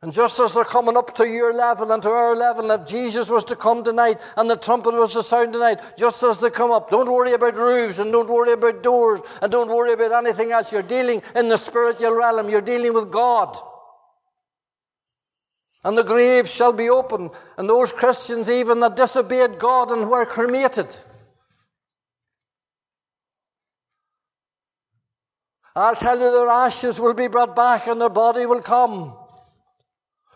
And 0.02 0.14
just 0.14 0.40
as 0.40 0.54
they're 0.54 0.64
coming 0.64 0.96
up 0.96 1.14
to 1.16 1.28
your 1.28 1.52
level 1.52 1.92
and 1.92 2.02
to 2.02 2.08
our 2.08 2.34
level, 2.34 2.70
if 2.70 2.86
Jesus 2.86 3.28
was 3.28 3.44
to 3.44 3.56
come 3.56 3.84
tonight 3.84 4.18
and 4.34 4.48
the 4.48 4.56
trumpet 4.56 4.94
was 4.94 5.12
to 5.12 5.22
sound 5.22 5.52
tonight, 5.52 5.78
just 5.98 6.22
as 6.22 6.38
they 6.38 6.48
come 6.48 6.70
up, 6.70 6.88
don't 6.88 7.10
worry 7.10 7.34
about 7.34 7.54
roofs 7.54 7.98
and 7.98 8.10
don't 8.10 8.30
worry 8.30 8.52
about 8.52 8.82
doors 8.82 9.20
and 9.42 9.52
don't 9.52 9.68
worry 9.68 9.92
about 9.92 10.24
anything 10.24 10.52
else. 10.52 10.72
You're 10.72 10.82
dealing 10.82 11.22
in 11.36 11.50
the 11.50 11.58
spiritual 11.58 12.14
realm. 12.14 12.48
You're 12.48 12.62
dealing 12.62 12.94
with 12.94 13.10
God. 13.10 13.58
And 15.84 15.98
the 15.98 16.02
graves 16.02 16.50
shall 16.50 16.72
be 16.74 16.90
open, 16.90 17.30
and 17.56 17.66
those 17.66 17.90
Christians 17.90 18.50
even 18.50 18.80
that 18.80 18.96
disobeyed 18.96 19.58
God 19.58 19.90
and 19.90 20.10
were 20.10 20.26
cremated. 20.26 20.94
I'll 25.74 25.94
tell 25.94 26.18
you, 26.18 26.30
their 26.30 26.48
ashes 26.48 27.00
will 27.00 27.14
be 27.14 27.28
brought 27.28 27.54
back 27.56 27.86
and 27.86 28.00
their 28.00 28.10
body 28.10 28.44
will 28.44 28.60
come 28.60 29.16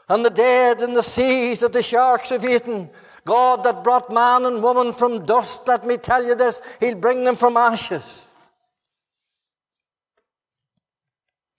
and 0.09 0.25
the 0.25 0.31
dead 0.31 0.83
in 0.83 0.95
the 0.95 1.03
seas 1.03 1.61
that 1.61 1.73
the 1.73 1.83
sharks 1.83 2.31
have 2.31 2.45
eaten. 2.45 2.91
God 3.25 3.65
that 3.65 3.83
brought 3.83 4.13
man 4.13 4.45
and 4.45 4.63
woman 4.63 4.93
from 4.93 5.25
dust, 5.25 5.67
let 5.67 5.87
me 5.87 5.97
tell 5.97 6.25
you 6.25 6.35
this, 6.35 6.61
He'll 6.81 6.97
bring 6.97 7.25
them 7.25 7.37
from 7.37 7.57
ashes. 7.57 8.27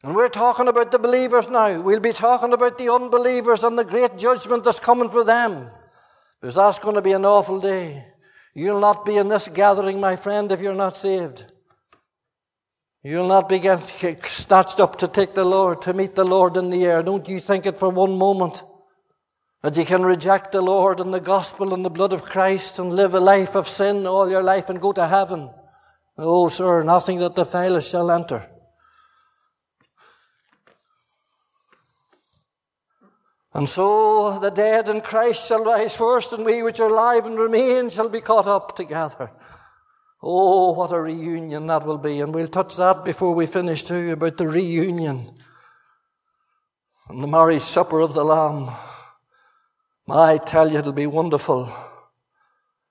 And 0.03 0.15
we're 0.15 0.29
talking 0.29 0.67
about 0.67 0.91
the 0.91 0.99
believers 0.99 1.49
now. 1.49 1.81
We'll 1.81 1.99
be 1.99 2.13
talking 2.13 2.53
about 2.53 2.77
the 2.77 2.93
unbelievers 2.93 3.63
and 3.63 3.75
the 3.75 3.83
great 3.83 4.19
judgment 4.19 4.63
that's 4.63 4.79
coming 4.79 5.09
for 5.09 5.23
them. 5.23 5.67
Because 6.39 6.53
that's 6.53 6.77
going 6.77 6.93
to 6.93 7.01
be 7.01 7.13
an 7.13 7.25
awful 7.25 7.59
day. 7.59 8.05
You'll 8.53 8.79
not 8.79 9.03
be 9.03 9.17
in 9.17 9.29
this 9.29 9.47
gathering, 9.47 9.99
my 9.99 10.15
friend, 10.15 10.51
if 10.51 10.61
you're 10.61 10.75
not 10.75 10.95
saved. 10.95 11.51
You'll 13.05 13.27
not 13.27 13.47
be 13.47 13.61
snatched 14.23 14.79
up 14.79 14.95
to 14.97 15.07
take 15.07 15.35
the 15.35 15.45
Lord, 15.45 15.79
to 15.83 15.93
meet 15.93 16.15
the 16.15 16.23
Lord 16.23 16.57
in 16.57 16.71
the 16.71 16.83
air. 16.85 17.03
Don't 17.03 17.29
you 17.29 17.39
think 17.39 17.67
it 17.67 17.77
for 17.77 17.91
one 17.91 18.17
moment 18.17 18.63
that 19.61 19.77
you 19.77 19.85
can 19.85 20.01
reject 20.01 20.51
the 20.51 20.63
Lord 20.63 20.99
and 20.99 21.13
the 21.13 21.19
gospel 21.19 21.75
and 21.75 21.85
the 21.85 21.91
blood 21.91 22.13
of 22.13 22.23
Christ 22.23 22.79
and 22.79 22.91
live 22.91 23.13
a 23.13 23.19
life 23.19 23.55
of 23.55 23.67
sin 23.67 24.07
all 24.07 24.31
your 24.31 24.41
life 24.41 24.71
and 24.71 24.81
go 24.81 24.91
to 24.91 25.05
heaven. 25.07 25.51
No, 26.17 26.49
sir, 26.49 26.81
nothing 26.81 27.19
that 27.19 27.35
defileth 27.35 27.87
shall 27.87 28.09
enter. 28.09 28.49
And 33.53 33.69
so 33.69 34.39
the 34.39 34.49
dead 34.49 34.89
in 34.89 35.01
Christ 35.01 35.47
shall 35.47 35.63
rise 35.63 35.95
first, 35.95 36.33
and 36.33 36.43
we 36.43 36.63
which 36.63 36.79
are 36.79 36.89
alive 36.89 37.27
and 37.27 37.37
remain 37.37 37.91
shall 37.91 38.09
be 38.09 38.21
caught 38.21 38.47
up 38.47 38.75
together. 38.75 39.29
Oh, 40.27 40.71
what 40.71 40.91
a 40.91 40.99
reunion 40.99 41.67
that 41.67 41.85
will 41.85 41.99
be. 41.99 42.19
And 42.19 42.33
we'll 42.33 42.47
touch 42.47 42.75
that 42.77 43.05
before 43.05 43.35
we 43.35 43.45
finish 43.45 43.83
too 43.83 44.11
about 44.13 44.37
the 44.37 44.47
reunion 44.47 45.29
and 47.07 47.23
the 47.23 47.27
marriage 47.27 47.61
supper 47.61 47.99
of 47.99 48.15
the 48.15 48.25
Lamb. 48.25 48.71
I 50.09 50.37
tell 50.37 50.71
you, 50.71 50.79
it'll 50.79 50.93
be 50.93 51.05
wonderful. 51.05 51.71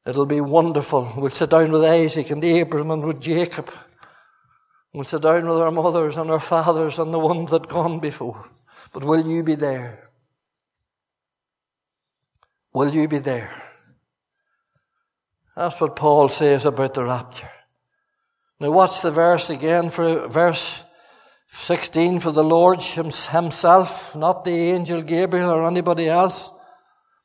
It'll 0.06 0.26
be 0.26 0.40
wonderful. 0.40 1.12
We'll 1.16 1.30
sit 1.30 1.50
down 1.50 1.72
with 1.72 1.82
Isaac 1.82 2.30
and 2.30 2.44
Abraham 2.44 2.92
and 2.92 3.04
with 3.04 3.20
Jacob. 3.20 3.68
We'll 4.92 5.02
sit 5.02 5.22
down 5.22 5.48
with 5.48 5.58
our 5.58 5.72
mothers 5.72 6.16
and 6.18 6.30
our 6.30 6.38
fathers 6.38 7.00
and 7.00 7.12
the 7.12 7.18
ones 7.18 7.50
that 7.50 7.66
gone 7.66 7.98
before. 7.98 8.48
But 8.92 9.02
will 9.02 9.26
you 9.26 9.42
be 9.42 9.56
there? 9.56 10.08
Will 12.72 12.94
you 12.94 13.08
be 13.08 13.18
there? 13.18 13.63
That's 15.56 15.80
what 15.80 15.96
Paul 15.96 16.28
says 16.28 16.64
about 16.64 16.94
the 16.94 17.04
rapture. 17.04 17.50
Now, 18.60 18.70
what's 18.70 19.02
the 19.02 19.10
verse 19.10 19.50
again 19.50 19.90
for 19.90 20.28
verse 20.28 20.82
16? 21.48 22.20
For 22.20 22.32
the 22.32 22.44
Lord 22.44 22.82
Himself, 22.82 24.16
not 24.16 24.44
the 24.44 24.50
angel 24.50 25.02
Gabriel 25.02 25.50
or 25.50 25.66
anybody 25.66 26.08
else, 26.08 26.50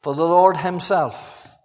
for 0.02 0.14
the 0.14 0.26
Lord 0.26 0.58
Himself. 0.58 1.56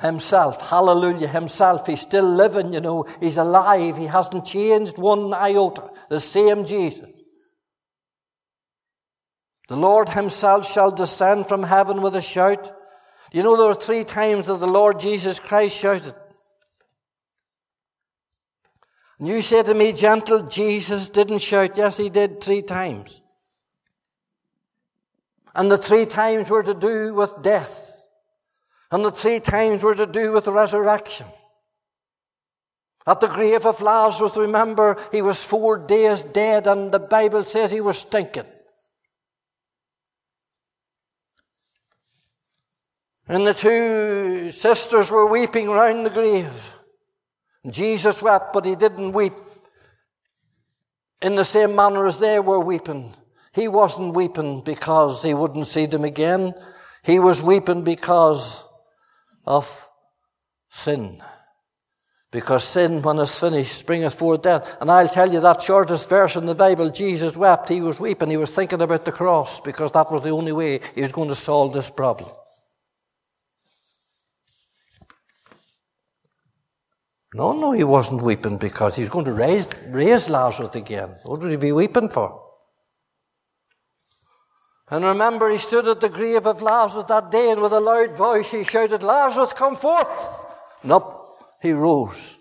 Himself, 0.00 0.70
hallelujah, 0.70 1.28
Himself. 1.28 1.86
He's 1.86 2.00
still 2.00 2.28
living, 2.28 2.72
you 2.72 2.80
know. 2.80 3.04
He's 3.20 3.36
alive. 3.36 3.98
He 3.98 4.06
hasn't 4.06 4.46
changed 4.46 4.96
one 4.96 5.34
iota. 5.34 5.90
The 6.08 6.20
same 6.20 6.64
Jesus. 6.64 7.08
The 9.68 9.76
Lord 9.76 10.08
Himself 10.08 10.66
shall 10.66 10.90
descend 10.90 11.48
from 11.48 11.64
heaven 11.64 12.00
with 12.00 12.16
a 12.16 12.22
shout 12.22 12.72
you 13.32 13.42
know 13.42 13.56
there 13.56 13.66
were 13.66 13.74
three 13.74 14.04
times 14.04 14.46
that 14.46 14.58
the 14.58 14.66
Lord 14.66 14.98
Jesus 14.98 15.38
Christ 15.38 15.78
shouted. 15.78 16.14
And 19.18 19.28
you 19.28 19.42
say 19.42 19.62
to 19.62 19.74
me, 19.74 19.92
gentle, 19.92 20.42
Jesus 20.42 21.10
didn't 21.10 21.38
shout. 21.38 21.76
Yes, 21.76 21.98
he 21.98 22.08
did 22.08 22.40
three 22.40 22.62
times. 22.62 23.20
And 25.54 25.70
the 25.70 25.78
three 25.78 26.06
times 26.06 26.48
were 26.48 26.62
to 26.62 26.74
do 26.74 27.14
with 27.14 27.42
death. 27.42 28.02
And 28.90 29.04
the 29.04 29.10
three 29.10 29.38
times 29.38 29.82
were 29.82 29.94
to 29.94 30.06
do 30.06 30.32
with 30.32 30.46
resurrection. 30.46 31.26
At 33.06 33.20
the 33.20 33.28
grave 33.28 33.66
of 33.66 33.80
Lazarus, 33.80 34.36
remember, 34.36 34.96
he 35.12 35.22
was 35.22 35.42
four 35.42 35.78
days 35.78 36.22
dead, 36.22 36.66
and 36.66 36.92
the 36.92 36.98
Bible 36.98 37.44
says 37.44 37.70
he 37.70 37.80
was 37.80 37.98
stinking. 37.98 38.46
And 43.30 43.46
the 43.46 43.54
two 43.54 44.50
sisters 44.50 45.08
were 45.08 45.24
weeping 45.24 45.70
round 45.70 46.04
the 46.04 46.10
grave. 46.10 46.76
Jesus 47.64 48.20
wept, 48.20 48.52
but 48.52 48.64
he 48.64 48.74
didn't 48.74 49.12
weep 49.12 49.34
in 51.22 51.36
the 51.36 51.44
same 51.44 51.76
manner 51.76 52.08
as 52.08 52.16
they 52.16 52.40
were 52.40 52.58
weeping. 52.58 53.14
He 53.52 53.68
wasn't 53.68 54.16
weeping 54.16 54.62
because 54.62 55.22
he 55.22 55.32
wouldn't 55.32 55.68
see 55.68 55.86
them 55.86 56.02
again. 56.02 56.54
He 57.04 57.20
was 57.20 57.40
weeping 57.40 57.84
because 57.84 58.64
of 59.46 59.88
sin. 60.68 61.22
Because 62.32 62.64
sin, 62.64 63.00
when 63.00 63.20
it's 63.20 63.38
finished, 63.38 63.86
bringeth 63.86 64.14
forth 64.14 64.42
death. 64.42 64.76
And 64.80 64.90
I'll 64.90 65.06
tell 65.06 65.32
you 65.32 65.38
that 65.38 65.62
shortest 65.62 66.08
verse 66.08 66.34
in 66.34 66.46
the 66.46 66.56
Bible, 66.56 66.90
Jesus 66.90 67.36
wept. 67.36 67.68
He 67.68 67.80
was 67.80 68.00
weeping. 68.00 68.30
He 68.30 68.36
was 68.36 68.50
thinking 68.50 68.82
about 68.82 69.04
the 69.04 69.12
cross 69.12 69.60
because 69.60 69.92
that 69.92 70.10
was 70.10 70.24
the 70.24 70.30
only 70.30 70.50
way 70.50 70.80
he 70.96 71.02
was 71.02 71.12
going 71.12 71.28
to 71.28 71.36
solve 71.36 71.72
this 71.72 71.92
problem. 71.92 72.28
No, 77.32 77.52
no, 77.52 77.70
he 77.72 77.84
wasn't 77.84 78.22
weeping 78.22 78.56
because 78.56 78.96
he's 78.96 79.08
going 79.08 79.24
to 79.26 79.32
raise, 79.32 79.68
raise 79.88 80.28
Lazarus 80.28 80.74
again. 80.74 81.10
What 81.22 81.40
would 81.40 81.50
he 81.50 81.56
be 81.56 81.72
weeping 81.72 82.08
for? 82.08 82.42
And 84.90 85.04
remember, 85.04 85.48
he 85.48 85.58
stood 85.58 85.86
at 85.86 86.00
the 86.00 86.08
grave 86.08 86.46
of 86.46 86.62
Lazarus 86.62 87.04
that 87.08 87.30
day, 87.30 87.52
and 87.52 87.62
with 87.62 87.72
a 87.72 87.78
loud 87.78 88.16
voice 88.16 88.50
he 88.50 88.64
shouted, 88.64 89.04
Lazarus, 89.04 89.52
come 89.52 89.76
forth! 89.76 90.44
Nope, 90.82 91.38
he 91.62 91.72
rose. 91.72 92.36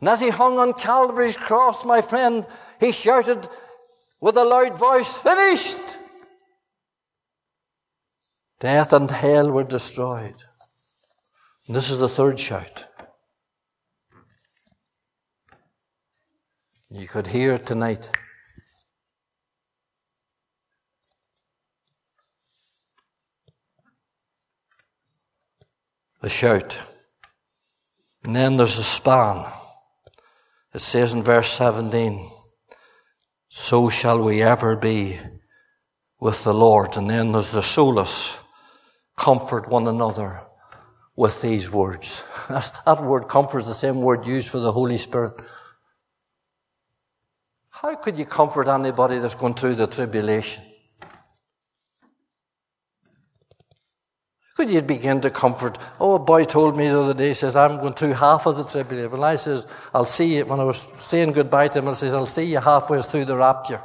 And 0.00 0.08
as 0.08 0.20
he 0.20 0.30
hung 0.30 0.58
on 0.58 0.72
Calvary's 0.72 1.36
cross, 1.36 1.84
my 1.84 2.00
friend, 2.00 2.44
he 2.80 2.90
shouted 2.90 3.48
with 4.20 4.36
a 4.36 4.44
loud 4.44 4.76
voice, 4.76 5.16
Finished! 5.16 5.98
Death 8.58 8.92
and 8.92 9.08
hell 9.08 9.52
were 9.52 9.62
destroyed. 9.62 10.34
And 11.68 11.76
this 11.76 11.90
is 11.90 11.98
the 11.98 12.08
third 12.08 12.40
shout. 12.40 12.87
You 16.90 17.06
could 17.06 17.26
hear 17.26 17.58
tonight. 17.58 18.10
The 26.20 26.28
shout. 26.28 26.78
And 28.24 28.34
then 28.34 28.56
there's 28.56 28.78
a 28.78 28.82
span. 28.82 29.44
It 30.74 30.80
says 30.80 31.12
in 31.12 31.22
verse 31.22 31.50
17, 31.50 32.30
So 33.48 33.88
shall 33.90 34.22
we 34.22 34.42
ever 34.42 34.74
be 34.74 35.18
with 36.20 36.44
the 36.44 36.54
Lord. 36.54 36.96
And 36.96 37.08
then 37.08 37.32
there's 37.32 37.52
the 37.52 37.62
solace. 37.62 38.38
Comfort 39.16 39.68
one 39.68 39.88
another 39.88 40.42
with 41.16 41.42
these 41.42 41.70
words. 41.70 42.24
That's, 42.48 42.70
that 42.70 43.02
word 43.02 43.28
comfort 43.28 43.60
is 43.60 43.66
the 43.66 43.74
same 43.74 44.00
word 44.00 44.26
used 44.26 44.48
for 44.48 44.58
the 44.58 44.72
Holy 44.72 44.98
Spirit. 44.98 45.34
How 47.80 47.94
could 47.94 48.18
you 48.18 48.24
comfort 48.24 48.66
anybody 48.66 49.20
that's 49.20 49.36
going 49.36 49.54
through 49.54 49.76
the 49.76 49.86
tribulation? 49.86 50.64
How 54.40 54.56
could 54.56 54.70
you 54.70 54.82
begin 54.82 55.20
to 55.20 55.30
comfort? 55.30 55.78
Oh, 56.00 56.14
a 56.14 56.18
boy 56.18 56.44
told 56.44 56.76
me 56.76 56.88
the 56.88 57.00
other 57.00 57.14
day, 57.14 57.28
he 57.28 57.34
says, 57.34 57.54
I'm 57.54 57.76
going 57.76 57.94
through 57.94 58.14
half 58.14 58.46
of 58.46 58.56
the 58.56 58.64
tribulation. 58.64 59.14
And 59.14 59.24
I 59.24 59.36
says, 59.36 59.64
I'll 59.94 60.04
see 60.04 60.38
you, 60.38 60.46
when 60.46 60.58
I 60.58 60.64
was 60.64 60.78
saying 60.98 61.30
goodbye 61.30 61.68
to 61.68 61.78
him, 61.78 61.86
I 61.86 61.92
says, 61.92 62.14
I'll 62.14 62.26
see 62.26 62.46
you 62.46 62.58
halfway 62.58 63.00
through 63.00 63.26
the 63.26 63.36
rapture. 63.36 63.80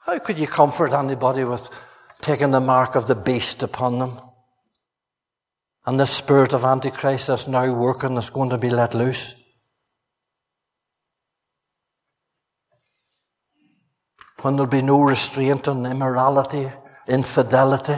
How 0.00 0.18
could 0.18 0.38
you 0.38 0.46
comfort 0.46 0.92
anybody 0.92 1.44
with 1.44 1.70
taking 2.20 2.50
the 2.50 2.60
mark 2.60 2.94
of 2.94 3.06
the 3.06 3.14
beast 3.14 3.62
upon 3.62 3.98
them? 3.98 4.18
And 5.84 5.98
the 5.98 6.06
spirit 6.06 6.54
of 6.54 6.64
Antichrist 6.64 7.26
that's 7.26 7.48
now 7.48 7.72
working 7.74 8.16
is 8.16 8.30
going 8.30 8.50
to 8.50 8.58
be 8.58 8.70
let 8.70 8.94
loose. 8.94 9.34
When 14.42 14.56
there'll 14.56 14.70
be 14.70 14.82
no 14.82 15.02
restraint 15.02 15.68
on 15.68 15.86
immorality, 15.86 16.68
infidelity. 17.08 17.96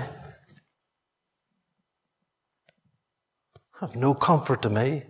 Have 3.81 3.97
no 3.97 4.15
comfort 4.15 4.63
to 4.63 4.71
me. 4.71 5.05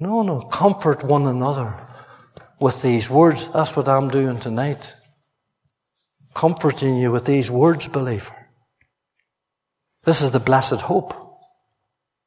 No, 0.00 0.22
no, 0.22 0.42
comfort 0.42 1.04
one 1.04 1.26
another 1.26 1.74
with 2.60 2.82
these 2.82 3.08
words. 3.08 3.48
That's 3.48 3.76
what 3.76 3.88
I'm 3.88 4.08
doing 4.08 4.38
tonight. 4.38 4.94
Comforting 6.34 6.96
you 6.96 7.12
with 7.12 7.24
these 7.24 7.50
words, 7.50 7.88
believer. 7.88 8.43
This 10.04 10.20
is 10.22 10.30
the 10.30 10.40
blessed 10.40 10.82
hope. 10.82 11.14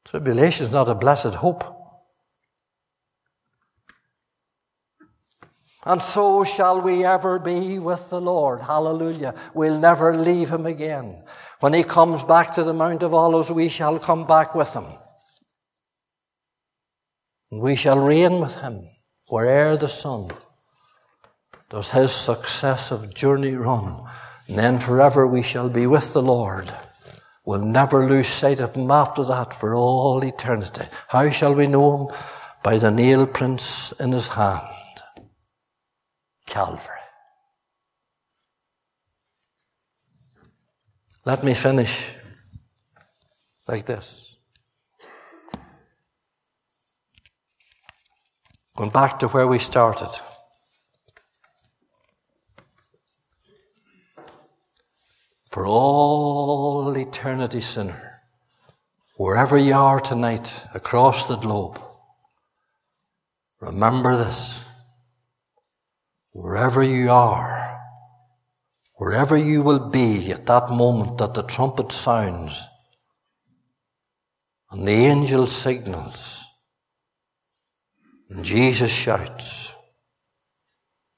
Tribulation 0.05 0.65
is 0.65 0.71
not 0.71 0.89
a 0.89 0.95
blessed 0.95 1.35
hope. 1.35 1.63
And 5.85 6.01
so 6.01 6.43
shall 6.43 6.81
we 6.81 7.05
ever 7.05 7.39
be 7.39 7.79
with 7.79 8.09
the 8.09 8.19
Lord. 8.19 8.61
Hallelujah. 8.61 9.33
We'll 9.53 9.79
never 9.79 10.15
leave 10.15 10.49
him 10.49 10.65
again. 10.65 11.23
When 11.59 11.73
he 11.73 11.83
comes 11.83 12.23
back 12.23 12.55
to 12.55 12.63
the 12.63 12.73
Mount 12.73 13.03
of 13.03 13.13
Olives, 13.13 13.49
we 13.49 13.69
shall 13.69 13.97
come 13.97 14.27
back 14.27 14.53
with 14.53 14.73
him. 14.73 14.85
We 17.51 17.75
shall 17.75 17.99
reign 17.99 18.41
with 18.41 18.55
him 18.55 18.89
where'er 19.29 19.77
the 19.77 19.87
sun 19.87 20.31
does 21.69 21.91
his 21.91 22.11
successive 22.11 23.13
journey 23.13 23.55
run. 23.55 24.03
And 24.47 24.57
then 24.57 24.79
forever 24.79 25.27
we 25.27 25.41
shall 25.41 25.69
be 25.69 25.87
with 25.87 26.13
the 26.13 26.21
Lord. 26.21 26.71
We'll 27.47 27.59
never 27.59 28.05
lose 28.05 28.27
sight 28.27 28.59
of 28.59 28.75
him 28.75 28.91
after 28.91 29.23
that 29.23 29.53
for 29.53 29.73
all 29.73 30.21
eternity. 30.21 30.83
How 31.07 31.29
shall 31.29 31.55
we 31.55 31.65
know 31.65 32.09
him? 32.09 32.17
By 32.61 32.77
the 32.77 32.91
nail 32.91 33.25
prints 33.25 33.93
in 33.93 34.11
his 34.11 34.27
hand. 34.27 34.67
Calvary. 36.45 36.99
Let 41.23 41.41
me 41.45 41.53
finish 41.53 42.11
like 43.65 43.85
this. 43.85 44.35
Going 48.75 48.89
back 48.89 49.19
to 49.19 49.29
where 49.29 49.47
we 49.47 49.59
started. 49.59 50.19
For 55.57 55.65
all 55.65 56.95
eternity, 56.95 57.61
sinner, 57.61 58.21
wherever 59.15 59.57
you 59.57 59.73
are 59.73 59.99
tonight 59.99 60.53
across 60.75 61.25
the 61.25 61.35
globe, 61.35 61.81
remember 63.59 64.15
this. 64.15 64.63
Wherever 66.31 66.83
you 66.83 67.09
are, 67.09 67.67
Wherever 68.97 69.35
you 69.35 69.63
will 69.63 69.89
be 69.89 70.31
at 70.31 70.45
that 70.45 70.69
moment 70.69 71.17
that 71.17 71.33
the 71.35 71.43
trumpet 71.43 71.91
sounds 71.91 72.67
and 74.71 74.87
the 74.87 74.91
angel 74.91 75.45
signals 75.45 76.43
and 78.29 78.43
Jesus 78.43 78.91
shouts, 78.91 79.73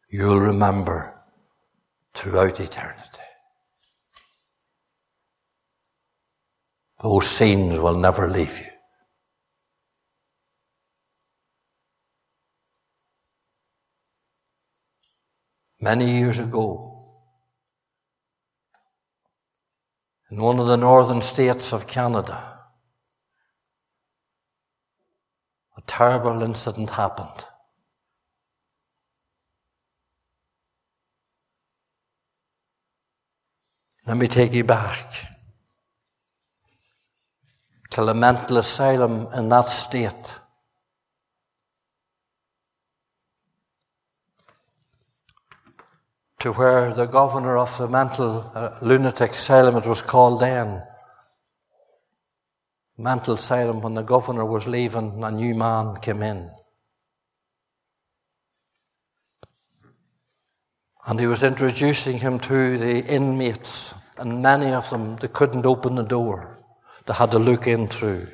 you'll 0.09 0.41
remember 0.41 1.21
throughout 2.13 2.59
eternity. 2.59 3.28
Those 7.01 7.27
scenes 7.29 7.79
will 7.79 7.97
never 7.97 8.27
leave 8.27 8.59
you. 8.59 8.65
Many 15.81 16.11
years 16.19 16.39
ago, 16.39 16.89
in 20.31 20.41
one 20.41 20.59
of 20.59 20.67
the 20.67 20.77
northern 20.77 21.21
states 21.21 21.73
of 21.73 21.87
Canada. 21.87 22.59
A 25.77 25.81
terrible 25.87 26.43
incident 26.43 26.91
happened. 26.91 27.45
Let 34.05 34.17
me 34.17 34.27
take 34.27 34.53
you 34.53 34.63
back 34.63 35.38
to 37.91 38.05
the 38.05 38.13
mental 38.13 38.57
asylum 38.57 39.27
in 39.33 39.49
that 39.49 39.69
state. 39.69 40.39
to 46.39 46.53
where 46.53 46.93
the 46.93 47.05
governor 47.05 47.57
of 47.57 47.77
the 47.77 47.87
mental 47.87 48.49
uh, 48.55 48.77
lunatic 48.81 49.31
asylum, 49.31 49.75
it 49.75 49.85
was 49.85 50.01
called 50.01 50.39
then. 50.39 50.81
Mental 52.97 53.33
asylum, 53.33 53.81
when 53.81 53.93
the 53.93 54.03
governor 54.03 54.45
was 54.45 54.67
leaving, 54.67 55.21
a 55.23 55.31
new 55.31 55.53
man 55.53 55.97
came 55.97 56.23
in. 56.23 56.49
And 61.05 61.19
he 61.19 61.27
was 61.27 61.43
introducing 61.43 62.19
him 62.19 62.39
to 62.39 62.77
the 62.77 63.05
inmates, 63.05 63.93
and 64.17 64.41
many 64.41 64.71
of 64.71 64.89
them, 64.89 65.17
they 65.17 65.27
couldn't 65.27 65.65
open 65.65 65.95
the 65.95 66.03
door. 66.03 66.58
They 67.09 67.15
had 67.15 67.31
to 67.31 67.39
look 67.39 67.65
in 67.65 67.87
through. 67.87 68.27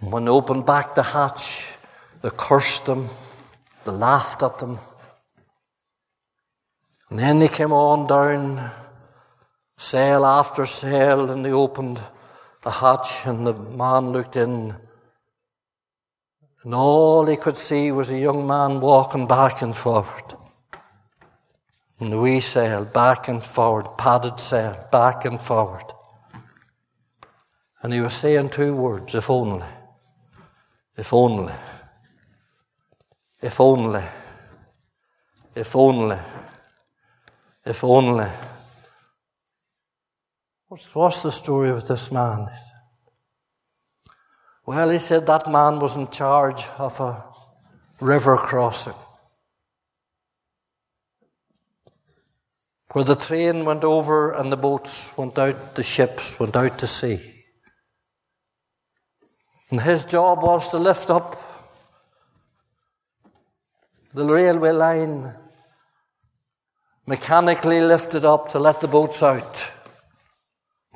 When 0.00 0.24
they 0.24 0.30
opened 0.30 0.64
back 0.64 0.94
the 0.94 1.02
hatch, 1.02 1.68
they 2.22 2.30
cursed 2.34 2.86
them, 2.86 3.10
they 3.84 3.92
laughed 3.92 4.42
at 4.42 4.58
them. 4.58 4.78
And 7.10 7.18
then 7.18 7.40
they 7.40 7.48
came 7.48 7.72
on 7.72 8.06
down, 8.06 8.70
cell 9.76 10.24
after 10.24 10.64
cell, 10.64 11.30
and 11.30 11.44
they 11.44 11.52
opened 11.52 12.00
the 12.64 12.70
hatch, 12.70 13.26
and 13.26 13.46
the 13.46 13.52
man 13.52 14.12
looked 14.12 14.36
in. 14.36 14.76
And 16.62 16.74
all 16.74 17.26
he 17.26 17.36
could 17.36 17.58
see 17.58 17.92
was 17.92 18.10
a 18.10 18.18
young 18.18 18.46
man 18.46 18.80
walking 18.80 19.26
back 19.26 19.60
and 19.60 19.76
forward. 19.76 20.37
In 22.00 22.20
we 22.20 22.40
cell, 22.40 22.84
back 22.84 23.26
and 23.26 23.42
forward, 23.42 23.98
padded 23.98 24.38
sail, 24.38 24.88
back 24.92 25.24
and 25.24 25.40
forward. 25.40 25.84
And 27.82 27.92
he 27.92 28.00
was 28.00 28.14
saying 28.14 28.50
two 28.50 28.74
words, 28.74 29.14
if 29.14 29.28
only. 29.28 29.66
If 30.96 31.12
only. 31.12 31.52
If 33.40 33.60
only. 33.60 34.02
If 35.54 35.74
only. 35.74 36.18
If 37.64 37.84
only. 37.84 38.28
What's, 40.68 40.94
what's 40.94 41.22
the 41.22 41.32
story 41.32 41.72
with 41.72 41.88
this 41.88 42.12
man? 42.12 42.48
Well, 44.66 44.90
he 44.90 44.98
said 44.98 45.26
that 45.26 45.50
man 45.50 45.80
was 45.80 45.96
in 45.96 46.08
charge 46.08 46.64
of 46.78 47.00
a 47.00 47.24
river 48.00 48.36
crossing. 48.36 48.94
Where 52.92 53.04
the 53.04 53.16
train 53.16 53.64
went 53.64 53.84
over 53.84 54.32
and 54.32 54.50
the 54.50 54.56
boats 54.56 55.10
went 55.16 55.38
out, 55.38 55.74
the 55.74 55.82
ships 55.82 56.40
went 56.40 56.56
out 56.56 56.78
to 56.78 56.86
sea. 56.86 57.44
And 59.70 59.80
his 59.80 60.06
job 60.06 60.42
was 60.42 60.70
to 60.70 60.78
lift 60.78 61.10
up 61.10 61.36
the 64.14 64.24
railway 64.24 64.70
line 64.70 65.34
mechanically 67.06 67.80
lift 67.80 68.14
it 68.14 68.24
up 68.24 68.50
to 68.50 68.58
let 68.58 68.80
the 68.80 68.88
boats 68.88 69.22
out, 69.22 69.72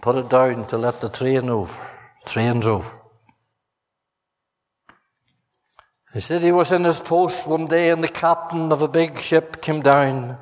put 0.02 0.16
it 0.16 0.28
down 0.28 0.66
to 0.66 0.76
let 0.76 1.00
the 1.00 1.08
train 1.08 1.48
over, 1.48 1.80
trains 2.26 2.66
over. 2.66 2.92
He 6.12 6.20
said 6.20 6.42
he 6.42 6.52
was 6.52 6.70
in 6.70 6.84
his 6.84 7.00
post 7.00 7.46
one 7.46 7.66
day 7.66 7.90
and 7.90 8.04
the 8.04 8.08
captain 8.08 8.70
of 8.72 8.82
a 8.82 8.88
big 8.88 9.18
ship 9.18 9.62
came 9.62 9.80
down 9.80 10.36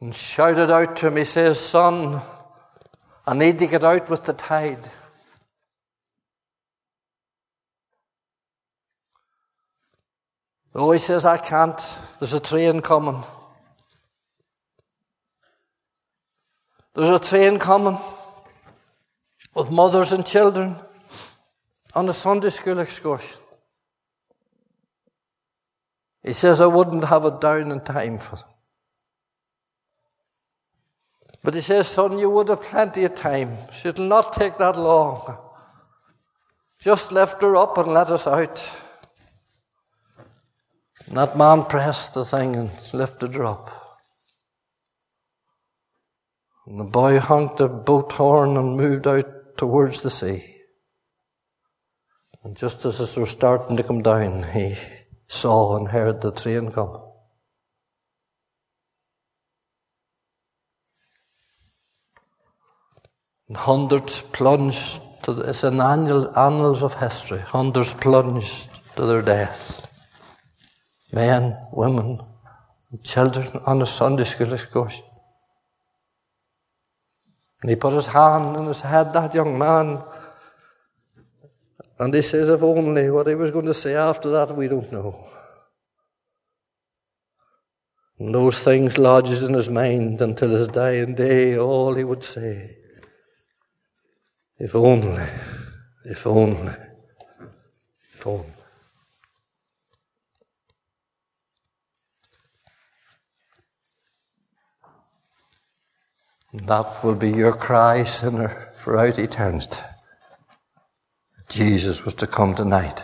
and 0.00 0.14
shouted 0.14 0.70
out 0.70 0.96
to 0.96 1.08
him, 1.08 1.16
he 1.16 1.24
says, 1.24 1.58
Son, 1.58 2.20
I 3.26 3.34
need 3.34 3.58
to 3.58 3.66
get 3.66 3.82
out 3.82 4.08
with 4.08 4.24
the 4.24 4.32
tide. 4.32 4.88
Oh, 10.74 10.92
he 10.92 10.98
says, 10.98 11.24
I 11.24 11.38
can't. 11.38 11.80
There's 12.18 12.34
a 12.34 12.40
train 12.40 12.82
coming. 12.82 13.22
There's 16.94 17.08
a 17.08 17.18
train 17.18 17.58
coming 17.58 17.98
with 19.54 19.70
mothers 19.70 20.12
and 20.12 20.26
children 20.26 20.76
on 21.94 22.08
a 22.08 22.12
Sunday 22.12 22.50
school 22.50 22.78
excursion. 22.78 23.40
He 26.22 26.34
says, 26.34 26.60
I 26.60 26.66
wouldn't 26.66 27.04
have 27.06 27.24
it 27.24 27.40
down 27.40 27.72
in 27.72 27.80
time 27.80 28.18
for 28.18 28.36
them. 28.36 28.55
But 31.46 31.54
he 31.54 31.60
says, 31.60 31.86
Son, 31.86 32.18
you 32.18 32.28
would 32.28 32.48
have 32.48 32.60
plenty 32.60 33.04
of 33.04 33.14
time. 33.14 33.56
It'll 33.84 34.04
not 34.04 34.32
take 34.32 34.58
that 34.58 34.76
long. 34.76 35.38
Just 36.80 37.12
lift 37.12 37.40
her 37.40 37.54
up 37.54 37.78
and 37.78 37.94
let 37.94 38.08
us 38.08 38.26
out. 38.26 38.76
And 41.06 41.16
that 41.16 41.38
man 41.38 41.62
pressed 41.62 42.14
the 42.14 42.24
thing 42.24 42.56
and 42.56 42.70
lifted 42.92 43.34
her 43.34 43.44
up. 43.44 43.70
And 46.66 46.80
the 46.80 46.84
boy 46.84 47.20
honked 47.20 47.60
a 47.60 47.68
boat 47.68 48.10
horn 48.10 48.56
and 48.56 48.76
moved 48.76 49.06
out 49.06 49.56
towards 49.56 50.02
the 50.02 50.10
sea. 50.10 50.42
And 52.42 52.56
just 52.56 52.84
as 52.84 52.98
it 52.98 53.20
was 53.20 53.30
starting 53.30 53.76
to 53.76 53.84
come 53.84 54.02
down, 54.02 54.42
he 54.52 54.76
saw 55.28 55.76
and 55.76 55.86
heard 55.86 56.22
the 56.22 56.32
train 56.32 56.72
come. 56.72 57.05
And 63.48 63.56
hundreds 63.56 64.22
plunged 64.22 65.00
to 65.24 65.40
it's 65.40 65.64
an 65.64 65.80
annual 65.80 66.36
annals 66.38 66.82
of 66.82 66.94
history. 66.94 67.38
Hundreds 67.38 67.94
plunged 67.94 68.80
to 68.96 69.06
their 69.06 69.22
death 69.22 69.86
men, 71.12 71.56
women, 71.72 72.20
children 73.02 73.48
on 73.64 73.80
a 73.82 73.86
Sunday 73.86 74.24
school 74.24 74.52
excursion. 74.52 75.04
And 77.62 77.70
he 77.70 77.76
put 77.76 77.94
his 77.94 78.06
hand 78.06 78.56
on 78.56 78.66
his 78.66 78.82
head, 78.82 79.12
that 79.14 79.34
young 79.34 79.58
man. 79.58 80.02
And 81.98 82.12
he 82.12 82.22
says, 82.22 82.48
if 82.48 82.62
only 82.62 83.10
what 83.10 83.26
he 83.26 83.34
was 83.34 83.50
going 83.50 83.66
to 83.66 83.74
say 83.74 83.94
after 83.94 84.30
that, 84.30 84.54
we 84.54 84.68
don't 84.68 84.92
know. 84.92 85.26
And 88.18 88.34
those 88.34 88.58
things 88.62 88.98
lodged 88.98 89.42
in 89.42 89.54
his 89.54 89.70
mind 89.70 90.20
until 90.20 90.50
his 90.50 90.68
dying 90.68 91.14
day, 91.14 91.56
all 91.58 91.94
he 91.94 92.04
would 92.04 92.22
say, 92.22 92.76
if 94.58 94.74
only, 94.74 95.28
if 96.04 96.26
only, 96.26 96.74
if 98.12 98.26
only. 98.26 98.52
And 106.52 106.66
that 106.68 107.04
will 107.04 107.14
be 107.14 107.30
your 107.30 107.52
cry, 107.52 108.04
sinner, 108.04 108.72
throughout 108.78 109.18
eternity. 109.18 109.80
Jesus 111.48 112.04
was 112.04 112.14
to 112.14 112.26
come 112.26 112.54
tonight, 112.54 113.02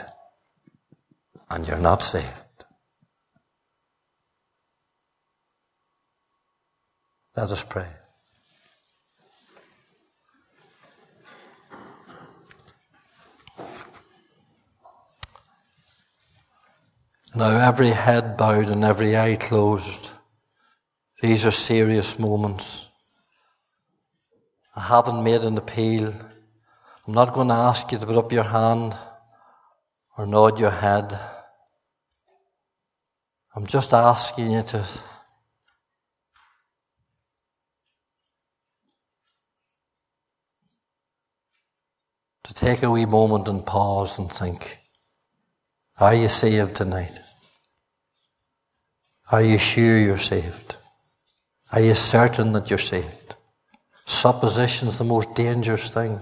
and 1.51 1.69
you're 1.69 1.79
not 1.79 2.03
saved. 2.03 2.65
Let 7.37 7.51
us 7.51 7.65
pray. 7.65 7.89
Now, 17.35 17.57
every 17.67 17.91
head 17.91 18.37
bowed 18.37 18.69
and 18.69 18.85
every 18.85 19.17
eye 19.17 19.37
closed. 19.37 20.11
These 21.23 21.47
are 21.47 21.51
serious 21.51 22.19
moments. 22.19 22.89
I 24.77 24.81
haven't 24.81 25.25
made 25.25 25.43
an 25.43 25.57
appeal. 25.57 26.13
I'm 27.07 27.15
not 27.15 27.33
going 27.33 27.49
to 27.49 27.55
ask 27.55 27.91
you 27.91 27.99
to 27.99 28.05
put 28.05 28.19
up 28.19 28.33
your 28.33 28.45
hand 28.45 28.95
or 30.19 30.27
nod 30.27 30.61
your 30.61 30.71
head. 30.71 31.19
I'm 33.57 33.67
just 33.67 33.95
asking 33.95 34.51
you 34.51 34.63
to 34.63 34.87
to 42.45 42.55
take 42.55 42.83
a 42.83 42.91
wee 42.91 43.07
moment 43.07 43.49
and 43.49 43.65
pause 43.65 44.19
and 44.19 44.31
think, 44.31 44.79
are 45.99 46.15
you 46.15 46.29
saved 46.29 46.77
tonight? 46.77 47.22
Are 49.33 49.41
you 49.43 49.57
sure 49.57 49.97
you're 49.97 50.19
saved? 50.19 50.77
Are 51.73 51.81
you 51.81 51.95
certain 51.95 52.53
that 52.53 52.69
you're 52.69 52.79
saved? 52.79 53.35
Supposition's 54.05 54.99
the 54.99 55.05
most 55.05 55.35
dangerous 55.35 55.91
thing. 55.91 56.21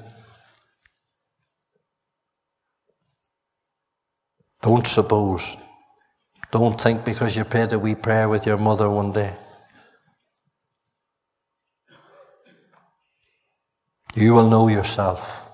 Don't 4.63 4.87
suppose. 4.87 5.57
Don't 6.53 6.81
think 6.81 7.05
because 7.05 7.37
you 7.37 7.45
prayed 7.45 7.73
a 7.73 7.81
wee 7.81 7.97
prayer 7.97 8.29
with 8.29 8.47
your 8.47 8.59
mother 8.59 8.89
one 8.89 9.11
day. 9.11 9.35
You 14.15 14.35
will 14.35 14.49
know 14.49 14.69
yourself. 14.69 15.50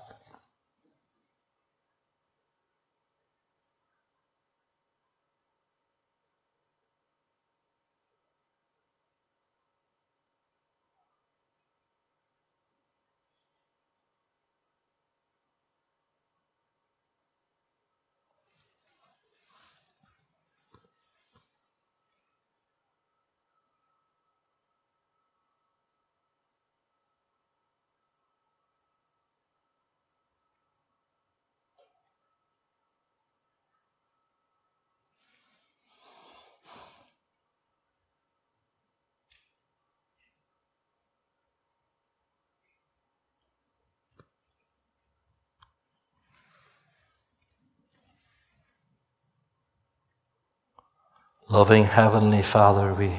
Loving 51.57 51.85
Heavenly 51.85 52.43
Father, 52.43 52.93
we 52.93 53.11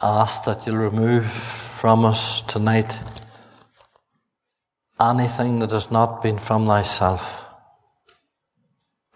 ask 0.00 0.44
that 0.44 0.64
you'll 0.64 0.76
remove 0.76 1.26
from 1.26 2.04
us 2.04 2.42
tonight 2.42 2.96
anything 5.00 5.58
that 5.58 5.72
has 5.72 5.90
not 5.90 6.22
been 6.22 6.38
from 6.38 6.66
thyself. 6.66 7.44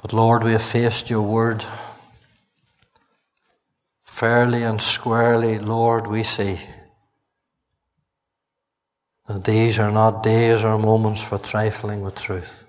But 0.03 0.13
Lord, 0.13 0.43
we 0.43 0.51
have 0.51 0.63
faced 0.65 1.09
your 1.09 1.23
word 1.23 1.65
fairly 4.07 4.65
and 4.65 4.83
squarely, 4.83 5.61
Lord, 5.61 6.09
we 6.09 6.25
see 6.25 6.59
that 9.29 9.45
these 9.45 9.79
are 9.79 9.93
not 9.93 10.25
days 10.25 10.65
or 10.65 10.79
moments 10.79 11.23
for 11.23 11.39
trifling 11.39 12.01
with 12.01 12.17
truth. 12.17 12.65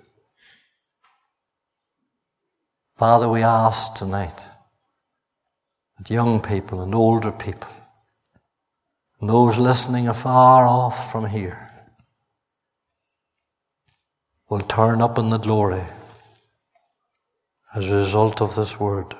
Father, 2.96 3.28
we 3.28 3.42
ask 3.42 3.94
tonight 3.94 4.53
that 6.04 6.12
young 6.12 6.40
people 6.40 6.82
and 6.82 6.94
older 6.94 7.32
people, 7.32 7.70
and 9.20 9.30
those 9.30 9.58
listening 9.58 10.08
afar 10.08 10.66
off 10.66 11.10
from 11.10 11.26
here, 11.26 11.70
will 14.48 14.60
turn 14.60 15.00
up 15.00 15.18
in 15.18 15.30
the 15.30 15.38
glory 15.38 15.84
as 17.74 17.90
a 17.90 17.94
result 17.94 18.40
of 18.42 18.54
this 18.54 18.78
word. 18.78 19.16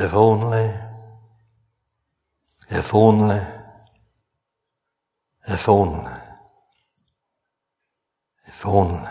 If 0.00 0.14
only, 0.14 0.72
if 2.70 2.94
only, 2.94 3.40
if 5.48 5.68
only, 5.68 6.12
if 8.46 8.64
only. 8.66 9.08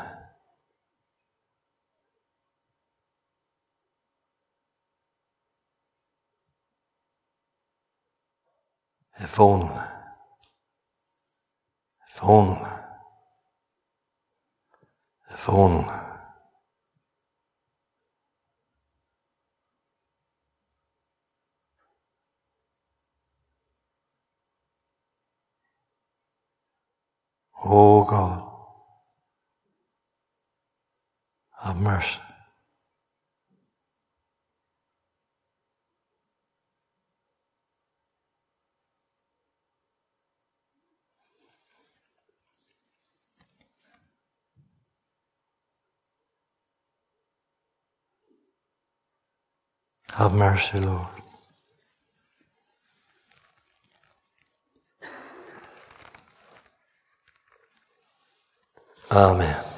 If 9.20 9.40
only, 9.40 9.84
if 12.08 12.24
only, 12.24 12.70
if 15.32 15.50
only. 15.50 16.07
Oh 27.64 28.06
God, 28.10 28.44
have 31.62 31.78
mercy. 31.78 32.20
Have 50.14 50.34
mercy, 50.34 50.80
Lord. 50.80 51.08
Amen. 59.12 59.77